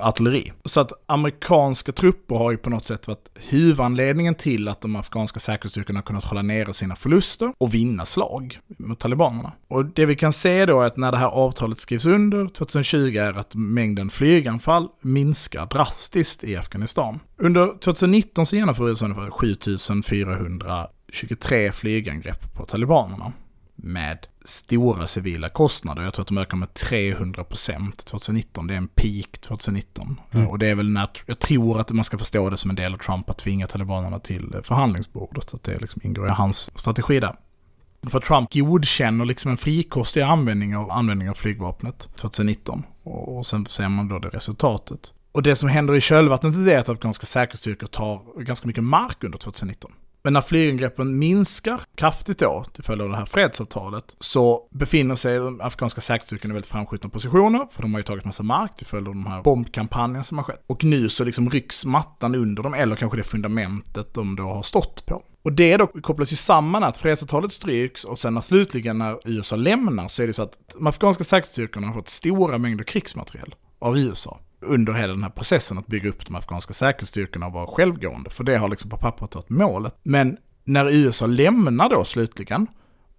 artilleri. 0.00 0.52
Så 0.64 0.80
att 0.80 0.92
amerikanska 1.06 1.92
trupper 1.92 2.34
har 2.34 2.50
ju 2.50 2.56
på 2.56 2.70
något 2.70 2.86
sätt 2.86 3.08
varit 3.08 3.28
huvudanledningen 3.34 4.34
till 4.34 4.68
att 4.68 4.80
de 4.80 4.96
afghanska 4.96 5.40
säkerhetsstyrkorna 5.40 5.98
har 5.98 6.04
kunnat 6.04 6.24
hålla 6.24 6.42
nere 6.42 6.72
sina 6.72 6.96
förluster 6.96 7.52
och 7.58 7.74
vinna 7.74 8.04
slag 8.04 8.58
mot 8.78 9.00
talibanerna. 9.00 9.52
Och 9.68 9.84
det 9.84 10.06
vi 10.06 10.16
kan 10.16 10.32
se 10.32 10.66
då 10.66 10.80
är 10.80 10.86
att 10.86 10.96
när 10.96 11.12
det 11.12 11.18
här 11.18 11.26
avtalet 11.26 11.80
skrivs 11.80 12.06
under 12.06 12.48
2020 12.48 13.16
är 13.16 13.38
att 13.38 13.54
mängden 13.54 14.10
flyganfall 14.10 14.88
minskar 15.00 15.66
drastiskt 15.66 16.44
i 16.44 16.56
Afghanistan. 16.56 17.20
Under 17.36 17.78
2019 17.78 18.46
så 18.46 18.56
genomför 18.56 18.88
USA 18.88 19.04
ungefär 19.04 19.30
7423 19.30 21.72
flygangrepp 21.72 22.54
på 22.54 22.66
talibanerna 22.66 23.32
med 23.82 24.26
stora 24.44 25.06
civila 25.06 25.48
kostnader. 25.48 26.02
Jag 26.02 26.14
tror 26.14 26.22
att 26.22 26.28
de 26.28 26.38
ökar 26.38 26.56
med 26.56 26.74
300 26.74 27.44
procent 27.44 28.06
2019. 28.06 28.66
Det 28.66 28.74
är 28.74 28.78
en 28.78 28.88
peak 28.88 29.38
2019. 29.40 30.20
Mm. 30.30 30.48
Och 30.48 30.58
det 30.58 30.66
är 30.66 30.74
väl 30.74 30.90
när, 30.90 31.08
jag 31.26 31.38
tror 31.38 31.80
att 31.80 31.90
man 31.90 32.04
ska 32.04 32.18
förstå 32.18 32.50
det 32.50 32.56
som 32.56 32.70
en 32.70 32.76
del 32.76 32.94
av 32.94 32.98
Trump 32.98 33.30
att 33.30 33.38
tvinga 33.38 33.66
talibanerna 33.66 34.18
till 34.18 34.56
förhandlingsbordet. 34.62 35.54
Att 35.54 35.62
det 35.62 35.78
liksom 35.80 36.00
ingår 36.04 36.26
i 36.26 36.30
hans 36.30 36.78
strategi 36.78 37.20
där. 37.20 37.36
För 38.10 38.20
Trump 38.20 38.52
godkänner 38.52 39.24
liksom 39.24 39.50
en 39.50 39.56
frikostig 39.56 40.20
användning 40.20 40.76
av, 40.76 40.90
användning 40.90 41.30
av 41.30 41.34
flygvapnet 41.34 42.08
2019. 42.16 42.82
Och, 43.02 43.36
och 43.36 43.46
sen 43.46 43.66
ser 43.66 43.88
man 43.88 44.08
då 44.08 44.18
det 44.18 44.28
resultatet. 44.28 45.12
Och 45.32 45.42
det 45.42 45.56
som 45.56 45.68
händer 45.68 45.94
i 45.94 46.00
kölvattnet 46.00 46.54
är 46.68 46.78
att 46.78 46.88
afghanska 46.88 47.26
säkerhetsstyrkor 47.26 47.86
tar 47.86 48.42
ganska 48.42 48.66
mycket 48.66 48.84
mark 48.84 49.24
under 49.24 49.38
2019. 49.38 49.92
Men 50.24 50.32
när 50.32 50.40
flygangreppen 50.40 51.18
minskar 51.18 51.80
kraftigt 51.94 52.38
då, 52.38 52.64
till 52.74 52.84
följd 52.84 53.02
av 53.02 53.08
det 53.08 53.16
här 53.16 53.24
fredsavtalet, 53.24 54.16
så 54.20 54.68
befinner 54.70 55.14
sig 55.14 55.38
de 55.38 55.60
afghanska 55.60 56.00
säkerhetsstyrkorna 56.00 56.52
i 56.52 56.54
väldigt 56.54 56.70
framskjutna 56.70 57.08
positioner, 57.08 57.66
för 57.70 57.82
de 57.82 57.92
har 57.94 58.00
ju 58.00 58.04
tagit 58.04 58.24
massa 58.24 58.42
mark 58.42 58.76
till 58.76 58.86
följd 58.86 59.08
av 59.08 59.14
de 59.14 59.26
här 59.26 59.42
bombkampanjen 59.42 60.24
som 60.24 60.38
har 60.38 60.44
skett. 60.44 60.64
Och 60.66 60.84
nu 60.84 61.08
så 61.08 61.24
liksom 61.24 61.50
rycks 61.50 61.84
mattan 61.84 62.34
under 62.34 62.62
dem, 62.62 62.74
eller 62.74 62.96
kanske 62.96 63.18
det 63.18 63.24
fundamentet 63.24 64.14
de 64.14 64.36
då 64.36 64.42
har 64.42 64.62
stått 64.62 65.06
på. 65.06 65.22
Och 65.42 65.52
det 65.52 65.76
då 65.76 65.86
kopplas 65.86 66.32
ju 66.32 66.36
samman 66.36 66.84
att 66.84 66.96
fredsavtalet 66.96 67.52
stryks 67.52 68.04
och 68.04 68.18
sen 68.18 68.34
när 68.34 68.40
slutligen 68.40 68.98
när 68.98 69.18
USA 69.24 69.56
lämnar 69.56 70.08
så 70.08 70.22
är 70.22 70.26
det 70.26 70.32
så 70.32 70.42
att 70.42 70.74
de 70.74 70.86
afghanska 70.86 71.24
säkerhetsstyrkorna 71.24 71.86
har 71.86 71.94
fått 71.94 72.08
stora 72.08 72.58
mängder 72.58 72.84
krigsmateriel 72.84 73.54
av 73.78 73.98
USA 73.98 74.40
under 74.64 74.92
hela 74.92 75.12
den 75.12 75.22
här 75.22 75.30
processen 75.30 75.78
att 75.78 75.86
bygga 75.86 76.08
upp 76.08 76.26
de 76.26 76.36
afghanska 76.36 76.74
säkerhetsstyrkorna 76.74 77.46
och 77.46 77.52
vara 77.52 77.66
självgående. 77.66 78.30
För 78.30 78.44
det 78.44 78.56
har 78.56 78.68
liksom 78.68 78.90
på 78.90 78.96
pappret 78.96 79.34
varit 79.34 79.50
målet. 79.50 79.94
Men 80.02 80.36
när 80.64 80.90
USA 80.90 81.26
lämnar 81.26 81.88
då 81.88 82.04
slutligen, 82.04 82.66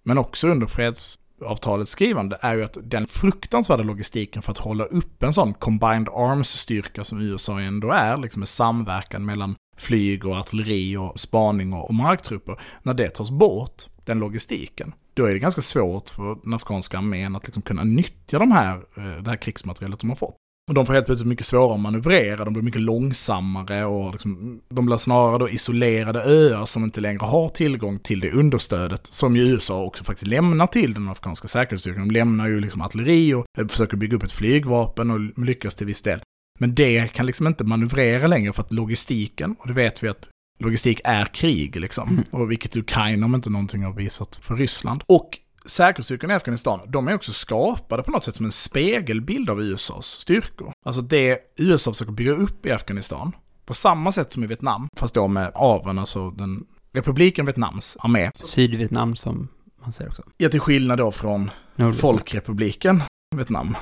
men 0.02 0.18
också 0.18 0.48
under 0.48 0.66
fredsavtalets 0.66 1.90
skrivande, 1.90 2.38
är 2.40 2.54
ju 2.54 2.64
att 2.64 2.76
den 2.82 3.06
fruktansvärda 3.06 3.82
logistiken 3.82 4.42
för 4.42 4.52
att 4.52 4.58
hålla 4.58 4.84
upp 4.84 5.22
en 5.22 5.34
sån 5.34 5.54
combined 5.54 6.08
arms-styrka 6.08 7.04
som 7.04 7.20
USA 7.20 7.60
ändå 7.60 7.90
är, 7.90 8.16
liksom 8.16 8.40
med 8.40 8.48
samverkan 8.48 9.24
mellan 9.24 9.54
flyg 9.76 10.26
och 10.26 10.36
artilleri 10.36 10.96
och 10.96 11.20
spaning 11.20 11.72
och, 11.72 11.94
marktrupper, 11.94 12.60
när 12.82 12.94
det 12.94 13.10
tas 13.10 13.30
bort, 13.30 13.82
den 14.04 14.18
logistiken, 14.18 14.94
då 15.14 15.24
är 15.24 15.32
det 15.32 15.38
ganska 15.38 15.62
svårt 15.62 16.10
för 16.10 16.38
den 16.42 16.54
afghanska 16.54 16.98
armén 16.98 17.36
att 17.36 17.46
liksom 17.46 17.62
kunna 17.62 17.84
nyttja 17.84 18.38
de 18.38 18.52
här, 18.52 18.76
eh, 18.96 19.22
det 19.22 19.30
här 19.30 19.36
krigsmaterialet 19.36 20.00
de 20.00 20.08
har 20.08 20.16
fått. 20.16 20.36
Och 20.68 20.74
de 20.74 20.86
får 20.86 20.94
helt 20.94 21.06
plötsligt 21.06 21.28
mycket 21.28 21.46
svårare 21.46 21.74
att 21.74 21.80
manövrera, 21.80 22.44
de 22.44 22.52
blir 22.52 22.62
mycket 22.62 22.80
långsammare 22.80 23.84
och 23.84 24.12
liksom, 24.12 24.60
de 24.68 24.86
blir 24.86 24.96
snarare 24.96 25.38
då 25.38 25.48
isolerade 25.48 26.22
öar 26.24 26.66
som 26.66 26.84
inte 26.84 27.00
längre 27.00 27.26
har 27.26 27.48
tillgång 27.48 27.98
till 27.98 28.20
det 28.20 28.32
understödet 28.32 29.06
som 29.06 29.36
ju 29.36 29.42
USA 29.42 29.82
också 29.82 30.04
faktiskt 30.04 30.26
lämnar 30.26 30.66
till 30.66 30.94
den 30.94 31.08
afghanska 31.08 31.48
säkerhetsstyrkan. 31.48 32.08
De 32.08 32.14
lämnar 32.14 32.48
ju 32.48 32.60
liksom 32.60 32.80
artilleri 32.80 33.34
och 33.34 33.46
försöker 33.68 33.96
bygga 33.96 34.16
upp 34.16 34.22
ett 34.22 34.32
flygvapen 34.32 35.10
och 35.10 35.44
lyckas 35.44 35.74
till 35.74 35.86
viss 35.86 36.02
del. 36.02 36.20
Men 36.58 36.74
det 36.74 37.12
kan 37.12 37.26
liksom 37.26 37.46
inte 37.46 37.64
manövrera 37.64 38.26
längre 38.26 38.52
för 38.52 38.62
att 38.62 38.72
logistiken, 38.72 39.56
och 39.58 39.66
det 39.66 39.72
vet 39.72 40.02
vi 40.02 40.08
att 40.08 40.28
logistik 40.58 41.00
är 41.04 41.24
krig 41.24 41.76
liksom, 41.76 42.08
mm. 42.08 42.24
och 42.30 42.50
vilket 42.50 42.76
Ukraina 42.76 43.26
om 43.26 43.34
inte 43.34 43.50
någonting 43.50 43.84
har 43.84 43.92
visat 43.92 44.36
för 44.36 44.56
Ryssland. 44.56 45.02
Och 45.06 45.38
säkerhetsstyrkorna 45.64 46.32
i 46.32 46.36
Afghanistan, 46.36 46.80
de 46.88 47.08
är 47.08 47.14
också 47.14 47.32
skapade 47.32 48.02
på 48.02 48.10
något 48.10 48.24
sätt 48.24 48.36
som 48.36 48.46
en 48.46 48.52
spegelbild 48.52 49.50
av 49.50 49.62
USAs 49.62 50.06
styrkor. 50.06 50.72
Alltså 50.84 51.00
det 51.00 51.38
USA 51.58 51.92
försöker 51.92 52.12
bygga 52.12 52.32
upp 52.32 52.66
i 52.66 52.72
Afghanistan, 52.72 53.32
på 53.66 53.74
samma 53.74 54.12
sätt 54.12 54.32
som 54.32 54.44
i 54.44 54.46
Vietnam, 54.46 54.88
fast 54.96 55.14
då 55.14 55.28
med 55.28 55.50
AVEN, 55.54 55.98
alltså 55.98 56.30
den 56.30 56.64
republiken 56.92 57.46
Vietnams 57.46 57.96
armé. 58.00 58.30
Sydvietnam 58.34 59.16
som 59.16 59.48
man 59.82 59.92
säger 59.92 60.10
också. 60.10 60.22
Ja, 60.36 60.48
till 60.48 60.60
skillnad 60.60 60.98
då 60.98 61.12
från 61.12 61.50
Nordvietnam. 61.76 61.92
Folkrepubliken 61.92 63.02
Vietnam. 63.36 63.76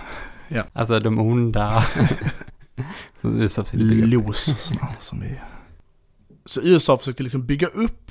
Ja. 0.49 0.62
Alltså 0.73 1.01
de 1.01 1.18
onda 1.18 1.85
som 3.21 3.40
USA 3.40 3.64
försökte 3.64 3.85
bygga 3.85 4.07
upp. 4.07 4.27
Los, 4.27 4.45
som 4.99 5.21
vi... 5.21 5.40
Så 6.47 6.61
USA 6.62 6.99
försökte 6.99 7.23
liksom 7.23 7.47
bygga 7.47 7.66
upp 7.66 8.02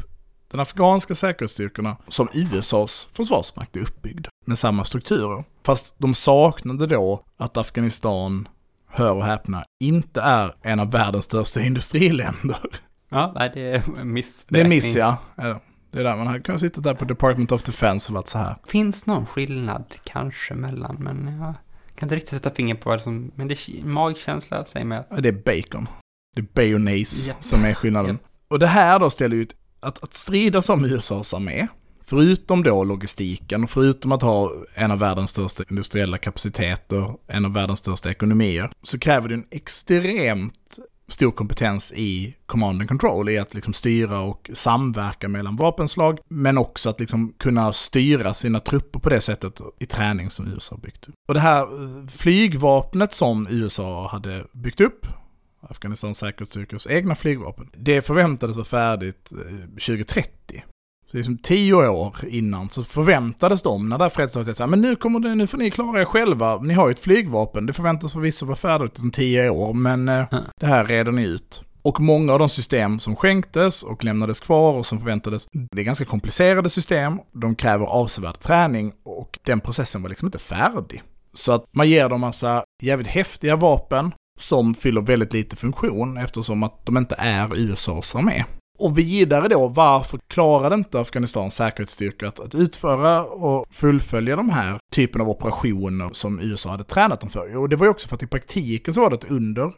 den 0.51 0.59
afghanska 0.59 1.15
säkerhetsstyrkorna 1.15 1.97
som 2.07 2.29
USAs 2.33 3.07
försvarsmakt 3.13 3.75
är 3.75 3.79
uppbyggd 3.79 4.27
med 4.45 4.57
samma 4.57 4.83
strukturer. 4.83 5.43
Fast 5.65 5.95
de 5.97 6.13
saknade 6.13 6.87
då 6.87 7.23
att 7.37 7.57
Afghanistan, 7.57 8.47
hör 8.87 9.11
och 9.11 9.25
häpna, 9.25 9.63
inte 9.83 10.21
är 10.21 10.55
en 10.61 10.79
av 10.79 10.91
världens 10.91 11.25
största 11.25 11.61
industriländer. 11.65 12.59
Ja, 13.09 13.49
det 13.53 13.61
är 13.61 14.03
miss. 14.03 14.45
Det 14.49 14.61
är 14.61 14.67
miss, 14.67 14.95
ja. 14.95 15.17
Det 15.91 15.99
är 15.99 16.03
där 16.03 16.15
man 16.15 16.27
hade 16.27 16.39
kunnat 16.39 16.61
sitta 16.61 16.81
där 16.81 16.93
på 16.93 17.05
Department 17.05 17.51
of 17.51 17.63
Defense 17.63 18.11
och 18.11 18.15
varit 18.15 18.27
så 18.27 18.37
här. 18.37 18.55
Finns 18.65 19.05
någon 19.05 19.25
skillnad 19.25 19.95
kanske 20.03 20.53
mellan, 20.53 20.95
men 20.99 21.37
jag 21.39 21.53
kan 21.95 22.05
inte 22.05 22.15
riktigt 22.15 22.29
sätta 22.29 22.51
finger 22.51 22.75
på 22.75 22.89
vad 22.89 22.99
det 22.99 23.03
som, 23.03 23.31
men 23.35 23.47
det 23.47 23.53
är 23.53 23.85
magkänsla 23.85 24.65
säger 24.65 24.85
mig 24.85 24.97
att... 24.97 25.23
Det 25.23 25.29
är 25.29 25.33
bacon. 25.33 25.87
Det 26.35 26.41
är 26.41 26.45
bayonnaise 26.53 27.29
yep. 27.29 27.37
som 27.39 27.65
är 27.65 27.73
skillnaden. 27.73 28.11
Yep. 28.11 28.21
Och 28.47 28.59
det 28.59 28.67
här 28.67 28.99
då 28.99 29.09
ställer 29.09 29.35
ju 29.35 29.41
ett 29.41 29.55
att, 29.81 30.03
att 30.03 30.13
strida 30.13 30.61
som 30.61 30.85
USAs 30.85 31.33
armé, 31.33 31.67
förutom 32.05 32.63
då 32.63 32.83
logistiken 32.83 33.63
och 33.63 33.69
förutom 33.69 34.11
att 34.11 34.21
ha 34.21 34.53
en 34.75 34.91
av 34.91 34.99
världens 34.99 35.29
största 35.29 35.63
industriella 35.69 36.17
kapaciteter, 36.17 37.13
en 37.27 37.45
av 37.45 37.53
världens 37.53 37.79
största 37.79 38.11
ekonomier, 38.11 38.71
så 38.83 38.99
kräver 38.99 39.29
det 39.29 39.35
en 39.35 39.47
extremt 39.51 40.79
stor 41.07 41.31
kompetens 41.31 41.93
i 41.95 42.35
command 42.45 42.79
and 42.79 42.87
control, 42.89 43.29
i 43.29 43.37
att 43.37 43.53
liksom 43.53 43.73
styra 43.73 44.19
och 44.19 44.49
samverka 44.53 45.27
mellan 45.27 45.55
vapenslag, 45.55 46.19
men 46.27 46.57
också 46.57 46.89
att 46.89 46.99
liksom 46.99 47.33
kunna 47.37 47.73
styra 47.73 48.33
sina 48.33 48.59
trupper 48.59 48.99
på 48.99 49.09
det 49.09 49.21
sättet 49.21 49.61
i 49.79 49.85
träning 49.85 50.29
som 50.29 50.47
USA 50.53 50.77
byggt 50.77 51.07
upp. 51.07 51.15
Och 51.27 51.33
det 51.33 51.39
här 51.39 51.67
flygvapnet 52.07 53.13
som 53.13 53.47
USA 53.49 54.07
hade 54.07 54.45
byggt 54.53 54.81
upp 54.81 55.05
Afghanistans 55.61 56.17
säkerhetsstyrkors 56.17 56.87
egna 56.87 57.15
flygvapen. 57.15 57.69
Det 57.73 58.01
förväntades 58.01 58.57
vara 58.57 58.65
färdigt 58.65 59.33
2030. 59.69 60.31
Eh, 60.53 60.61
så 61.11 61.17
liksom 61.17 61.37
tio 61.37 61.73
år 61.73 62.15
innan 62.27 62.69
så 62.69 62.83
förväntades 62.83 63.61
de, 63.61 63.89
när 63.89 63.97
det 63.97 64.03
här 64.03 64.09
fredsavtalet 64.09 64.57
sa 64.57 64.67
men 64.67 64.81
nu, 64.81 64.95
kommer 64.95 65.19
det, 65.19 65.35
nu 65.35 65.47
får 65.47 65.57
ni 65.57 65.71
klara 65.71 66.01
er 66.01 66.05
själva, 66.05 66.57
ni 66.57 66.73
har 66.73 66.87
ju 66.87 66.91
ett 66.91 66.99
flygvapen, 66.99 67.65
det 67.65 67.73
förväntas 67.73 68.13
förvisso 68.13 68.45
vara 68.45 68.55
färdigt 68.55 68.99
om 69.03 69.11
tio 69.11 69.49
år, 69.49 69.73
men 69.73 70.09
mm. 70.09 70.25
det 70.59 70.65
här 70.65 70.85
reder 70.85 71.11
ni 71.11 71.25
ut. 71.25 71.63
Och 71.81 72.01
många 72.01 72.33
av 72.33 72.39
de 72.39 72.49
system 72.49 72.99
som 72.99 73.15
skänktes 73.15 73.83
och 73.83 74.03
lämnades 74.03 74.39
kvar 74.39 74.73
och 74.73 74.85
som 74.85 74.99
förväntades, 74.99 75.47
det 75.71 75.81
är 75.81 75.85
ganska 75.85 76.05
komplicerade 76.05 76.69
system, 76.69 77.19
de 77.31 77.55
kräver 77.55 77.85
avsevärd 77.85 78.39
träning 78.39 78.93
och 79.03 79.39
den 79.43 79.59
processen 79.59 80.01
var 80.01 80.09
liksom 80.09 80.25
inte 80.25 80.39
färdig. 80.39 81.03
Så 81.33 81.51
att 81.51 81.63
man 81.71 81.89
ger 81.89 82.09
dem 82.09 82.21
massa 82.21 82.63
jävligt 82.81 83.07
häftiga 83.07 83.55
vapen 83.55 84.11
som 84.41 84.73
fyller 84.73 85.01
väldigt 85.01 85.33
lite 85.33 85.55
funktion 85.55 86.17
eftersom 86.17 86.63
att 86.63 86.85
de 86.85 86.97
inte 86.97 87.15
är 87.17 87.55
USAs 87.55 88.15
armé. 88.15 88.43
Och 88.79 88.97
vidare 88.97 89.47
då, 89.47 89.67
varför 89.67 90.19
klarade 90.27 90.75
inte 90.75 90.99
Afghanistans 90.99 91.55
säkerhetsstyrka 91.55 92.27
att, 92.27 92.39
att 92.39 92.55
utföra 92.55 93.23
och 93.23 93.65
fullfölja 93.71 94.35
de 94.35 94.49
här 94.49 94.79
typen 94.91 95.21
av 95.21 95.29
operationer 95.29 96.09
som 96.13 96.39
USA 96.39 96.69
hade 96.69 96.83
tränat 96.83 97.21
dem 97.21 97.29
för? 97.29 97.57
Och 97.57 97.69
det 97.69 97.75
var 97.75 97.85
ju 97.85 97.91
också 97.91 98.07
för 98.07 98.15
att 98.15 98.23
i 98.23 98.27
praktiken 98.27 98.93
så 98.93 99.01
var 99.01 99.09
det 99.09 99.15
att 99.15 99.31
under 99.31 99.73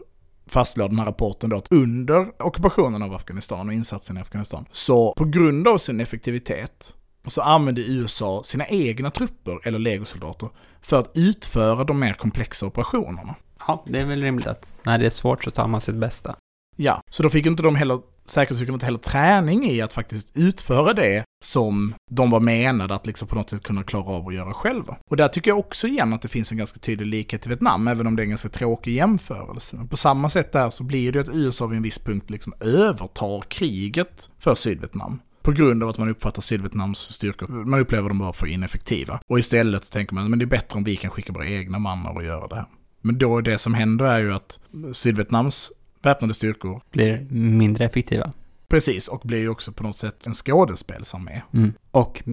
fastlade 0.47 0.89
den 0.89 0.99
här 0.99 1.05
rapporten 1.05 1.49
då 1.49 1.57
att 1.57 1.71
under 1.71 2.43
ockupationen 2.43 3.03
av 3.03 3.13
Afghanistan 3.13 3.67
och 3.67 3.73
insatsen 3.73 4.17
i 4.17 4.21
Afghanistan, 4.21 4.65
så 4.71 5.13
på 5.17 5.25
grund 5.25 5.67
av 5.67 5.77
sin 5.77 5.99
effektivitet 5.99 6.93
så 7.27 7.41
använde 7.41 7.81
USA 7.81 8.43
sina 8.45 8.67
egna 8.67 9.09
trupper 9.11 9.59
eller 9.63 9.79
legosoldater 9.79 10.49
för 10.81 10.99
att 10.99 11.11
utföra 11.13 11.83
de 11.83 11.99
mer 11.99 12.13
komplexa 12.13 12.65
operationerna. 12.65 13.35
Ja, 13.67 13.83
det 13.87 13.99
är 13.99 14.05
väl 14.05 14.21
rimligt 14.21 14.47
att 14.47 14.73
när 14.83 14.97
det 14.97 15.05
är 15.05 15.09
svårt 15.09 15.43
så 15.43 15.51
tar 15.51 15.67
man 15.67 15.81
sitt 15.81 15.95
bästa. 15.95 16.35
Ja, 16.75 17.01
så 17.09 17.23
då 17.23 17.29
fick 17.29 17.45
inte 17.45 17.63
de 17.63 17.75
heller, 17.75 17.99
säkerhetsstyrkorna 18.25 18.75
inte 18.75 18.85
heller 18.85 18.99
träning 18.99 19.65
i 19.65 19.81
att 19.81 19.93
faktiskt 19.93 20.37
utföra 20.37 20.93
det 20.93 21.23
som 21.43 21.93
de 22.11 22.29
var 22.29 22.39
menade 22.39 22.95
att 22.95 23.07
liksom 23.07 23.27
på 23.27 23.35
något 23.35 23.49
sätt 23.49 23.63
kunna 23.63 23.83
klara 23.83 24.05
av 24.05 24.27
att 24.27 24.33
göra 24.33 24.53
själva. 24.53 24.97
Och 25.09 25.17
där 25.17 25.27
tycker 25.27 25.51
jag 25.51 25.59
också 25.59 25.87
igen 25.87 26.13
att 26.13 26.21
det 26.21 26.27
finns 26.27 26.51
en 26.51 26.57
ganska 26.57 26.79
tydlig 26.79 27.07
likhet 27.07 27.45
i 27.45 27.49
Vietnam, 27.49 27.87
även 27.87 28.07
om 28.07 28.15
det 28.15 28.21
är 28.21 28.23
en 28.23 28.29
ganska 28.29 28.49
tråkig 28.49 28.93
jämförelse. 28.93 29.87
På 29.89 29.97
samma 29.97 30.29
sätt 30.29 30.51
där 30.51 30.69
så 30.69 30.83
blir 30.83 31.11
det 31.11 31.17
ju 31.17 31.23
att 31.23 31.35
USA 31.35 31.67
vid 31.67 31.77
en 31.77 31.83
viss 31.83 31.99
punkt 31.99 32.29
liksom 32.29 32.53
övertar 32.59 33.41
kriget 33.49 34.29
för 34.39 34.55
Sydvietnam. 34.55 35.19
På 35.41 35.51
grund 35.51 35.83
av 35.83 35.89
att 35.89 35.97
man 35.97 36.09
uppfattar 36.09 36.41
Sydvietnams 36.41 36.99
styrkor, 36.99 37.47
man 37.47 37.79
upplever 37.79 38.09
dem 38.09 38.19
bara 38.19 38.33
för 38.33 38.47
ineffektiva. 38.47 39.19
Och 39.27 39.39
istället 39.39 39.83
så 39.83 39.93
tänker 39.93 40.15
man, 40.15 40.29
men 40.29 40.39
det 40.39 40.45
är 40.45 40.47
bättre 40.47 40.77
om 40.77 40.83
vi 40.83 40.95
kan 40.95 41.11
skicka 41.11 41.33
våra 41.33 41.47
egna 41.47 41.79
mannar 41.79 42.15
och 42.15 42.23
göra 42.23 42.47
det 42.47 42.55
här. 42.55 42.65
Men 43.05 43.17
då 43.17 43.41
det 43.41 43.57
som 43.57 43.73
händer 43.73 44.05
är 44.05 44.19
ju 44.19 44.33
att 44.33 44.59
Sydvietnams 44.91 45.71
väpnade 46.01 46.33
styrkor 46.33 46.81
Blir 46.91 47.27
mindre 47.29 47.85
effektiva. 47.85 48.31
Precis, 48.67 49.07
och 49.07 49.21
blir 49.23 49.39
ju 49.39 49.49
också 49.49 49.71
på 49.71 49.83
något 49.83 49.97
sätt 49.97 50.27
en 50.27 50.33
skådespelsarmé. 50.33 51.41
Mm. 51.53 51.73
Och 51.91 52.23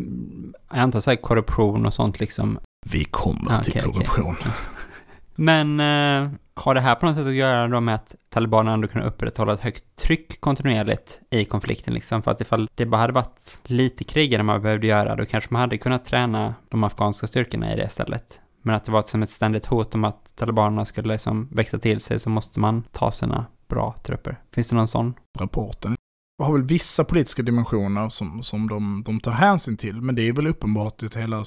jag 0.70 0.78
antar 0.78 1.00
så 1.00 1.10
här 1.10 1.16
korruption 1.16 1.86
och 1.86 1.94
sånt 1.94 2.20
liksom. 2.20 2.58
Vi 2.86 3.04
kommer 3.04 3.52
Ah, 3.58 3.62
till 3.62 3.72
okej. 3.72 3.92
korruption. 3.92 4.36
Men 5.34 5.80
eh, 5.80 6.30
har 6.54 6.74
det 6.74 6.80
här 6.80 6.94
på 6.94 7.06
något 7.06 7.14
sätt 7.16 7.26
att 7.26 7.34
göra 7.34 7.80
med 7.80 7.94
att 7.94 8.14
talibanerna 8.28 8.74
ändå 8.74 8.88
kunna 8.88 9.04
upprätthålla 9.04 9.52
ett 9.54 9.60
högt 9.60 9.84
tryck 9.96 10.40
kontinuerligt 10.40 11.20
i 11.30 11.44
konflikten 11.44 11.94
liksom? 11.94 12.22
För 12.22 12.30
att 12.30 12.40
ifall 12.40 12.68
det 12.74 12.86
bara 12.86 13.00
hade 13.00 13.12
varit 13.12 13.58
lite 13.64 14.04
krigare 14.04 14.42
man 14.42 14.62
behövde 14.62 14.86
göra, 14.86 15.16
då 15.16 15.24
kanske 15.24 15.48
man 15.52 15.60
hade 15.60 15.78
kunnat 15.78 16.04
träna 16.04 16.54
de 16.68 16.84
afghanska 16.84 17.26
styrkorna 17.26 17.72
i 17.72 17.76
det 17.76 17.84
istället. 17.84 18.40
Men 18.62 18.74
att 18.74 18.84
det 18.84 18.92
var 18.92 19.02
som 19.02 19.22
ett 19.22 19.30
ständigt 19.30 19.66
hot 19.66 19.94
om 19.94 20.04
att 20.04 20.36
talibanerna 20.36 20.84
skulle 20.84 21.12
liksom 21.12 21.48
växa 21.52 21.78
till 21.78 22.00
sig 22.00 22.20
så 22.20 22.30
måste 22.30 22.60
man 22.60 22.82
ta 22.92 23.10
sina 23.10 23.46
bra 23.68 23.94
trupper. 24.04 24.40
Finns 24.52 24.68
det 24.68 24.76
någon 24.76 24.88
sån? 24.88 25.14
Rapporten 25.38 25.96
har 26.42 26.52
väl 26.52 26.62
vissa 26.62 27.04
politiska 27.04 27.42
dimensioner 27.42 28.08
som, 28.08 28.42
som 28.42 28.68
de, 28.68 29.02
de 29.06 29.20
tar 29.20 29.32
hänsyn 29.32 29.76
till, 29.76 30.00
men 30.00 30.14
det 30.14 30.28
är 30.28 30.32
väl 30.32 30.46
uppenbart 30.46 31.02
att 31.02 31.16
hela 31.16 31.44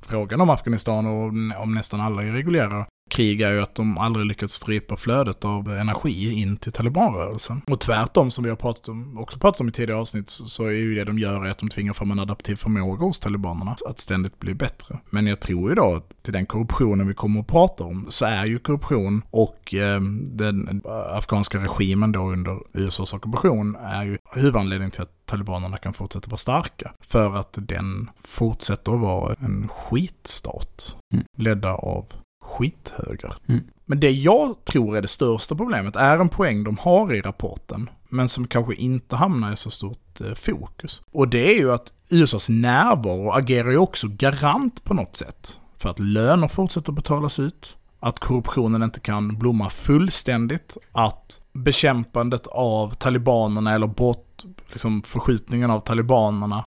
frågan 0.00 0.40
om 0.40 0.50
Afghanistan 0.50 1.06
och 1.06 1.24
om 1.62 1.74
nästan 1.74 2.00
alla 2.00 2.24
irreguljära 2.24 2.86
krig 3.10 3.40
är 3.40 3.50
ju 3.50 3.60
att 3.62 3.74
de 3.74 3.98
aldrig 3.98 4.26
lyckats 4.26 4.54
strypa 4.54 4.96
flödet 4.96 5.44
av 5.44 5.72
energi 5.72 6.32
in 6.32 6.56
till 6.56 6.72
talibanrörelsen. 6.72 7.62
Och 7.66 7.80
tvärtom, 7.80 8.30
som 8.30 8.44
vi 8.44 8.50
har 8.50 8.56
pratat 8.56 8.88
om, 8.88 9.18
också 9.18 9.38
pratat 9.38 9.60
om 9.60 9.68
i 9.68 9.72
tidigare 9.72 10.00
avsnitt, 10.00 10.30
så, 10.30 10.64
är 10.64 10.70
ju 10.70 10.94
det 10.94 11.04
de 11.04 11.18
gör 11.18 11.44
är 11.46 11.50
att 11.50 11.58
de 11.58 11.68
tvingar 11.68 11.92
fram 11.92 12.10
en 12.10 12.18
adaptiv 12.18 12.56
förmåga 12.56 13.04
hos 13.04 13.20
talibanerna 13.20 13.76
att 13.86 13.98
ständigt 13.98 14.38
bli 14.38 14.54
bättre. 14.54 14.98
Men 15.10 15.26
jag 15.26 15.40
tror 15.40 15.68
ju 15.68 15.74
då, 15.74 16.02
till 16.22 16.32
den 16.32 16.46
korruptionen 16.46 17.08
vi 17.08 17.14
kommer 17.14 17.40
att 17.40 17.46
prata 17.46 17.84
om, 17.84 18.06
så 18.10 18.24
är 18.24 18.44
ju 18.44 18.58
korruption 18.58 19.22
och 19.30 19.74
eh, 19.74 20.00
den 20.32 20.82
afghanska 21.10 21.58
regimen 21.58 22.12
då 22.12 22.20
under 22.20 22.58
USAs 22.72 23.12
ockupation 23.12 23.76
är 23.76 24.04
ju 24.04 24.18
huvudanledningen 24.34 24.90
till 24.90 25.02
att 25.02 25.26
talibanerna 25.26 25.76
kan 25.76 25.92
fortsätta 25.92 26.30
vara 26.30 26.38
starka. 26.38 26.92
För 27.00 27.36
att 27.36 27.58
den 27.58 28.10
fortsätter 28.24 28.92
att 28.92 29.00
vara 29.00 29.34
en 29.34 29.68
skitstat. 29.68 30.96
Mm. 31.14 31.24
Ledda 31.38 31.74
av 31.74 32.06
skithöger. 32.50 33.34
Mm. 33.48 33.60
Men 33.84 34.00
det 34.00 34.10
jag 34.10 34.64
tror 34.64 34.96
är 34.96 35.02
det 35.02 35.08
största 35.08 35.54
problemet 35.54 35.96
är 35.96 36.18
en 36.18 36.28
poäng 36.28 36.64
de 36.64 36.78
har 36.78 37.14
i 37.14 37.20
rapporten, 37.20 37.90
men 38.08 38.28
som 38.28 38.46
kanske 38.46 38.74
inte 38.74 39.16
hamnar 39.16 39.52
i 39.52 39.56
så 39.56 39.70
stort 39.70 40.20
eh, 40.20 40.34
fokus. 40.34 41.02
Och 41.12 41.28
det 41.28 41.54
är 41.54 41.58
ju 41.58 41.72
att 41.72 41.92
USAs 42.10 42.48
närvaro 42.48 43.30
agerar 43.30 43.70
ju 43.70 43.76
också 43.76 44.08
garant 44.10 44.84
på 44.84 44.94
något 44.94 45.16
sätt 45.16 45.58
för 45.78 45.88
att 45.88 45.98
löner 45.98 46.48
fortsätter 46.48 46.92
betalas 46.92 47.38
ut, 47.38 47.76
att 48.00 48.18
korruptionen 48.18 48.82
inte 48.82 49.00
kan 49.00 49.38
blomma 49.38 49.70
fullständigt, 49.70 50.76
att 50.92 51.40
bekämpandet 51.52 52.46
av 52.46 52.94
talibanerna 52.94 53.74
eller 53.74 53.86
bort, 53.86 54.44
liksom 54.68 55.02
förskjutningen 55.02 55.70
av 55.70 55.80
talibanerna 55.80 56.64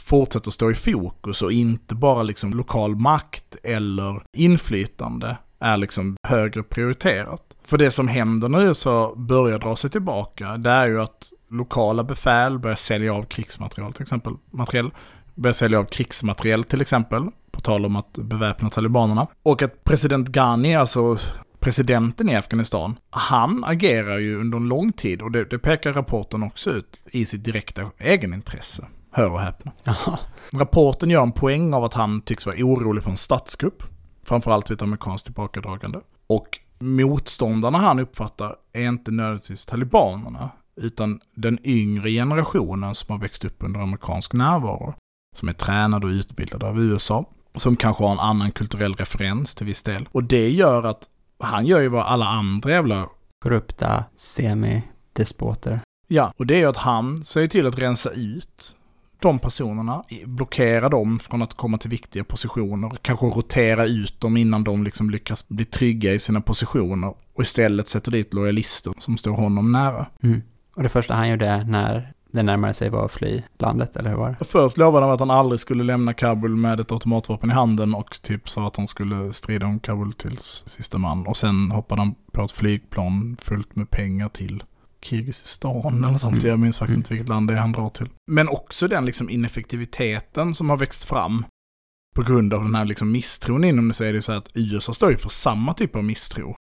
fortsätter 0.00 0.50
stå 0.50 0.70
i 0.70 0.74
fokus 0.74 1.42
och 1.42 1.52
inte 1.52 1.94
bara 1.94 2.22
liksom 2.22 2.54
lokal 2.54 2.96
makt 2.96 3.56
eller 3.62 4.22
inflytande 4.32 5.36
är 5.58 5.76
liksom 5.76 6.16
högre 6.22 6.62
prioriterat. 6.62 7.42
För 7.64 7.78
det 7.78 7.90
som 7.90 8.08
händer 8.08 8.48
nu 8.48 8.74
så 8.74 9.14
börjar 9.16 9.58
dra 9.58 9.76
sig 9.76 9.90
tillbaka, 9.90 10.56
det 10.56 10.70
är 10.70 10.86
ju 10.86 11.00
att 11.00 11.32
lokala 11.50 12.04
befäl 12.04 12.58
börjar 12.58 12.76
sälja 12.76 13.14
av 13.14 13.22
krigsmaterial 13.22 13.92
till 13.92 14.02
exempel, 14.02 14.32
Materiell, 14.50 14.90
börjar 15.34 15.52
sälja 15.52 15.78
av 15.78 15.84
krigsmateriel 15.84 16.64
till 16.64 16.80
exempel, 16.80 17.22
på 17.50 17.60
tal 17.60 17.86
om 17.86 17.96
att 17.96 18.12
beväpna 18.12 18.70
talibanerna. 18.70 19.26
Och 19.42 19.62
att 19.62 19.84
president 19.84 20.28
Ghani, 20.28 20.76
alltså 20.76 21.18
presidenten 21.58 22.28
i 22.28 22.36
Afghanistan, 22.36 22.98
han 23.10 23.64
agerar 23.64 24.18
ju 24.18 24.40
under 24.40 24.58
en 24.58 24.68
lång 24.68 24.92
tid, 24.92 25.22
och 25.22 25.30
det, 25.30 25.44
det 25.44 25.58
pekar 25.58 25.92
rapporten 25.92 26.42
också 26.42 26.70
ut, 26.70 27.00
i 27.12 27.24
sitt 27.24 27.44
direkta 27.44 27.90
egenintresse. 27.98 28.86
Hör 29.10 29.30
och 29.30 29.40
häpna. 29.40 29.72
Rapporten 30.52 31.10
gör 31.10 31.22
en 31.22 31.32
poäng 31.32 31.74
av 31.74 31.84
att 31.84 31.94
han 31.94 32.20
tycks 32.20 32.46
vara 32.46 32.56
orolig 32.56 33.02
för 33.02 33.10
en 33.10 33.16
statskupp, 33.16 33.82
framförallt 34.24 34.70
vid 34.70 34.76
ett 34.76 34.82
amerikanskt 34.82 35.24
tillbakadragande. 35.24 36.00
Och 36.26 36.58
motståndarna 36.78 37.78
han 37.78 37.98
uppfattar 37.98 38.56
är 38.72 38.88
inte 38.88 39.10
nödvändigtvis 39.10 39.66
talibanerna, 39.66 40.50
utan 40.76 41.20
den 41.34 41.58
yngre 41.64 42.10
generationen 42.10 42.94
som 42.94 43.12
har 43.12 43.20
växt 43.20 43.44
upp 43.44 43.56
under 43.58 43.80
amerikansk 43.80 44.32
närvaro, 44.32 44.94
som 45.36 45.48
är 45.48 45.52
tränad 45.52 46.04
och 46.04 46.10
utbildad 46.10 46.62
av 46.62 46.80
USA, 46.80 47.24
som 47.54 47.76
kanske 47.76 48.04
har 48.04 48.12
en 48.12 48.18
annan 48.18 48.50
kulturell 48.50 48.94
referens 48.94 49.54
till 49.54 49.66
viss 49.66 49.82
del. 49.82 50.08
Och 50.12 50.24
det 50.24 50.50
gör 50.50 50.82
att 50.82 51.08
han 51.38 51.66
gör 51.66 51.80
ju 51.80 51.88
vad 51.88 52.06
alla 52.06 52.26
andra 52.26 52.70
jävla 52.70 53.06
Korrupta 53.44 54.04
semi-despoter. 54.16 55.80
Ja, 56.08 56.32
och 56.36 56.46
det 56.46 56.54
är 56.54 56.58
ju 56.58 56.66
att 56.66 56.76
han 56.76 57.24
säger 57.24 57.48
till 57.48 57.66
att 57.66 57.78
rensa 57.78 58.10
ut 58.10 58.76
de 59.22 59.38
personerna, 59.38 60.04
blockera 60.26 60.88
dem 60.88 61.18
från 61.18 61.42
att 61.42 61.54
komma 61.54 61.78
till 61.78 61.90
viktiga 61.90 62.24
positioner, 62.24 62.92
kanske 63.02 63.26
rotera 63.26 63.86
ut 63.86 64.20
dem 64.20 64.36
innan 64.36 64.64
de 64.64 64.84
liksom 64.84 65.10
lyckas 65.10 65.48
bli 65.48 65.64
trygga 65.64 66.12
i 66.14 66.18
sina 66.18 66.40
positioner 66.40 67.14
och 67.34 67.42
istället 67.42 67.88
sätter 67.88 68.10
dit 68.10 68.34
lojalister 68.34 68.94
som 68.98 69.16
står 69.16 69.32
honom 69.32 69.72
nära. 69.72 70.06
Mm. 70.22 70.42
Och 70.76 70.82
det 70.82 70.88
första 70.88 71.14
han 71.14 71.28
gjorde 71.30 71.64
när 71.64 72.12
det 72.32 72.42
närmade 72.42 72.74
sig 72.74 72.90
var 72.90 73.04
att 73.04 73.12
fly 73.12 73.42
landet, 73.58 73.96
eller 73.96 74.10
hur 74.10 74.16
var 74.16 74.36
det? 74.38 74.44
Först 74.44 74.76
lovade 74.76 75.06
han 75.06 75.14
att 75.14 75.20
han 75.20 75.30
aldrig 75.30 75.60
skulle 75.60 75.84
lämna 75.84 76.12
Kabul 76.12 76.56
med 76.56 76.80
ett 76.80 76.92
automatvapen 76.92 77.50
i 77.50 77.52
handen 77.52 77.94
och 77.94 78.22
typ 78.22 78.48
sa 78.48 78.66
att 78.66 78.76
han 78.76 78.86
skulle 78.86 79.32
strida 79.32 79.66
om 79.66 79.80
Kabul 79.80 80.12
tills 80.12 80.64
sista 80.66 80.98
man. 80.98 81.26
Och 81.26 81.36
sen 81.36 81.70
hoppade 81.70 82.00
han 82.00 82.14
på 82.32 82.44
ett 82.44 82.52
flygplan 82.52 83.36
fullt 83.40 83.76
med 83.76 83.90
pengar 83.90 84.28
till 84.28 84.62
Kirgizistan 85.02 86.04
eller 86.04 86.18
sånt. 86.18 86.34
Mm. 86.34 86.48
Jag 86.48 86.58
minns 86.58 86.78
faktiskt 86.78 86.96
Mm. 86.96 87.00
inte 87.00 87.14
vilket 87.14 87.28
land 87.28 87.48
det 87.48 87.54
är 87.54 87.58
han 87.58 87.72
drar 87.72 87.90
till. 87.90 88.08
Men 88.30 88.48
också 88.48 88.88
den 88.88 89.04
liksom 89.04 89.30
ineffektiviteten 89.30 90.54
som 90.54 90.70
har 90.70 90.76
växt 90.76 91.04
fram 91.04 91.44
på 92.16 92.22
grund 92.22 92.54
av 92.54 92.62
den 92.62 92.74
här 92.74 92.84
liksom 92.84 93.12
misstron 93.12 93.64
inom 93.64 93.88
det 93.88 93.94
så 93.94 94.04
är 94.04 94.12
det 94.12 94.22
så 94.22 94.32
här 94.32 94.38
att 94.38 94.50
USA 94.54 94.94
står 94.94 95.10
ju 95.10 95.16
för 95.18 95.28
samma 95.28 95.74
typ 95.74 95.96
av 95.96 96.04
misstro 96.04 96.54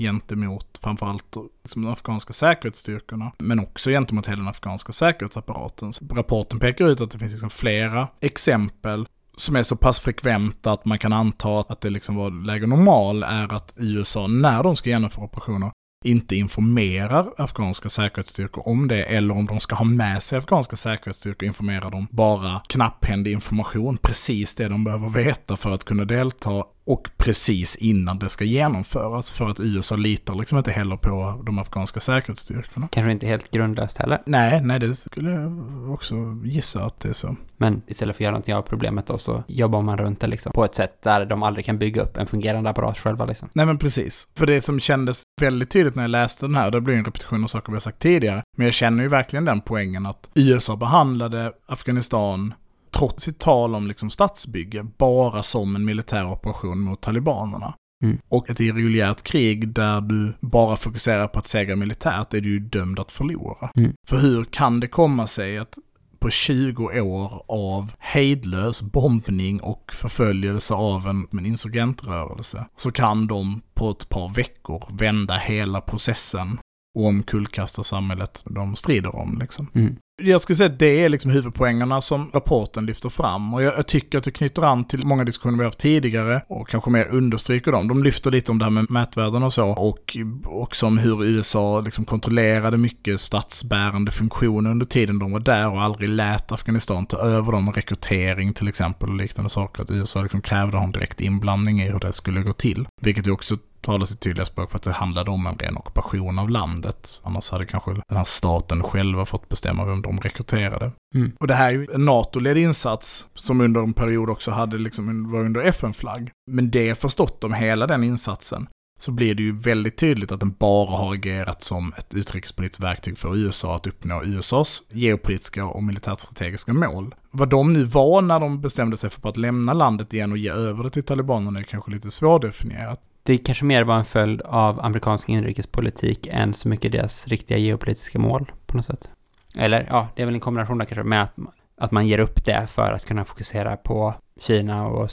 gentemot 0.00 0.78
framförallt 0.82 1.36
liksom 1.62 1.82
de 1.82 1.92
afghanska 1.92 2.32
säkerhetsstyrkorna, 2.32 3.32
men 3.38 3.58
också 3.60 3.90
gentemot 3.90 4.26
hela 4.26 4.36
den 4.36 4.48
afghanska 4.48 4.92
säkerhetsapparaten. 4.92 5.92
Så 5.92 6.04
rapporten 6.10 6.60
pekar 6.60 6.84
ut 6.88 7.00
att 7.00 7.10
det 7.10 7.18
finns 7.18 7.32
liksom 7.32 7.50
flera 7.50 8.08
exempel 8.20 9.06
som 9.36 9.56
är 9.56 9.62
så 9.62 9.76
pass 9.76 10.00
frekventa 10.00 10.72
att 10.72 10.84
man 10.84 10.98
kan 10.98 11.12
anta 11.12 11.60
att 11.60 11.80
det 11.80 11.90
liksom 11.90 12.16
var 12.16 12.44
läge 12.46 12.66
normal 12.66 13.22
är 13.22 13.52
att 13.54 13.72
USA, 13.76 14.26
när 14.26 14.62
de 14.62 14.76
ska 14.76 14.88
genomföra 14.90 15.24
operationer, 15.24 15.70
inte 16.04 16.36
informerar 16.36 17.32
afghanska 17.36 17.88
säkerhetsstyrkor 17.88 18.68
om 18.68 18.88
det, 18.88 19.02
eller 19.02 19.34
om 19.34 19.46
de 19.46 19.60
ska 19.60 19.74
ha 19.74 19.84
med 19.84 20.22
sig 20.22 20.38
afghanska 20.38 20.76
säkerhetsstyrkor 20.76 21.46
informerar 21.46 21.90
dem 21.90 22.06
bara 22.10 22.62
knapphändig 22.68 23.32
information, 23.32 23.98
precis 24.02 24.54
det 24.54 24.68
de 24.68 24.84
behöver 24.84 25.08
veta 25.08 25.56
för 25.56 25.70
att 25.70 25.84
kunna 25.84 26.04
delta 26.04 26.64
och 26.86 27.10
precis 27.16 27.76
innan 27.76 28.18
det 28.18 28.28
ska 28.28 28.44
genomföras 28.44 29.32
för 29.32 29.50
att 29.50 29.60
USA 29.60 29.96
litar 29.96 30.34
liksom 30.34 30.58
inte 30.58 30.70
heller 30.70 30.96
på 30.96 31.42
de 31.46 31.58
afghanska 31.58 32.00
säkerhetsstyrkorna. 32.00 32.88
Kanske 32.92 33.12
inte 33.12 33.26
helt 33.26 33.50
grundlöst 33.50 33.98
heller. 33.98 34.22
Nej, 34.26 34.60
nej, 34.64 34.80
det 34.80 34.94
skulle 34.94 35.30
jag 35.30 35.90
också 35.90 36.14
gissa 36.44 36.84
att 36.84 37.00
det 37.00 37.08
är 37.08 37.12
så. 37.12 37.36
Men 37.56 37.82
istället 37.86 38.16
för 38.16 38.22
att 38.22 38.24
göra 38.24 38.32
någonting 38.32 38.54
av 38.54 38.62
problemet 38.62 39.06
då 39.06 39.18
så 39.18 39.44
jobbar 39.46 39.82
man 39.82 39.98
runt 39.98 40.20
det 40.20 40.26
liksom 40.26 40.52
på 40.52 40.64
ett 40.64 40.74
sätt 40.74 41.02
där 41.02 41.26
de 41.26 41.42
aldrig 41.42 41.66
kan 41.66 41.78
bygga 41.78 42.02
upp 42.02 42.16
en 42.16 42.26
fungerande 42.26 42.70
apparat 42.70 42.98
själva 42.98 43.24
liksom. 43.24 43.48
Nej 43.52 43.66
men 43.66 43.78
precis. 43.78 44.28
För 44.34 44.46
det 44.46 44.60
som 44.60 44.80
kändes 44.80 45.22
väldigt 45.40 45.70
tydligt 45.70 45.94
när 45.94 46.02
jag 46.02 46.10
läste 46.10 46.46
den 46.46 46.54
här, 46.54 46.70
det 46.70 46.80
blir 46.80 46.94
en 46.94 47.04
repetition 47.04 47.44
av 47.44 47.48
saker 47.48 47.72
vi 47.72 47.76
har 47.76 47.80
sagt 47.80 47.98
tidigare, 47.98 48.42
men 48.56 48.64
jag 48.64 48.74
känner 48.74 49.02
ju 49.02 49.08
verkligen 49.08 49.44
den 49.44 49.60
poängen 49.60 50.06
att 50.06 50.30
USA 50.34 50.76
behandlade 50.76 51.52
Afghanistan 51.66 52.54
trots 52.98 53.24
sitt 53.24 53.38
tal 53.38 53.74
om 53.74 53.86
liksom 53.86 54.10
statsbygge, 54.10 54.86
bara 54.98 55.42
som 55.42 55.76
en 55.76 55.84
militär 55.84 56.26
operation 56.26 56.80
mot 56.80 57.00
talibanerna. 57.00 57.74
Mm. 58.04 58.18
Och 58.28 58.50
ett 58.50 58.60
irreguljärt 58.60 59.22
krig 59.22 59.68
där 59.68 60.00
du 60.00 60.32
bara 60.40 60.76
fokuserar 60.76 61.28
på 61.28 61.38
att 61.38 61.46
segra 61.46 61.76
militärt 61.76 62.34
är 62.34 62.40
du 62.40 62.48
ju 62.48 62.58
dömd 62.58 62.98
att 62.98 63.12
förlora. 63.12 63.70
Mm. 63.76 63.92
För 64.06 64.18
hur 64.18 64.44
kan 64.44 64.80
det 64.80 64.88
komma 64.88 65.26
sig 65.26 65.58
att 65.58 65.78
på 66.18 66.30
20 66.30 67.00
år 67.00 67.44
av 67.48 67.92
hejdlös 67.98 68.82
bombning 68.82 69.60
och 69.60 69.92
förföljelse 69.94 70.74
av 70.74 71.06
en, 71.06 71.26
en 71.32 71.46
insurgentrörelse 71.46 72.66
så 72.76 72.92
kan 72.92 73.26
de 73.26 73.62
på 73.74 73.90
ett 73.90 74.08
par 74.08 74.28
veckor 74.28 74.84
vända 74.98 75.36
hela 75.36 75.80
processen 75.80 76.58
och 76.96 77.06
omkullkasta 77.06 77.82
samhället 77.82 78.42
de 78.46 78.76
strider 78.76 79.16
om. 79.16 79.38
Liksom. 79.40 79.70
Mm. 79.74 79.96
Jag 80.22 80.40
skulle 80.40 80.56
säga 80.56 80.70
att 80.70 80.78
det 80.78 81.04
är 81.04 81.08
liksom 81.08 81.30
huvudpoängerna 81.30 82.00
som 82.00 82.30
rapporten 82.34 82.86
lyfter 82.86 83.08
fram. 83.08 83.54
Och 83.54 83.62
jag, 83.62 83.74
jag 83.78 83.86
tycker 83.86 84.18
att 84.18 84.24
det 84.24 84.30
knyter 84.30 84.62
an 84.62 84.84
till 84.84 85.06
många 85.06 85.24
diskussioner 85.24 85.56
vi 85.58 85.64
har 85.64 85.68
haft 85.68 85.78
tidigare 85.78 86.42
och 86.48 86.68
kanske 86.68 86.90
mer 86.90 87.06
understryker 87.06 87.72
dem. 87.72 87.88
De 87.88 88.02
lyfter 88.02 88.30
lite 88.30 88.52
om 88.52 88.58
det 88.58 88.64
här 88.64 88.70
med 88.70 88.90
mätvärden 88.90 89.42
och 89.42 89.52
så 89.52 89.68
och 89.68 90.16
också 90.44 90.86
om 90.86 90.98
hur 90.98 91.24
USA 91.24 91.80
liksom 91.80 92.04
kontrollerade 92.04 92.76
mycket 92.76 93.20
statsbärande 93.20 94.10
funktioner 94.10 94.70
under 94.70 94.86
tiden 94.86 95.18
de 95.18 95.32
var 95.32 95.40
där 95.40 95.68
och 95.68 95.82
aldrig 95.82 96.08
lät 96.08 96.52
Afghanistan 96.52 97.06
ta 97.06 97.18
över 97.18 97.52
dem 97.52 97.72
rekrytering 97.72 98.52
till 98.52 98.68
exempel 98.68 99.08
och 99.08 99.16
liknande 99.16 99.50
saker. 99.50 99.82
Att 99.82 99.90
USA 99.90 100.22
liksom 100.22 100.40
krävde 100.40 100.78
en 100.78 100.92
direkt 100.92 101.20
inblandning 101.20 101.80
i 101.80 101.90
hur 101.90 101.98
det 101.98 102.12
skulle 102.12 102.42
gå 102.42 102.52
till. 102.52 102.88
Vilket 103.02 103.26
ju 103.26 103.30
också 103.30 103.56
talar 103.86 104.06
sitt 104.06 104.20
tydliga 104.20 104.44
språk 104.44 104.70
för 104.70 104.76
att 104.76 104.82
det 104.82 104.92
handlade 104.92 105.30
om 105.30 105.46
en 105.46 105.58
ren 105.58 105.76
ockupation 105.76 106.38
av 106.38 106.50
landet. 106.50 107.20
Annars 107.24 107.50
hade 107.50 107.66
kanske 107.66 107.90
den 107.92 108.16
här 108.16 108.24
staten 108.24 108.82
själva 108.82 109.26
fått 109.26 109.48
bestämma 109.48 109.84
vem 109.84 110.02
de 110.02 110.20
rekryterade. 110.20 110.92
Mm. 111.14 111.32
Och 111.40 111.46
det 111.46 111.54
här 111.54 111.68
är 111.68 111.72
ju 111.72 111.86
en 111.94 112.04
NATO-ledd 112.04 112.56
insats 112.56 113.26
som 113.34 113.60
under 113.60 113.82
en 113.82 113.92
period 113.92 114.30
också 114.30 114.50
hade 114.50 114.78
liksom, 114.78 115.32
var 115.32 115.40
under 115.40 115.60
FN-flagg. 115.60 116.30
Men 116.50 116.70
det 116.70 116.94
förstått 116.94 117.44
om 117.44 117.54
hela 117.54 117.86
den 117.86 118.04
insatsen 118.04 118.66
så 118.98 119.12
blir 119.12 119.34
det 119.34 119.42
ju 119.42 119.58
väldigt 119.58 119.96
tydligt 119.96 120.32
att 120.32 120.40
den 120.40 120.54
bara 120.58 120.96
har 120.96 121.14
agerat 121.14 121.62
som 121.62 121.92
ett 121.96 122.14
utrikespolitiskt 122.14 122.84
verktyg 122.84 123.18
för 123.18 123.36
USA 123.36 123.76
att 123.76 123.86
uppnå 123.86 124.22
USAs 124.24 124.82
geopolitiska 124.90 125.64
och 125.64 125.82
militärstrategiska 125.82 126.72
mål. 126.72 127.14
Vad 127.30 127.48
de 127.48 127.72
nu 127.72 127.84
var 127.84 128.22
när 128.22 128.40
de 128.40 128.60
bestämde 128.60 128.96
sig 128.96 129.10
för 129.10 129.28
att 129.28 129.36
lämna 129.36 129.72
landet 129.72 130.12
igen 130.12 130.32
och 130.32 130.38
ge 130.38 130.50
över 130.50 130.84
det 130.84 130.90
till 130.90 131.02
talibanerna 131.02 131.58
är 131.58 131.64
kanske 131.64 131.90
lite 131.90 132.10
svårdefinierat. 132.10 133.00
Det 133.26 133.38
kanske 133.38 133.64
mer 133.64 133.82
var 133.82 133.96
en 133.96 134.04
följd 134.04 134.40
av 134.40 134.80
amerikansk 134.80 135.28
inrikespolitik 135.28 136.26
än 136.30 136.54
så 136.54 136.68
mycket 136.68 136.92
deras 136.92 137.28
riktiga 137.28 137.58
geopolitiska 137.58 138.18
mål 138.18 138.52
på 138.66 138.76
något 138.76 138.84
sätt. 138.84 139.10
Eller 139.56 139.86
ja, 139.90 140.08
det 140.16 140.22
är 140.22 140.26
väl 140.26 140.34
en 140.34 140.40
kombination 140.40 140.78
där 140.78 140.84
kanske 140.84 141.02
med 141.02 141.22
att, 141.22 141.34
att 141.76 141.90
man 141.90 142.06
ger 142.06 142.18
upp 142.18 142.44
det 142.44 142.66
för 142.66 142.92
att 142.92 143.04
kunna 143.04 143.24
fokusera 143.24 143.76
på 143.76 144.14
Kina 144.40 144.86
och 144.86 145.10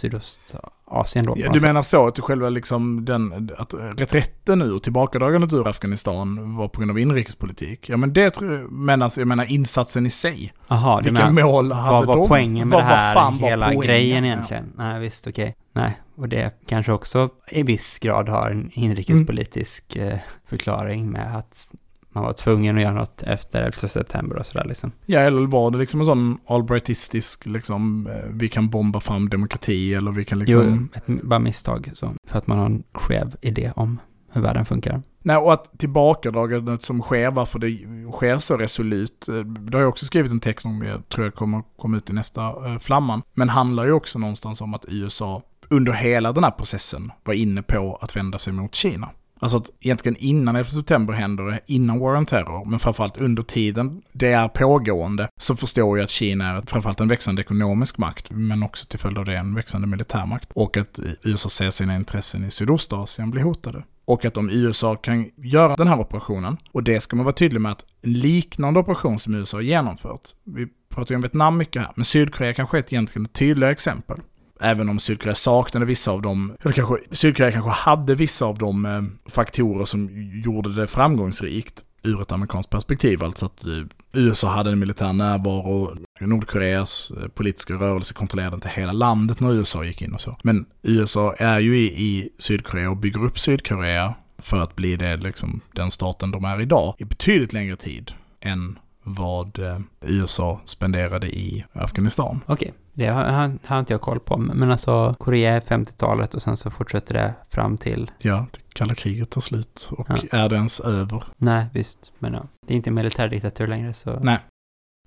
Sydostasien 0.94 1.26
då. 1.26 1.34
Ja, 1.38 1.52
du 1.54 1.62
menar 1.62 1.82
så 1.82 2.08
att 2.08 2.20
själva 2.20 2.50
liksom 2.50 3.06
den, 3.06 3.50
att 3.58 3.74
reträtten 3.98 4.62
ur, 4.62 4.80
tillbakadragandet 4.80 5.54
ur 5.54 5.68
Afghanistan 5.68 6.56
var 6.56 6.68
på 6.68 6.80
grund 6.80 6.92
av 6.92 7.00
inrikespolitik? 7.00 7.90
Ja 7.90 7.98
men 7.98 8.14
det 8.14 8.30
tror 8.32 8.70
jag, 8.90 9.02
alltså, 9.04 9.22
jag 9.22 9.28
menar 9.28 9.52
insatsen 9.52 10.06
i 10.06 10.10
sig. 10.10 10.54
Jaha, 10.68 11.02
du 11.02 11.10
Vilka 11.10 11.30
menar, 11.30 11.44
mål 11.48 11.72
hade 11.72 11.92
vad 11.92 12.06
var 12.08 12.16
de? 12.18 12.28
poängen 12.28 12.68
med 12.70 12.76
Vad 12.76 12.84
det 12.84 12.88
här, 12.96 13.14
fan 13.14 13.38
var 13.38 13.50
hela 13.50 13.66
poängen? 13.66 13.82
grejen 13.88 14.26
Ja. 14.26 14.34
egentligen? 14.34 14.74
Nej, 14.78 15.00
visst, 15.00 15.28
okej. 15.28 15.56
Nej, 15.76 15.98
och 16.16 16.30
det 16.30 16.54
kanske 16.68 16.92
också 16.92 17.30
i 17.52 17.64
viss 17.64 18.00
grad 18.00 18.30
har 18.30 18.50
en 18.50 18.70
inrikespolitisk 18.74 19.96
Mm. 19.96 20.08
eh, 20.10 20.20
förklaring 20.46 21.12
med 21.12 21.38
att 21.38 21.72
man 22.14 22.24
var 22.24 22.34
tvungen 22.34 22.78
att 22.78 22.84
göra 22.84 22.94
något 22.94 23.24
efter 23.24 23.62
11 23.62 23.78
september 23.78 24.38
och 24.38 24.46
sådär 24.46 24.66
liksom. 24.66 24.92
Ja, 25.06 25.20
eller 25.20 25.48
var 25.48 25.72
det 25.72 25.78
liksom 25.78 26.00
en 26.00 26.06
sån 26.06 26.38
Albrightistisk, 26.48 27.46
liksom, 27.46 28.08
eh, 28.08 28.30
vi 28.30 28.50
kan 28.50 28.70
bomba 28.70 29.00
fram 29.00 29.30
demokrati 29.30 29.94
eller 29.94 30.12
vi 30.12 30.26
kan 30.26 30.40
liksom... 30.40 30.90
Jo, 30.94 31.16
ett, 31.16 31.24
bara 31.24 31.40
misstag 31.40 31.90
så, 31.94 32.14
för 32.28 32.38
att 32.38 32.48
man 32.48 32.58
har 32.58 32.66
en 32.66 32.84
skev 32.94 33.36
idé 33.42 33.72
om 33.76 34.00
hur 34.32 34.42
världen 34.42 34.66
funkar. 34.66 35.02
Nej, 35.26 35.38
och 35.38 35.54
att 35.54 35.80
tillbakadragandet 35.80 36.84
som 36.84 37.02
sker, 37.02 37.32
varför 37.32 37.60
det 37.60 37.78
sker 38.12 38.38
så 38.38 38.58
resolut, 38.58 39.28
eh, 39.28 39.36
det 39.36 39.78
har 39.78 39.82
jag 39.82 39.90
också 39.90 40.06
skrivit 40.06 40.32
en 40.32 40.40
text 40.40 40.66
om, 40.66 40.84
jag 40.84 41.10
tror 41.10 41.26
jag 41.26 41.36
kommer 41.36 41.64
komma 41.78 41.98
ut 41.98 42.10
i 42.10 42.14
nästa 42.14 42.42
eh, 42.42 42.80
flamman, 42.80 43.22
men 43.34 43.50
handlar 43.50 43.86
ju 43.86 43.92
också 43.92 44.20
någonstans 44.20 44.62
om 44.62 44.74
att 44.74 44.86
USA 44.88 45.42
under 45.70 45.94
hela 45.94 46.32
den 46.32 46.44
här 46.44 46.52
processen 46.52 47.12
var 47.24 47.34
inne 47.34 47.62
på 47.62 47.98
att 48.02 48.16
vända 48.16 48.38
sig 48.38 48.54
mot 48.54 48.76
Kina. 48.76 49.10
Alltså 49.44 49.58
att 49.58 49.70
egentligen 49.82 50.18
innan 50.20 50.56
11 50.56 50.70
september 50.70 51.14
händer, 51.14 51.60
innan 51.66 52.00
War 52.00 52.18
on 52.18 52.26
Terror, 52.26 52.66
men 52.66 52.80
framförallt 52.80 53.18
under 53.18 53.44
tiden 53.44 54.02
det 54.12 54.32
är 54.32 54.48
pågående, 54.48 55.28
så 55.38 55.56
förstår 55.56 55.98
jag 55.98 56.04
att 56.04 56.10
Kina 56.10 56.50
är 56.50 56.62
framförallt 56.62 57.00
en 57.00 57.08
växande 57.08 57.42
ekonomisk 57.42 57.98
makt, 57.98 58.32
men 58.32 58.64
också 58.64 58.86
till 58.86 59.00
följd 59.00 59.18
av 59.18 59.26
det 59.26 59.38
en 59.38 59.56
växande 59.56 59.88
militärmakt. 59.88 60.52
Och 60.54 60.78
att 60.78 61.00
USA 61.24 61.50
ser 61.50 61.70
sina 61.70 61.96
intressen 61.96 62.46
i 62.46 62.52
Sydostasien 62.52 63.32
bli 63.32 63.42
hotade. 63.42 63.84
Och 64.06 64.26
att 64.26 64.38
om 64.38 64.50
USA 64.50 64.96
kan 64.96 65.30
göra 65.38 65.76
den 65.76 65.88
här 65.88 66.00
operationen, 66.00 66.58
och 66.72 66.84
det 66.84 67.00
ska 67.00 67.16
man 67.16 67.26
vara 67.26 67.36
tydlig 67.36 67.62
med 67.62 67.72
att 67.72 67.86
en 68.02 68.14
liknande 68.14 68.80
operation 68.80 69.20
som 69.20 69.36
USA 69.36 69.58
har 69.58 69.62
genomfört, 69.62 70.30
vi 70.44 70.68
pratar 70.90 71.12
ju 71.12 71.16
om 71.16 71.22
Vietnam 71.22 71.58
mycket 71.58 71.82
här, 71.82 71.92
men 71.96 72.06
Sydkorea 72.06 72.54
kanske 72.54 72.78
är 72.78 72.80
ett 72.80 72.94
egentligen 72.94 73.26
tydligare 73.26 73.72
exempel. 73.72 74.18
Även 74.64 74.90
om 74.90 75.00
Sydkorea 75.00 75.36
saknade 75.36 75.86
vissa 75.86 76.12
av 76.12 76.22
dem, 76.22 76.56
eller 76.62 76.74
kanske 76.74 76.98
Sydkorea 77.12 77.52
kanske 77.52 77.72
hade 77.72 78.16
vissa 78.16 78.46
av 78.46 78.58
de 78.58 78.86
eh, 78.86 79.32
faktorer 79.32 79.86
som 79.86 80.10
gjorde 80.46 80.74
det 80.74 80.88
framgångsrikt 80.88 81.84
ur 82.04 82.22
ett 82.22 82.32
amerikanskt 82.32 82.70
perspektiv. 82.70 83.24
Alltså 83.24 83.46
att 83.46 83.66
eh, 83.66 83.84
USA 84.14 84.48
hade 84.48 84.72
en 84.72 84.80
militär 84.80 85.14
närvaro, 85.14 85.96
Nordkoreas 86.22 87.12
eh, 87.22 87.28
politiska 87.28 87.74
rörelse 87.74 88.14
kontrollerade 88.14 88.56
inte 88.56 88.70
hela 88.70 88.92
landet 88.92 89.40
när 89.40 89.54
USA 89.54 89.84
gick 89.84 90.02
in 90.02 90.14
och 90.14 90.22
så. 90.22 90.38
Men 90.44 90.66
USA 90.82 91.34
är 91.34 91.60
ju 91.60 91.78
i, 91.78 91.86
i 91.86 92.30
Sydkorea 92.38 92.90
och 92.90 92.98
bygger 92.98 93.26
upp 93.26 93.40
Sydkorea 93.40 94.14
för 94.38 94.60
att 94.60 94.76
bli 94.76 94.96
det, 94.96 95.18
liksom, 95.18 95.62
den 95.72 95.92
staten 95.92 96.32
de 96.32 96.46
är 96.46 96.62
idag 96.62 96.96
i 96.98 97.06
betydligt 97.06 97.54
längre 97.54 97.76
tid 97.76 98.12
än 98.42 98.80
vad 99.04 99.60
eh, 99.60 99.80
USA 100.02 100.60
spenderade 100.66 101.28
i 101.28 101.66
Afghanistan. 101.74 102.40
Okej, 102.46 102.74
det 102.94 103.08
har, 103.08 103.24
har, 103.24 103.58
har 103.66 103.80
inte 103.80 103.94
jag 103.94 104.02
koll 104.02 104.20
på. 104.20 104.38
Men 104.38 104.72
alltså, 104.72 105.14
Korea 105.20 105.52
är 105.56 105.60
50-talet 105.60 106.34
och 106.34 106.42
sen 106.42 106.58
så 106.58 106.70
fortsätter 106.70 107.14
det 107.14 107.34
fram 107.50 107.78
till... 107.78 108.12
Ja, 108.22 108.46
det 108.52 108.60
kalla 108.74 108.96
kriget 108.96 109.30
tar 109.30 109.42
slut 109.42 109.90
och 109.92 110.08
Ja. 110.10 110.18
är 110.32 110.50
det 110.50 110.56
ens 110.56 110.80
över? 110.80 111.24
Nej, 111.38 111.66
visst. 111.74 112.12
Men 112.20 112.34
ja, 112.34 112.44
det 112.68 112.74
är 112.74 112.76
inte 112.76 112.92
militärdiktatur 112.92 113.68
längre 113.68 113.94
så... 113.94 114.20
Nej. 114.20 114.40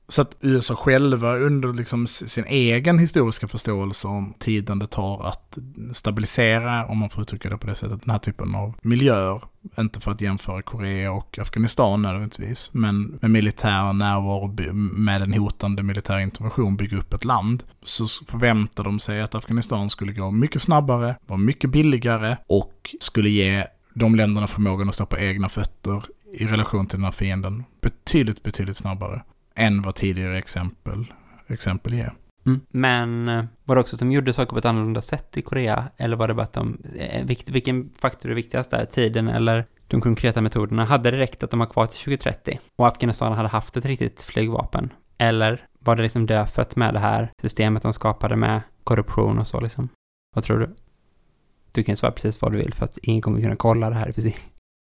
Så 0.08 0.22
att 0.22 0.36
USA 0.40 0.76
själva 0.76 1.36
under 1.36 1.72
liksom 1.72 2.06
sin 2.06 2.44
egen 2.44 2.98
historiska 2.98 3.48
förståelse 3.48 4.08
om 4.08 4.34
tiden 4.38 4.78
det 4.78 4.86
tar 4.86 5.26
att 5.26 5.58
stabilisera, 5.92 6.86
om 6.86 6.98
man 6.98 7.10
får 7.10 7.22
uttrycka 7.22 7.50
det 7.50 7.58
på 7.58 7.66
det 7.66 7.74
sättet, 7.74 8.00
den 8.04 8.10
här 8.10 8.18
typen 8.18 8.54
av 8.54 8.74
miljöer. 8.82 9.42
Inte 9.78 10.00
för 10.00 10.10
att 10.10 10.20
jämföra 10.20 10.62
Korea 10.62 11.12
och 11.12 11.38
Afghanistan 11.38 12.02
nödvändigtvis, 12.02 12.70
men 12.74 13.18
med 13.22 13.30
militär 13.30 13.92
närvaro, 13.92 14.72
med 14.72 15.22
en 15.22 15.32
hotande 15.32 15.82
militär 15.82 16.18
intervention 16.18 16.76
bygga 16.76 16.98
upp 16.98 17.14
ett 17.14 17.24
land. 17.24 17.62
Så 17.82 18.06
förväntar 18.06 18.84
de 18.84 18.98
sig 18.98 19.20
att 19.20 19.34
Afghanistan 19.34 19.90
skulle 19.90 20.12
gå 20.12 20.30
mycket 20.30 20.62
snabbare, 20.62 21.16
vara 21.26 21.38
mycket 21.38 21.70
billigare 21.70 22.36
och 22.46 22.94
skulle 23.00 23.30
ge 23.30 23.64
de 23.94 24.14
länderna 24.14 24.46
förmågan 24.46 24.88
att 24.88 24.94
stå 24.94 25.06
på 25.06 25.18
egna 25.18 25.48
fötter 25.48 26.04
i 26.32 26.46
relation 26.46 26.86
till 26.86 26.98
den 26.98 27.04
här 27.04 27.12
fienden 27.12 27.64
betydligt, 27.80 28.42
betydligt 28.42 28.76
snabbare 28.76 29.22
än 29.56 29.82
vad 29.82 29.94
tidigare 29.94 30.38
exempel, 30.38 31.12
exempel 31.46 31.94
ger. 31.94 32.12
Mm. 32.46 32.60
Men 32.68 33.28
eh, 33.28 33.44
var 33.64 33.74
det 33.74 33.80
också 33.80 33.96
att 33.96 34.00
de 34.00 34.12
gjorde 34.12 34.32
saker 34.32 34.50
på 34.50 34.58
ett 34.58 34.64
annorlunda 34.64 35.02
sätt 35.02 35.36
i 35.36 35.42
Korea? 35.42 35.84
Eller 35.96 36.16
var 36.16 36.28
det 36.28 36.34
bara 36.34 36.42
att 36.42 36.52
de... 36.52 36.78
Eh, 36.98 37.26
vilken 37.46 37.90
faktor 37.98 38.30
är 38.30 38.34
viktigast 38.34 38.70
där? 38.70 38.84
Tiden 38.84 39.28
eller 39.28 39.66
de 39.88 40.00
konkreta 40.00 40.40
metoderna? 40.40 40.84
Hade 40.84 41.10
det 41.10 41.18
räckt 41.18 41.42
att 41.42 41.50
de 41.50 41.58
var 41.58 41.66
kvar 41.66 41.86
till 41.86 41.98
2030 41.98 42.60
och 42.76 42.86
Afghanistan 42.86 43.32
hade 43.32 43.48
haft 43.48 43.76
ett 43.76 43.84
riktigt 43.84 44.22
flygvapen? 44.22 44.92
Eller 45.18 45.66
var 45.78 45.96
det 45.96 46.02
liksom 46.02 46.26
dödfött 46.26 46.76
med 46.76 46.94
det 46.94 47.00
här 47.00 47.30
systemet 47.40 47.82
de 47.82 47.92
skapade 47.92 48.36
med 48.36 48.60
korruption 48.84 49.38
och 49.38 49.46
så 49.46 49.60
liksom? 49.60 49.88
Vad 50.34 50.44
tror 50.44 50.58
du? 50.58 50.74
Du 51.72 51.82
kan 51.82 51.92
ju 51.92 51.96
svara 51.96 52.12
precis 52.12 52.42
vad 52.42 52.52
du 52.52 52.58
vill 52.58 52.74
för 52.74 52.84
att 52.84 52.98
ingen 52.98 53.22
kommer 53.22 53.40
kunna 53.40 53.56
kolla 53.56 53.90
det 53.90 53.96
här 53.96 54.12
precis. 54.12 54.36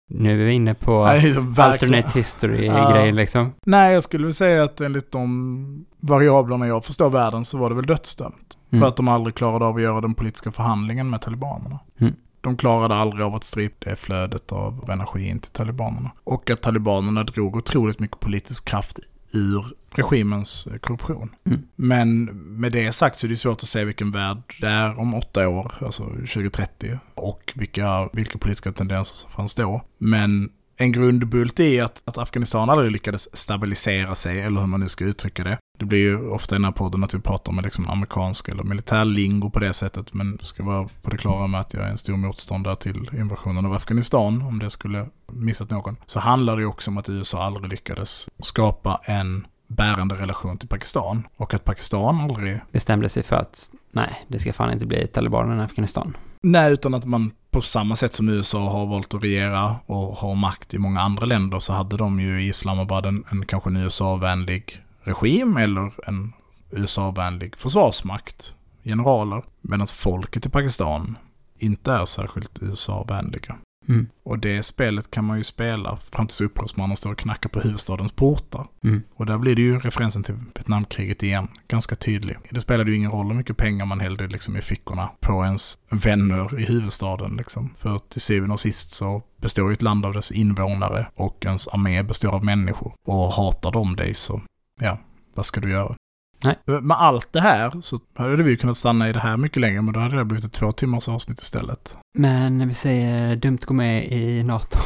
Nu 0.07 0.41
är 0.41 0.45
vi 0.45 0.53
inne 0.53 0.73
på 0.73 1.05
alternate 1.05 2.19
history-grejen 2.19 3.05
Ja. 3.05 3.11
liksom. 3.11 3.53
Nej, 3.65 3.93
jag 3.93 4.03
skulle 4.03 4.23
väl 4.23 4.33
säga 4.33 4.63
att 4.63 4.81
enligt 4.81 5.11
de 5.11 5.85
variablerna 5.99 6.67
jag 6.67 6.85
förstår 6.85 7.09
världen 7.09 7.45
så 7.45 7.57
var 7.57 7.69
det 7.69 7.75
väl 7.75 7.85
dödsdömt. 7.85 8.57
Mm. 8.71 8.81
För 8.81 8.87
att 8.87 8.95
de 8.95 9.07
aldrig 9.07 9.35
klarade 9.35 9.65
av 9.65 9.75
att 9.75 9.81
göra 9.81 10.01
den 10.01 10.13
politiska 10.13 10.51
förhandlingen 10.51 11.09
med 11.09 11.21
talibanerna. 11.21 11.79
Mm. 11.99 12.13
De 12.41 12.57
klarade 12.57 12.95
aldrig 12.95 13.25
av 13.25 13.35
att 13.35 13.43
strypa 13.43 13.89
det 13.89 13.95
flödet 13.95 14.51
av 14.51 14.89
energi 14.89 15.27
in 15.27 15.39
till 15.39 15.51
talibanerna. 15.51 16.11
Och 16.23 16.49
att 16.49 16.61
talibanerna 16.61 17.23
drog 17.23 17.55
otroligt 17.55 17.99
mycket 17.99 18.19
politisk 18.19 18.67
kraft 18.67 18.99
ur 19.31 19.65
regimens 19.89 20.67
eh, 20.67 20.77
korruption. 20.77 21.29
Mm. 21.45 21.61
Men 21.75 22.25
med 22.59 22.71
det 22.71 22.91
sagt 22.91 23.19
så 23.19 23.27
är 23.27 23.29
det 23.29 23.37
svårt 23.37 23.63
att 23.63 23.69
se 23.69 23.85
vilken 23.85 24.11
värld 24.11 24.37
det 24.61 24.67
är 24.67 24.99
om 24.99 25.13
åtta 25.13 25.47
år, 25.47 25.73
alltså 25.81 26.03
2030, 26.03 26.99
och 27.15 27.53
vilka, 27.55 28.09
vilka 28.13 28.37
politiska 28.37 28.71
tendenser 28.71 29.15
som 29.15 29.31
fanns 29.31 29.55
då. 29.55 29.81
Men 29.97 30.49
en 30.77 30.91
grundbult 30.91 31.59
är 31.59 31.83
att, 31.83 32.01
att 32.05 32.17
Afghanistan 32.17 32.69
aldrig 32.69 32.91
lyckades 32.91 33.37
stabilisera 33.37 34.15
sig, 34.15 34.41
eller 34.41 34.59
hur 34.59 34.67
man 34.67 34.79
nu 34.79 34.89
ska 34.89 35.05
uttrycka 35.05 35.43
det. 35.43 35.57
Det 35.77 35.85
blir 35.85 35.99
ju 35.99 36.29
ofta 36.29 36.55
i 36.55 36.57
den 36.57 36.65
här 36.65 36.71
podden 36.71 37.03
att 37.03 37.13
vi 37.13 37.19
pratar 37.19 37.51
med 37.51 37.63
liksom 37.63 37.89
amerikansk 37.89 38.49
eller 38.49 38.63
militär 38.63 39.05
lingo 39.05 39.49
på 39.49 39.59
det 39.59 39.73
sättet, 39.73 40.13
men 40.13 40.39
ska 40.41 40.63
vara 40.63 40.89
på 41.01 41.09
det 41.09 41.17
klara 41.17 41.47
med 41.47 41.59
att 41.59 41.73
jag 41.73 41.83
är 41.83 41.87
en 41.87 41.97
stor 41.97 42.17
motståndare 42.17 42.75
till 42.75 43.09
invasionen 43.13 43.65
av 43.65 43.73
Afghanistan, 43.73 44.41
om 44.41 44.59
det 44.59 44.69
skulle 44.69 45.05
missat 45.27 45.69
någon. 45.69 45.97
Så 46.05 46.19
handlar 46.19 46.55
det 46.55 46.61
ju 46.61 46.67
också 46.67 46.91
om 46.91 46.97
att 46.97 47.09
USA 47.09 47.43
aldrig 47.45 47.69
lyckades 47.69 48.29
skapa 48.39 49.01
en 49.03 49.47
bärande 49.67 50.15
relation 50.15 50.57
till 50.57 50.67
Pakistan, 50.67 51.27
och 51.37 51.53
att 51.53 51.63
Pakistan 51.63 52.21
aldrig 52.21 52.59
Bestämde 52.71 53.09
sig 53.09 53.23
för 53.23 53.35
att 53.35 53.71
nej, 53.91 54.25
det 54.27 54.39
ska 54.39 54.53
fan 54.53 54.71
inte 54.71 54.85
bli 54.85 55.07
talibanerna 55.07 55.61
i 55.61 55.65
Afghanistan. 55.65 56.17
Nej, 56.41 56.73
utan 56.73 56.93
att 56.93 57.05
man 57.05 57.31
på 57.51 57.61
samma 57.61 57.95
sätt 57.95 58.13
som 58.13 58.29
USA 58.29 58.69
har 58.69 58.85
valt 58.85 59.13
att 59.13 59.23
regera 59.23 59.75
och 59.85 60.15
har 60.15 60.35
makt 60.35 60.73
i 60.73 60.77
många 60.77 61.01
andra 61.01 61.25
länder 61.25 61.59
så 61.59 61.73
hade 61.73 61.97
de 61.97 62.19
ju 62.19 62.41
i 62.41 62.47
Islamabad 62.47 63.05
en, 63.05 63.23
en 63.31 63.45
kanske 63.45 63.69
USA-vänlig 63.69 64.81
regim 65.05 65.57
eller 65.57 66.09
en 66.09 66.33
USA-vänlig 66.71 67.55
försvarsmakt, 67.57 68.55
generaler, 68.83 69.43
medan 69.61 69.87
folket 69.87 70.45
i 70.45 70.49
Pakistan 70.49 71.17
inte 71.57 71.91
är 71.91 72.05
särskilt 72.05 72.63
USA-vänliga. 72.63 73.55
Mm. 73.87 74.07
Och 74.23 74.39
det 74.39 74.63
spelet 74.63 75.11
kan 75.11 75.25
man 75.25 75.37
ju 75.37 75.43
spela 75.43 75.97
fram 75.97 76.27
tills 76.27 76.41
upprorsmannen 76.41 76.97
står 76.97 77.11
och 77.11 77.17
knackar 77.17 77.49
på 77.49 77.59
huvudstadens 77.59 78.11
portar. 78.11 78.67
Mm. 78.83 79.03
Och 79.15 79.25
där 79.25 79.37
blir 79.37 79.55
det 79.55 79.61
ju 79.61 79.79
referensen 79.79 80.23
till 80.23 80.35
Vietnamkriget 80.55 81.23
igen, 81.23 81.47
ganska 81.67 81.95
tydlig. 81.95 82.37
Det 82.49 82.61
spelade 82.61 82.91
ju 82.91 82.97
ingen 82.97 83.11
roll 83.11 83.27
hur 83.27 83.33
mycket 83.33 83.57
pengar 83.57 83.85
man 83.85 83.99
hällde 83.99 84.27
liksom 84.27 84.57
i 84.57 84.61
fickorna 84.61 85.09
på 85.19 85.43
ens 85.43 85.77
vänner 85.89 86.59
i 86.59 86.65
huvudstaden 86.65 87.35
liksom. 87.37 87.73
För 87.77 87.97
till 87.97 88.21
syvende 88.21 88.53
och 88.53 88.59
sist 88.59 88.93
så 88.93 89.23
består 89.37 89.69
ju 89.69 89.73
ett 89.73 89.81
land 89.81 90.05
av 90.05 90.13
dess 90.13 90.31
invånare 90.31 91.07
och 91.15 91.45
ens 91.45 91.67
armé 91.67 92.03
består 92.03 92.31
av 92.31 92.43
människor. 92.43 92.93
Och 93.05 93.33
hatar 93.33 93.71
de 93.71 93.95
dig 93.95 94.13
så, 94.13 94.41
ja, 94.81 94.99
vad 95.33 95.45
ska 95.45 95.61
du 95.61 95.71
göra? 95.71 95.95
Nej. 96.43 96.81
Med 96.81 96.97
allt 96.97 97.33
det 97.33 97.41
här 97.41 97.81
så 97.81 97.99
hade 98.15 98.43
vi 98.43 98.51
ju 98.51 98.57
kunnat 98.57 98.77
stanna 98.77 99.09
i 99.09 99.13
det 99.13 99.19
här 99.19 99.37
mycket 99.37 99.61
längre, 99.61 99.81
men 99.81 99.93
då 99.93 99.99
hade 99.99 100.17
det 100.17 100.25
blivit 100.25 100.45
ett 100.45 100.53
två 100.53 100.71
timmars 100.71 101.09
avsnitt 101.09 101.41
istället. 101.41 101.97
Men 102.17 102.57
när 102.57 102.65
vi 102.65 102.73
säger 102.73 103.35
dumt 103.35 103.59
gå 103.65 103.73
med 103.73 104.11
i 104.11 104.43
NATO. 104.43 104.77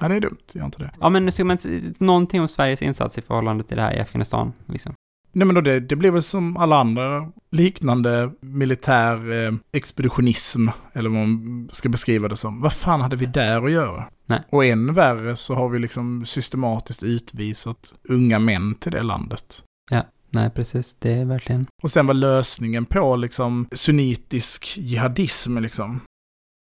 Ja, 0.00 0.08
det 0.08 0.14
är 0.14 0.20
dumt, 0.20 0.38
gör 0.52 0.64
inte 0.64 0.78
det. 0.78 0.90
Ja, 1.00 1.08
men 1.08 1.32
ska 1.32 1.44
man 1.44 1.58
någonting 1.98 2.40
om 2.40 2.48
Sveriges 2.48 2.82
insats 2.82 3.18
i 3.18 3.22
förhållande 3.22 3.64
till 3.64 3.76
det 3.76 3.82
här 3.82 3.96
i 3.96 4.00
Afghanistan, 4.00 4.52
liksom? 4.66 4.94
Nej 5.32 5.46
men 5.46 5.54
då 5.54 5.60
det, 5.60 5.80
det 5.80 5.96
blir 5.96 6.10
väl 6.10 6.22
som 6.22 6.56
alla 6.56 6.76
andra 6.76 7.28
liknande 7.50 8.32
militär 8.40 9.46
eh, 9.46 9.54
expeditionism, 9.72 10.68
eller 10.92 11.10
vad 11.10 11.18
man 11.18 11.68
ska 11.72 11.88
beskriva 11.88 12.28
det 12.28 12.36
som. 12.36 12.60
Vad 12.60 12.72
fan 12.72 13.00
hade 13.00 13.16
vi 13.16 13.26
där 13.26 13.64
att 13.64 13.72
göra? 13.72 14.04
Nej. 14.26 14.42
Och 14.50 14.64
än 14.64 14.94
värre 14.94 15.36
så 15.36 15.54
har 15.54 15.68
vi 15.68 15.78
liksom 15.78 16.26
systematiskt 16.26 17.02
utvisat 17.02 17.94
unga 18.08 18.38
män 18.38 18.74
till 18.74 18.92
det 18.92 19.02
landet. 19.02 19.64
Nej, 20.34 20.50
precis. 20.50 20.94
Det 20.94 21.12
är 21.12 21.24
verkligen... 21.24 21.66
Och 21.82 21.90
sen 21.90 22.06
var 22.06 22.14
lösningen 22.14 22.84
på 22.84 23.16
liksom 23.16 23.68
sunnitisk 23.72 24.78
jihadism 24.78 25.58
liksom. 25.58 26.00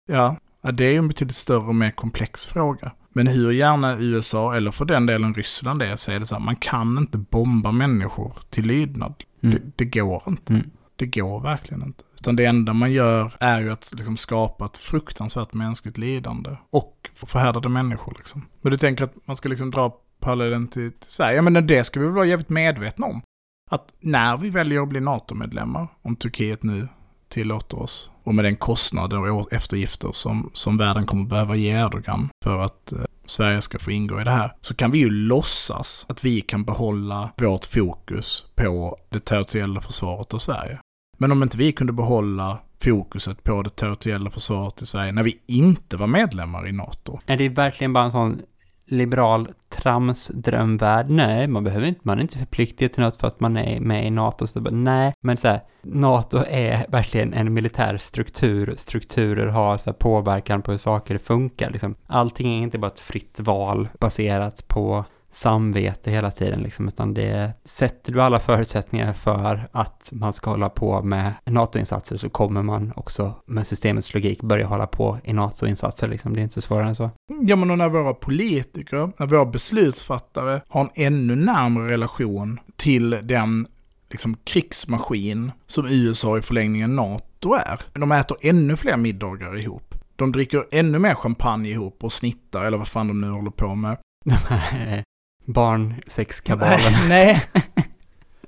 Ja, 0.08 0.36
ja, 0.62 0.72
det 0.72 0.84
är 0.84 0.90
ju 0.90 0.98
en 0.98 1.08
betydligt 1.08 1.36
större 1.36 1.66
och 1.66 1.74
mer 1.74 1.90
komplex 1.90 2.46
fråga. 2.46 2.92
Men 3.12 3.26
hur 3.26 3.50
gärna 3.50 3.98
USA, 3.98 4.56
eller 4.56 4.70
för 4.70 4.84
den 4.84 5.06
delen 5.06 5.34
Ryssland 5.34 5.82
är, 5.82 5.96
så 5.96 6.12
är 6.12 6.20
det 6.20 6.26
så 6.26 6.34
här, 6.34 6.42
man 6.42 6.56
kan 6.56 6.98
inte 6.98 7.18
bomba 7.18 7.72
människor 7.72 8.32
till 8.50 8.66
lydnad. 8.66 9.14
Mm. 9.42 9.54
Det, 9.54 9.72
det 9.76 9.84
går 9.84 10.22
inte. 10.26 10.52
Mm. 10.52 10.70
Det 10.96 11.06
går 11.06 11.40
verkligen 11.40 11.82
inte. 11.82 12.04
Utan 12.20 12.36
det 12.36 12.44
enda 12.44 12.72
man 12.72 12.92
gör 12.92 13.32
är 13.40 13.60
ju 13.60 13.72
att 13.72 13.92
liksom 13.96 14.16
skapa 14.16 14.64
ett 14.64 14.76
fruktansvärt 14.76 15.52
mänskligt 15.52 15.98
lidande. 15.98 16.56
Och 16.70 17.10
förhärdade 17.14 17.68
människor 17.68 18.14
liksom. 18.16 18.46
Men 18.60 18.72
du 18.72 18.78
tänker 18.78 19.04
att 19.04 19.14
man 19.24 19.36
ska 19.36 19.48
liksom 19.48 19.70
dra 19.70 19.96
parallellen 20.20 20.68
till, 20.68 20.92
till 20.92 21.10
Sverige. 21.10 21.36
Ja, 21.36 21.42
men 21.42 21.66
det 21.66 21.84
ska 21.84 22.00
vi 22.00 22.06
väl 22.06 22.14
vara 22.14 22.26
jävligt 22.26 22.48
medvetna 22.48 23.06
om. 23.06 23.22
Att 23.70 23.92
när 24.00 24.36
vi 24.36 24.50
väljer 24.50 24.82
att 24.82 24.88
bli 24.88 25.00
NATO-medlemmar, 25.00 25.88
om 26.02 26.16
Turkiet 26.16 26.62
nu 26.62 26.88
tillåter 27.28 27.82
oss, 27.82 28.10
och 28.24 28.34
med 28.34 28.44
den 28.44 28.56
kostnad 28.56 29.12
och 29.12 29.52
eftergifter 29.52 30.12
som, 30.12 30.50
som 30.54 30.76
världen 30.76 31.06
kommer 31.06 31.24
behöva 31.24 31.56
ge 31.56 31.70
Erdogan 31.70 32.28
för 32.44 32.58
att 32.58 32.92
eh, 32.92 32.98
Sverige 33.26 33.60
ska 33.60 33.78
få 33.78 33.90
ingå 33.90 34.20
i 34.20 34.24
det 34.24 34.30
här, 34.30 34.54
så 34.60 34.74
kan 34.74 34.90
vi 34.90 34.98
ju 34.98 35.10
låtsas 35.10 36.06
att 36.08 36.24
vi 36.24 36.40
kan 36.40 36.64
behålla 36.64 37.30
vårt 37.36 37.66
fokus 37.66 38.46
på 38.54 38.96
det 39.08 39.20
territoriella 39.20 39.80
försvaret 39.80 40.34
av 40.34 40.38
Sverige. 40.38 40.78
Men 41.18 41.32
om 41.32 41.42
inte 41.42 41.58
vi 41.58 41.72
kunde 41.72 41.92
behålla 41.92 42.58
fokuset 42.84 43.44
på 43.44 43.62
det 43.62 43.70
territoriella 43.70 44.30
försvaret 44.30 44.82
i 44.82 44.86
Sverige 44.86 45.12
när 45.12 45.22
vi 45.22 45.40
inte 45.46 45.96
var 45.96 46.06
medlemmar 46.06 46.68
i 46.68 46.72
NATO. 46.72 47.18
Är 47.26 47.36
det 47.36 47.48
verkligen 47.48 47.92
bara 47.92 48.04
en 48.04 48.12
sån 48.12 48.42
liberal 48.86 49.48
tramsdrömvärld? 49.68 51.10
Nej, 51.10 51.46
man 51.46 51.64
behöver 51.64 51.86
inte, 51.86 52.00
man 52.02 52.18
är 52.18 52.22
inte 52.22 52.38
förpliktigad 52.38 52.92
till 52.92 53.02
något 53.02 53.16
för 53.16 53.26
att 53.26 53.40
man 53.40 53.56
är 53.56 53.80
med 53.80 54.06
i 54.06 54.10
NATO. 54.10 54.46
Så 54.46 54.60
bara, 54.60 54.74
nej, 54.74 55.12
men 55.20 55.36
så 55.36 55.48
här, 55.48 55.60
NATO 55.82 56.44
är 56.48 56.86
verkligen 56.88 57.34
en 57.34 57.54
militär 57.54 57.98
struktur. 57.98 58.74
Strukturer 58.76 59.46
har 59.46 59.78
så 59.78 59.90
här, 59.90 59.94
påverkan 59.94 60.62
på 60.62 60.70
hur 60.70 60.78
saker 60.78 61.18
funkar. 61.18 61.70
Liksom. 61.70 61.94
Allting 62.06 62.58
är 62.58 62.62
inte 62.62 62.78
bara 62.78 62.90
ett 62.90 63.00
fritt 63.00 63.40
val 63.40 63.88
baserat 64.00 64.68
på 64.68 65.04
samvete 65.32 66.10
hela 66.10 66.30
tiden 66.30 66.60
liksom, 66.60 66.88
utan 66.88 67.14
det 67.14 67.52
sätter 67.64 68.12
du 68.12 68.22
alla 68.22 68.40
förutsättningar 68.40 69.12
för 69.12 69.68
att 69.72 70.10
man 70.12 70.32
ska 70.32 70.50
hålla 70.50 70.68
på 70.68 71.02
med 71.02 71.32
NATO-insatser 71.44 72.16
så 72.16 72.28
kommer 72.28 72.62
man 72.62 72.92
också 72.96 73.34
med 73.46 73.66
systemets 73.66 74.14
logik 74.14 74.42
börja 74.42 74.66
hålla 74.66 74.86
på 74.86 75.18
i 75.24 75.32
NATO-insatser 75.32 76.08
liksom. 76.08 76.34
Det 76.34 76.40
är 76.40 76.42
inte 76.42 76.54
så 76.54 76.62
svårare 76.62 76.88
än 76.88 76.94
så. 76.94 77.10
Ja, 77.40 77.56
men 77.56 77.78
när 77.78 77.88
våra 77.88 78.14
politiker, 78.14 79.12
när 79.16 79.26
våra 79.26 79.44
beslutsfattare 79.44 80.60
har 80.68 80.80
en 80.80 80.90
ännu 80.94 81.36
närmare 81.36 81.90
relation 81.90 82.60
till 82.76 83.18
den 83.22 83.66
liksom, 84.10 84.36
krigsmaskin 84.44 85.52
som 85.66 85.86
USA 85.86 86.38
i 86.38 86.42
förlängningen 86.42 86.96
NATO 86.96 87.54
är. 87.54 87.80
De 87.92 88.12
äter 88.12 88.36
ännu 88.40 88.76
fler 88.76 88.96
middagar 88.96 89.58
ihop. 89.58 89.94
De 90.16 90.32
dricker 90.32 90.64
ännu 90.70 90.98
mer 90.98 91.14
champagne 91.14 91.68
ihop 91.68 92.04
och 92.04 92.12
snittar, 92.12 92.64
eller 92.64 92.78
vad 92.78 92.88
fan 92.88 93.08
de 93.08 93.20
nu 93.20 93.30
håller 93.30 93.50
på 93.50 93.74
med. 93.74 93.96
De 94.24 94.30
här 94.48 95.04
barnsexkabalen. 95.44 96.92
Nej, 97.08 97.42
nej. 97.52 97.86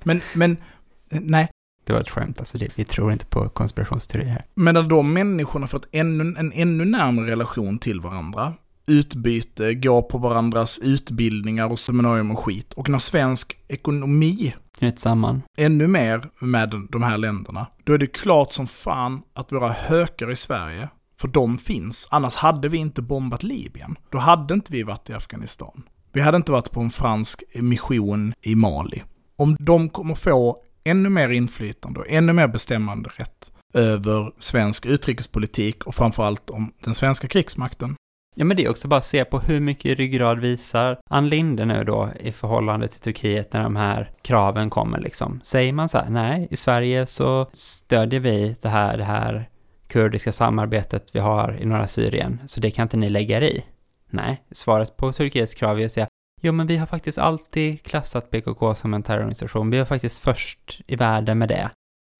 Men, 0.02 0.20
men, 0.34 0.56
nej. 1.10 1.48
Det 1.86 1.92
var 1.92 2.00
ett 2.00 2.10
skämt, 2.10 2.38
alltså 2.38 2.58
det, 2.58 2.78
vi 2.78 2.84
tror 2.84 3.12
inte 3.12 3.26
på 3.26 3.48
konspirationsteorier 3.48 4.28
här. 4.28 4.44
Men 4.54 4.74
när 4.74 4.82
de 4.82 5.12
människorna 5.12 5.66
fått 5.66 5.88
ännu, 5.92 6.34
en 6.38 6.52
ännu 6.52 6.84
närmare 6.84 7.30
relation 7.30 7.78
till 7.78 8.00
varandra, 8.00 8.54
utbyte, 8.86 9.74
gå 9.74 10.02
på 10.02 10.18
varandras 10.18 10.78
utbildningar 10.78 11.68
och 11.70 11.78
seminarium 11.78 12.30
och 12.30 12.38
skit, 12.38 12.72
och 12.72 12.88
när 12.88 12.98
svensk 12.98 13.56
ekonomi 13.68 14.54
Knyts 14.78 15.02
samman. 15.02 15.42
ännu 15.58 15.86
mer 15.86 16.30
med 16.38 16.74
de 16.90 17.02
här 17.02 17.18
länderna, 17.18 17.66
då 17.84 17.92
är 17.92 17.98
det 17.98 18.06
klart 18.06 18.52
som 18.52 18.66
fan 18.66 19.22
att 19.32 19.52
våra 19.52 19.72
hökar 19.72 20.30
i 20.30 20.36
Sverige, 20.36 20.88
för 21.16 21.28
de 21.28 21.58
finns, 21.58 22.08
annars 22.10 22.34
hade 22.34 22.68
vi 22.68 22.78
inte 22.78 23.02
bombat 23.02 23.42
Libyen. 23.42 23.96
Då 24.10 24.18
hade 24.18 24.54
inte 24.54 24.72
vi 24.72 24.82
varit 24.82 25.10
i 25.10 25.12
Afghanistan. 25.12 25.82
Vi 26.14 26.20
hade 26.20 26.36
inte 26.36 26.52
varit 26.52 26.70
på 26.70 26.80
en 26.80 26.90
fransk 26.90 27.42
mission 27.54 28.34
i 28.42 28.54
Mali. 28.54 29.02
Om 29.36 29.56
de 29.60 29.88
kommer 29.88 30.14
få 30.14 30.62
ännu 30.84 31.08
mer 31.08 31.28
inflytande 31.28 32.00
och 32.00 32.06
ännu 32.08 32.32
mer 32.32 32.48
bestämmande 32.48 33.10
rätt 33.16 33.52
över 33.74 34.32
svensk 34.38 34.86
utrikespolitik 34.86 35.86
och 35.86 35.94
framförallt 35.94 36.50
om 36.50 36.72
den 36.84 36.94
svenska 36.94 37.28
krigsmakten. 37.28 37.96
Ja, 38.34 38.44
men 38.44 38.56
det 38.56 38.64
är 38.64 38.70
också 38.70 38.88
bara 38.88 38.96
att 38.96 39.04
se 39.04 39.24
på 39.24 39.38
hur 39.38 39.60
mycket 39.60 39.98
ryggrad 39.98 40.38
visar 40.38 40.98
Ann 41.10 41.28
Linde 41.28 41.64
nu 41.64 41.84
då 41.84 42.10
i 42.20 42.32
förhållande 42.32 42.88
till 42.88 43.00
Turkiet 43.00 43.52
när 43.52 43.62
de 43.62 43.76
här 43.76 44.10
kraven 44.22 44.70
kommer 44.70 45.00
liksom. 45.00 45.40
Säger 45.44 45.72
man 45.72 45.88
så 45.88 45.98
här, 45.98 46.10
nej, 46.10 46.48
i 46.50 46.56
Sverige 46.56 47.06
så 47.06 47.48
stödjer 47.52 48.20
vi 48.20 48.54
det 48.62 48.68
här, 48.68 48.98
det 48.98 49.04
här 49.04 49.48
kurdiska 49.88 50.32
samarbetet 50.32 51.10
vi 51.12 51.20
har 51.20 51.58
i 51.60 51.66
norra 51.66 51.86
Syrien, 51.86 52.40
så 52.46 52.60
det 52.60 52.70
kan 52.70 52.82
inte 52.82 52.96
ni 52.96 53.08
lägga 53.08 53.36
er 53.36 53.42
i. 53.42 53.64
Nej, 54.14 54.42
svaret 54.50 54.96
på 54.96 55.12
Turkiets 55.12 55.54
krav 55.54 55.80
är 55.80 55.86
att 55.86 55.92
säga 55.92 56.08
Jo, 56.42 56.52
men 56.52 56.66
vi 56.66 56.76
har 56.76 56.86
faktiskt 56.86 57.18
alltid 57.18 57.82
klassat 57.82 58.30
PKK 58.30 58.74
som 58.74 58.94
en 58.94 59.02
terrororganisation. 59.02 59.70
Vi 59.70 59.78
var 59.78 59.84
faktiskt 59.84 60.22
först 60.22 60.80
i 60.86 60.96
världen 60.96 61.38
med 61.38 61.48
det. 61.48 61.70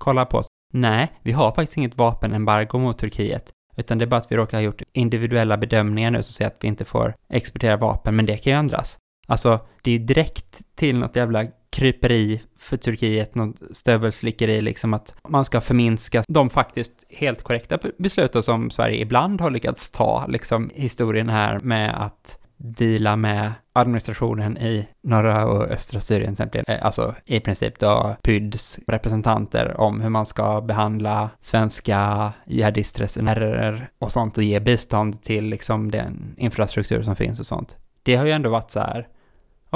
Kolla 0.05 0.25
på 0.25 0.39
oss. 0.39 0.47
Nej, 0.73 1.13
vi 1.23 1.33
har 1.33 1.53
faktiskt 1.53 1.77
inget 1.77 1.97
vapenembargo 1.97 2.79
mot 2.79 2.99
Turkiet. 2.99 3.51
Utan 3.77 3.99
det 3.99 4.05
är 4.05 4.07
bara 4.07 4.17
att 4.17 4.33
vi 4.33 4.37
råkar 4.37 4.59
ha 4.59 4.63
gjort 4.63 4.83
individuella 4.93 5.57
bedömningar 5.57 6.11
nu 6.11 6.23
som 6.23 6.33
säger 6.33 6.51
att 6.51 6.65
vi 6.65 6.69
inte 6.69 6.85
får 6.85 7.15
exportera 7.29 7.77
vapen, 7.77 8.17
men 8.17 8.27
det 8.27 8.37
kan 8.37 8.53
ju 8.53 8.59
ändras. 8.59 8.99
Alltså, 9.27 9.59
det 9.83 9.91
är 9.91 9.99
ju 9.99 10.05
direkt 10.05 10.63
till 10.75 10.99
något 10.99 11.17
jävla 11.17 11.45
kryperi 11.75 12.41
för 12.59 12.77
Turkiet, 12.77 13.35
något 13.35 13.57
stövelslickeri, 13.71 14.61
liksom 14.61 14.95
att 14.95 15.15
man 15.29 15.45
ska 15.45 15.61
förminska 15.61 16.25
de 16.29 16.51
faktiskt 16.51 17.05
helt 17.11 17.43
korrekta 17.43 17.79
besluten 17.99 18.43
som 18.43 18.71
Sverige 18.71 19.01
ibland 19.01 19.41
har 19.41 19.51
lyckats 19.51 19.91
ta, 19.91 20.27
liksom 20.29 20.71
historien 20.75 21.29
här 21.29 21.61
med 21.61 22.05
att 22.05 22.39
deala 22.57 23.17
med 23.17 23.53
administrationen 23.73 24.59
i 24.59 24.89
norra 25.03 25.47
och 25.47 25.63
östra 25.63 26.01
Syrien, 26.01 26.35
till 26.35 26.45
exempel, 26.45 26.65
eh, 26.69 26.87
alltså 26.87 27.15
i 27.25 27.41
princip 27.41 27.79
då 27.79 28.17
PYDs 28.23 28.79
representanter 28.87 29.81
om 29.81 30.01
hur 30.01 30.11
man 30.11 30.27
ska 30.27 30.61
behandla 30.61 31.31
svenska 31.41 32.33
jihadistresenärer 32.47 33.91
och 33.99 34.13
sånt 34.13 34.37
och 34.37 34.43
ge 34.43 34.61
bistånd 34.61 35.23
till 35.23 35.45
liksom 35.45 35.91
den 35.91 36.35
infrastruktur 36.39 37.03
som 37.03 37.17
finns 37.17 37.41
och 37.41 37.47
sånt. 37.47 37.77
Det 38.03 38.17
har 38.17 38.25
ju 38.25 38.33
ändå 38.33 38.51
varit 38.51 38.71
så 38.71 38.81
här, 38.81 39.09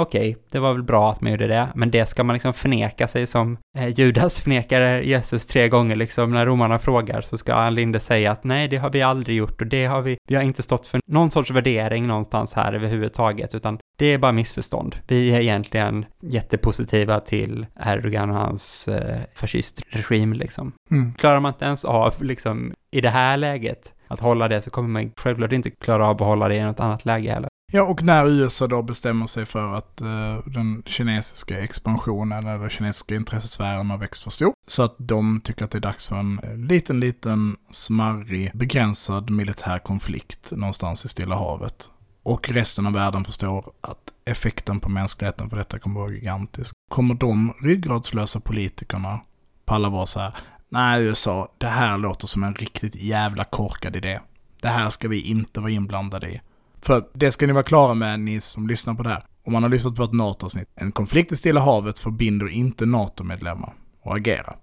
okej, 0.01 0.29
okay, 0.29 0.43
det 0.51 0.59
var 0.59 0.73
väl 0.73 0.83
bra 0.83 1.11
att 1.11 1.21
man 1.21 1.31
gjorde 1.31 1.47
det, 1.47 1.67
men 1.75 1.91
det 1.91 2.05
ska 2.05 2.23
man 2.23 2.33
liksom 2.33 2.53
förneka 2.53 3.07
sig 3.07 3.27
som 3.27 3.57
eh, 3.77 3.87
Judas 3.87 4.41
förnekar 4.41 5.01
Jesus 5.01 5.45
tre 5.45 5.69
gånger 5.69 5.95
liksom, 5.95 6.31
när 6.31 6.45
romarna 6.45 6.79
frågar 6.79 7.21
så 7.21 7.37
ska 7.37 7.53
Ann 7.53 7.75
Linde 7.75 7.99
säga 7.99 8.31
att 8.31 8.43
nej, 8.43 8.67
det 8.67 8.77
har 8.77 8.89
vi 8.89 9.01
aldrig 9.01 9.37
gjort 9.37 9.61
och 9.61 9.67
det 9.67 9.85
har 9.85 10.01
vi, 10.01 10.17
vi 10.27 10.35
har 10.35 10.43
inte 10.43 10.63
stått 10.63 10.87
för 10.87 10.99
någon 11.07 11.31
sorts 11.31 11.51
värdering 11.51 12.07
någonstans 12.07 12.53
här 12.53 12.73
överhuvudtaget, 12.73 13.55
utan 13.55 13.79
det 13.97 14.05
är 14.05 14.17
bara 14.17 14.31
missförstånd. 14.31 14.95
Vi 15.07 15.31
är 15.31 15.39
egentligen 15.39 16.05
jättepositiva 16.21 17.19
till 17.19 17.65
Erdogan 17.85 18.29
och 18.29 18.35
hans 18.35 18.87
eh, 18.87 19.19
fascistregim 19.35 20.33
liksom. 20.33 20.71
Mm. 20.91 21.13
Klarar 21.13 21.39
man 21.39 21.53
inte 21.53 21.65
ens 21.65 21.85
av 21.85 22.13
liksom 22.23 22.73
i 22.91 23.01
det 23.01 23.09
här 23.09 23.37
läget 23.37 23.93
att 24.07 24.19
hålla 24.19 24.47
det 24.47 24.61
så 24.61 24.69
kommer 24.69 24.89
man 24.89 25.11
självklart 25.17 25.51
inte 25.51 25.69
klara 25.71 26.07
av 26.07 26.15
att 26.15 26.27
hålla 26.27 26.47
det 26.47 26.55
i 26.55 26.63
något 26.63 26.79
annat 26.79 27.05
läge 27.05 27.31
heller. 27.31 27.48
Ja, 27.71 27.83
och 27.83 28.03
när 28.03 28.27
USA 28.27 28.67
då 28.67 28.81
bestämmer 28.81 29.25
sig 29.25 29.45
för 29.45 29.73
att 29.73 30.01
eh, 30.01 30.37
den 30.45 30.83
kinesiska 30.85 31.59
expansionen 31.59 32.47
eller 32.47 32.69
kinesiska 32.69 33.15
intressesfären 33.15 33.89
har 33.89 33.97
växt 33.97 34.23
för 34.23 34.31
stor, 34.31 34.53
så 34.67 34.83
att 34.83 34.95
de 34.97 35.41
tycker 35.41 35.65
att 35.65 35.71
det 35.71 35.77
är 35.77 35.79
dags 35.79 36.07
för 36.07 36.15
en 36.15 36.39
liten, 36.69 36.99
liten, 36.99 37.57
smarrig, 37.71 38.51
begränsad 38.53 39.29
militär 39.29 39.79
konflikt 39.79 40.51
någonstans 40.51 41.05
i 41.05 41.07
Stilla 41.07 41.35
havet. 41.35 41.89
Och 42.23 42.49
resten 42.49 42.85
av 42.85 42.93
världen 42.93 43.23
förstår 43.25 43.71
att 43.81 44.13
effekten 44.25 44.79
på 44.79 44.89
mänskligheten 44.89 45.49
för 45.49 45.57
detta 45.57 45.79
kommer 45.79 45.99
att 45.99 46.07
vara 46.07 46.15
gigantisk. 46.15 46.73
Kommer 46.89 47.15
de 47.15 47.53
ryggradslösa 47.61 48.39
politikerna 48.39 49.21
palla 49.65 49.89
vara 49.89 50.05
så 50.05 50.19
här, 50.19 50.35
nej 50.69 51.03
USA, 51.03 51.53
det 51.57 51.67
här 51.67 51.97
låter 51.97 52.27
som 52.27 52.43
en 52.43 52.55
riktigt 52.55 52.95
jävla 52.95 53.43
korkad 53.43 53.95
idé. 53.95 54.19
Det 54.61 54.67
här 54.67 54.89
ska 54.89 55.07
vi 55.07 55.21
inte 55.21 55.59
vara 55.59 55.71
inblandade 55.71 56.29
i. 56.29 56.41
För 56.81 57.07
det 57.13 57.31
ska 57.31 57.47
ni 57.47 57.53
vara 57.53 57.63
klara 57.63 57.93
med, 57.93 58.19
ni 58.19 58.41
som 58.41 58.67
lyssnar 58.67 58.93
på 58.93 59.03
det 59.03 59.09
här. 59.09 59.25
Om 59.45 59.53
man 59.53 59.63
har 59.63 59.69
lyssnat 59.69 59.95
på 59.95 60.03
ett 60.03 60.13
NATO-avsnitt. 60.13 60.69
En 60.75 60.91
konflikt 60.91 61.31
i 61.31 61.35
Stilla 61.35 61.61
havet 61.61 61.99
förbinder 61.99 62.49
inte 62.49 62.85
NATO-medlemmar 62.85 63.73
att 64.03 64.15
agera. 64.15 64.55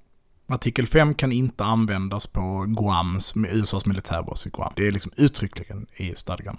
Artikel 0.48 0.86
5 0.86 1.14
kan 1.14 1.32
inte 1.32 1.64
användas 1.64 2.26
på 2.26 2.64
Guams, 2.68 3.34
med 3.34 3.54
USAs 3.54 3.86
militärbas 3.86 4.46
i 4.46 4.50
Guam. 4.50 4.72
Det 4.76 4.86
är 4.86 4.92
liksom 4.92 5.12
uttryckligen 5.16 5.86
i 5.96 6.14
stadgarna. 6.14 6.58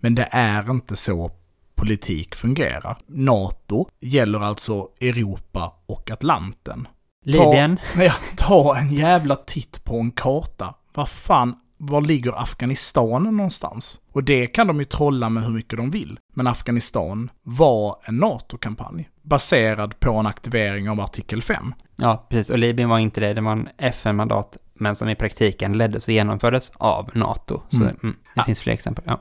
Men 0.00 0.14
det 0.14 0.28
är 0.30 0.70
inte 0.70 0.96
så 0.96 1.30
politik 1.74 2.34
fungerar. 2.34 2.98
NATO 3.06 3.88
gäller 4.00 4.40
alltså 4.40 4.88
Europa 5.00 5.72
och 5.86 6.10
Atlanten. 6.10 6.88
Libyen? 7.24 7.78
Ta, 7.94 8.02
ja, 8.02 8.14
ta 8.36 8.76
en 8.76 8.94
jävla 8.94 9.36
titt 9.36 9.84
på 9.84 10.00
en 10.00 10.10
karta. 10.10 10.74
Vad 10.94 11.08
fan 11.08 11.56
var 11.78 12.00
ligger 12.00 12.42
Afghanistan 12.42 13.36
någonstans? 13.36 14.00
Och 14.12 14.24
det 14.24 14.46
kan 14.46 14.66
de 14.66 14.78
ju 14.78 14.84
trolla 14.84 15.28
med 15.28 15.42
hur 15.42 15.50
mycket 15.50 15.78
de 15.78 15.90
vill. 15.90 16.18
Men 16.34 16.46
Afghanistan 16.46 17.30
var 17.42 17.96
en 18.04 18.16
NATO-kampanj 18.16 19.08
baserad 19.22 20.00
på 20.00 20.12
en 20.12 20.26
aktivering 20.26 20.90
av 20.90 21.00
artikel 21.00 21.42
5. 21.42 21.74
Ja, 21.96 22.26
precis. 22.28 22.50
Och 22.50 22.58
Libyen 22.58 22.88
var 22.88 22.98
inte 22.98 23.20
det. 23.20 23.34
Det 23.34 23.40
var 23.40 23.52
en 23.52 23.68
FN-mandat, 23.78 24.56
men 24.74 24.96
som 24.96 25.08
i 25.08 25.14
praktiken 25.14 25.78
leddes 25.78 26.08
och 26.08 26.14
genomfördes 26.14 26.72
av 26.74 27.10
NATO. 27.14 27.62
Så 27.68 27.76
mm. 27.76 27.96
Mm, 28.02 28.16
det 28.24 28.30
ja. 28.34 28.44
finns 28.44 28.60
fler 28.60 28.72
exempel. 28.72 29.04
Ja. 29.06 29.20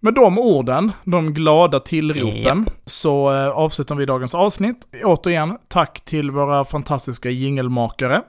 Med 0.00 0.14
de 0.14 0.38
orden, 0.38 0.92
de 1.04 1.34
glada 1.34 1.80
tillropen, 1.80 2.58
yep. 2.58 2.68
så 2.84 3.34
eh, 3.34 3.48
avslutar 3.48 3.94
vi 3.94 4.06
dagens 4.06 4.34
avsnitt. 4.34 4.88
Återigen, 5.04 5.58
tack 5.68 6.04
till 6.04 6.30
våra 6.30 6.64
fantastiska 6.64 7.30
jingelmakare. 7.30 8.22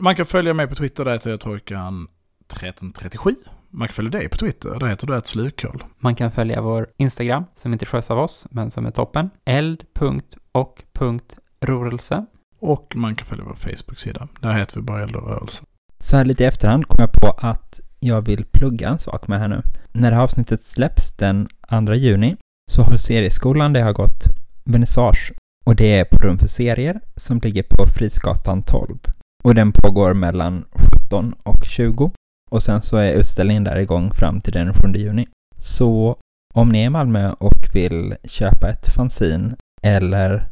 Man 0.00 0.16
kan 0.16 0.26
följa 0.26 0.54
mig 0.54 0.66
på 0.66 0.74
Twitter, 0.74 1.04
där 1.04 1.12
heter 1.12 1.30
jag 1.30 1.40
Trojkan 1.40 2.08
1337. 2.52 3.34
Man 3.70 3.88
kan 3.88 3.94
följa 3.94 4.10
dig 4.10 4.28
på 4.28 4.36
Twitter, 4.36 4.78
där 4.80 4.86
heter 4.86 5.06
du 5.06 5.16
ett 5.16 5.26
slukhål. 5.26 5.84
Man 5.98 6.14
kan 6.14 6.30
följa 6.30 6.60
vår 6.60 6.86
Instagram, 6.96 7.44
som 7.56 7.72
inte 7.72 7.86
sköts 7.86 8.10
av 8.10 8.18
oss, 8.18 8.46
men 8.50 8.70
som 8.70 8.86
är 8.86 8.90
toppen. 8.90 9.30
eld.och.rörelse. 9.44 12.26
Och 12.60 12.92
man 12.96 13.14
kan 13.14 13.26
följa 13.26 13.44
vår 13.44 13.54
Facebook-sida. 13.54 14.28
Där 14.40 14.52
heter 14.52 14.76
vi 14.76 14.82
bara 14.82 15.02
Eld 15.02 15.16
och 15.16 15.28
rörelse. 15.28 15.64
Så 15.98 16.16
här 16.16 16.24
lite 16.24 16.44
i 16.44 16.46
efterhand 16.46 16.86
kom 16.86 16.96
jag 16.98 17.12
på 17.12 17.46
att 17.46 17.80
jag 18.00 18.22
vill 18.22 18.44
plugga 18.44 18.88
en 18.88 18.98
sak 18.98 19.28
med 19.28 19.40
här 19.40 19.48
nu. 19.48 19.62
När 19.92 20.10
det 20.10 20.16
här 20.16 20.22
avsnittet 20.22 20.64
släpps 20.64 21.12
den 21.12 21.48
2 21.86 21.94
juni 21.94 22.36
så 22.70 22.82
har 22.82 22.96
serieskolan 22.96 23.72
där 23.72 23.80
jag 23.80 23.86
har 23.86 23.92
gått 23.92 24.24
vernissage 24.64 25.32
och 25.66 25.76
det 25.76 25.98
är 25.98 26.04
på 26.04 26.18
Rum 26.18 26.38
för 26.38 26.46
serier 26.46 27.00
som 27.16 27.38
ligger 27.38 27.62
på 27.62 27.86
Frisgatan 27.86 28.62
12. 28.62 28.98
Och 29.44 29.54
den 29.54 29.72
pågår 29.72 30.14
mellan 30.14 30.64
17 30.72 31.34
och 31.42 31.64
20 31.64 32.12
och 32.50 32.62
sen 32.62 32.82
så 32.82 32.96
är 32.96 33.12
utställningen 33.12 33.64
där 33.64 33.78
igång 33.78 34.12
fram 34.14 34.40
till 34.40 34.52
den 34.52 34.74
7 34.74 34.92
juni. 34.94 35.26
Så 35.58 36.16
om 36.54 36.68
ni 36.68 36.80
är 36.82 36.86
i 36.86 36.90
Malmö 36.90 37.32
och 37.32 37.74
vill 37.74 38.16
köpa 38.24 38.70
ett 38.70 38.88
fanzin 38.94 39.56
eller 39.82 40.44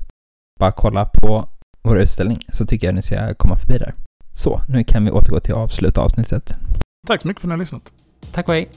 bara 0.61 0.73
kolla 0.73 1.05
på 1.05 1.49
vår 1.83 1.99
utställning 1.99 2.39
så 2.53 2.67
tycker 2.67 2.87
jag 2.87 2.95
ni 2.95 3.03
ska 3.03 3.35
komma 3.35 3.57
förbi 3.57 3.79
där. 3.79 3.95
Så, 4.35 4.61
nu 4.69 4.85
kan 4.85 5.05
vi 5.05 5.11
återgå 5.11 5.41
till 5.41 5.55
att 5.55 5.61
avsluta 5.61 6.01
avsnittet. 6.01 6.53
Tack 7.07 7.23
så 7.23 7.29
mycket 7.29 7.41
för 7.41 7.49
att 7.49 7.51
ni 7.51 7.53
har 7.53 7.59
lyssnat. 7.59 7.93
Tack 8.33 8.49
och 8.49 8.55
hej. 8.55 8.69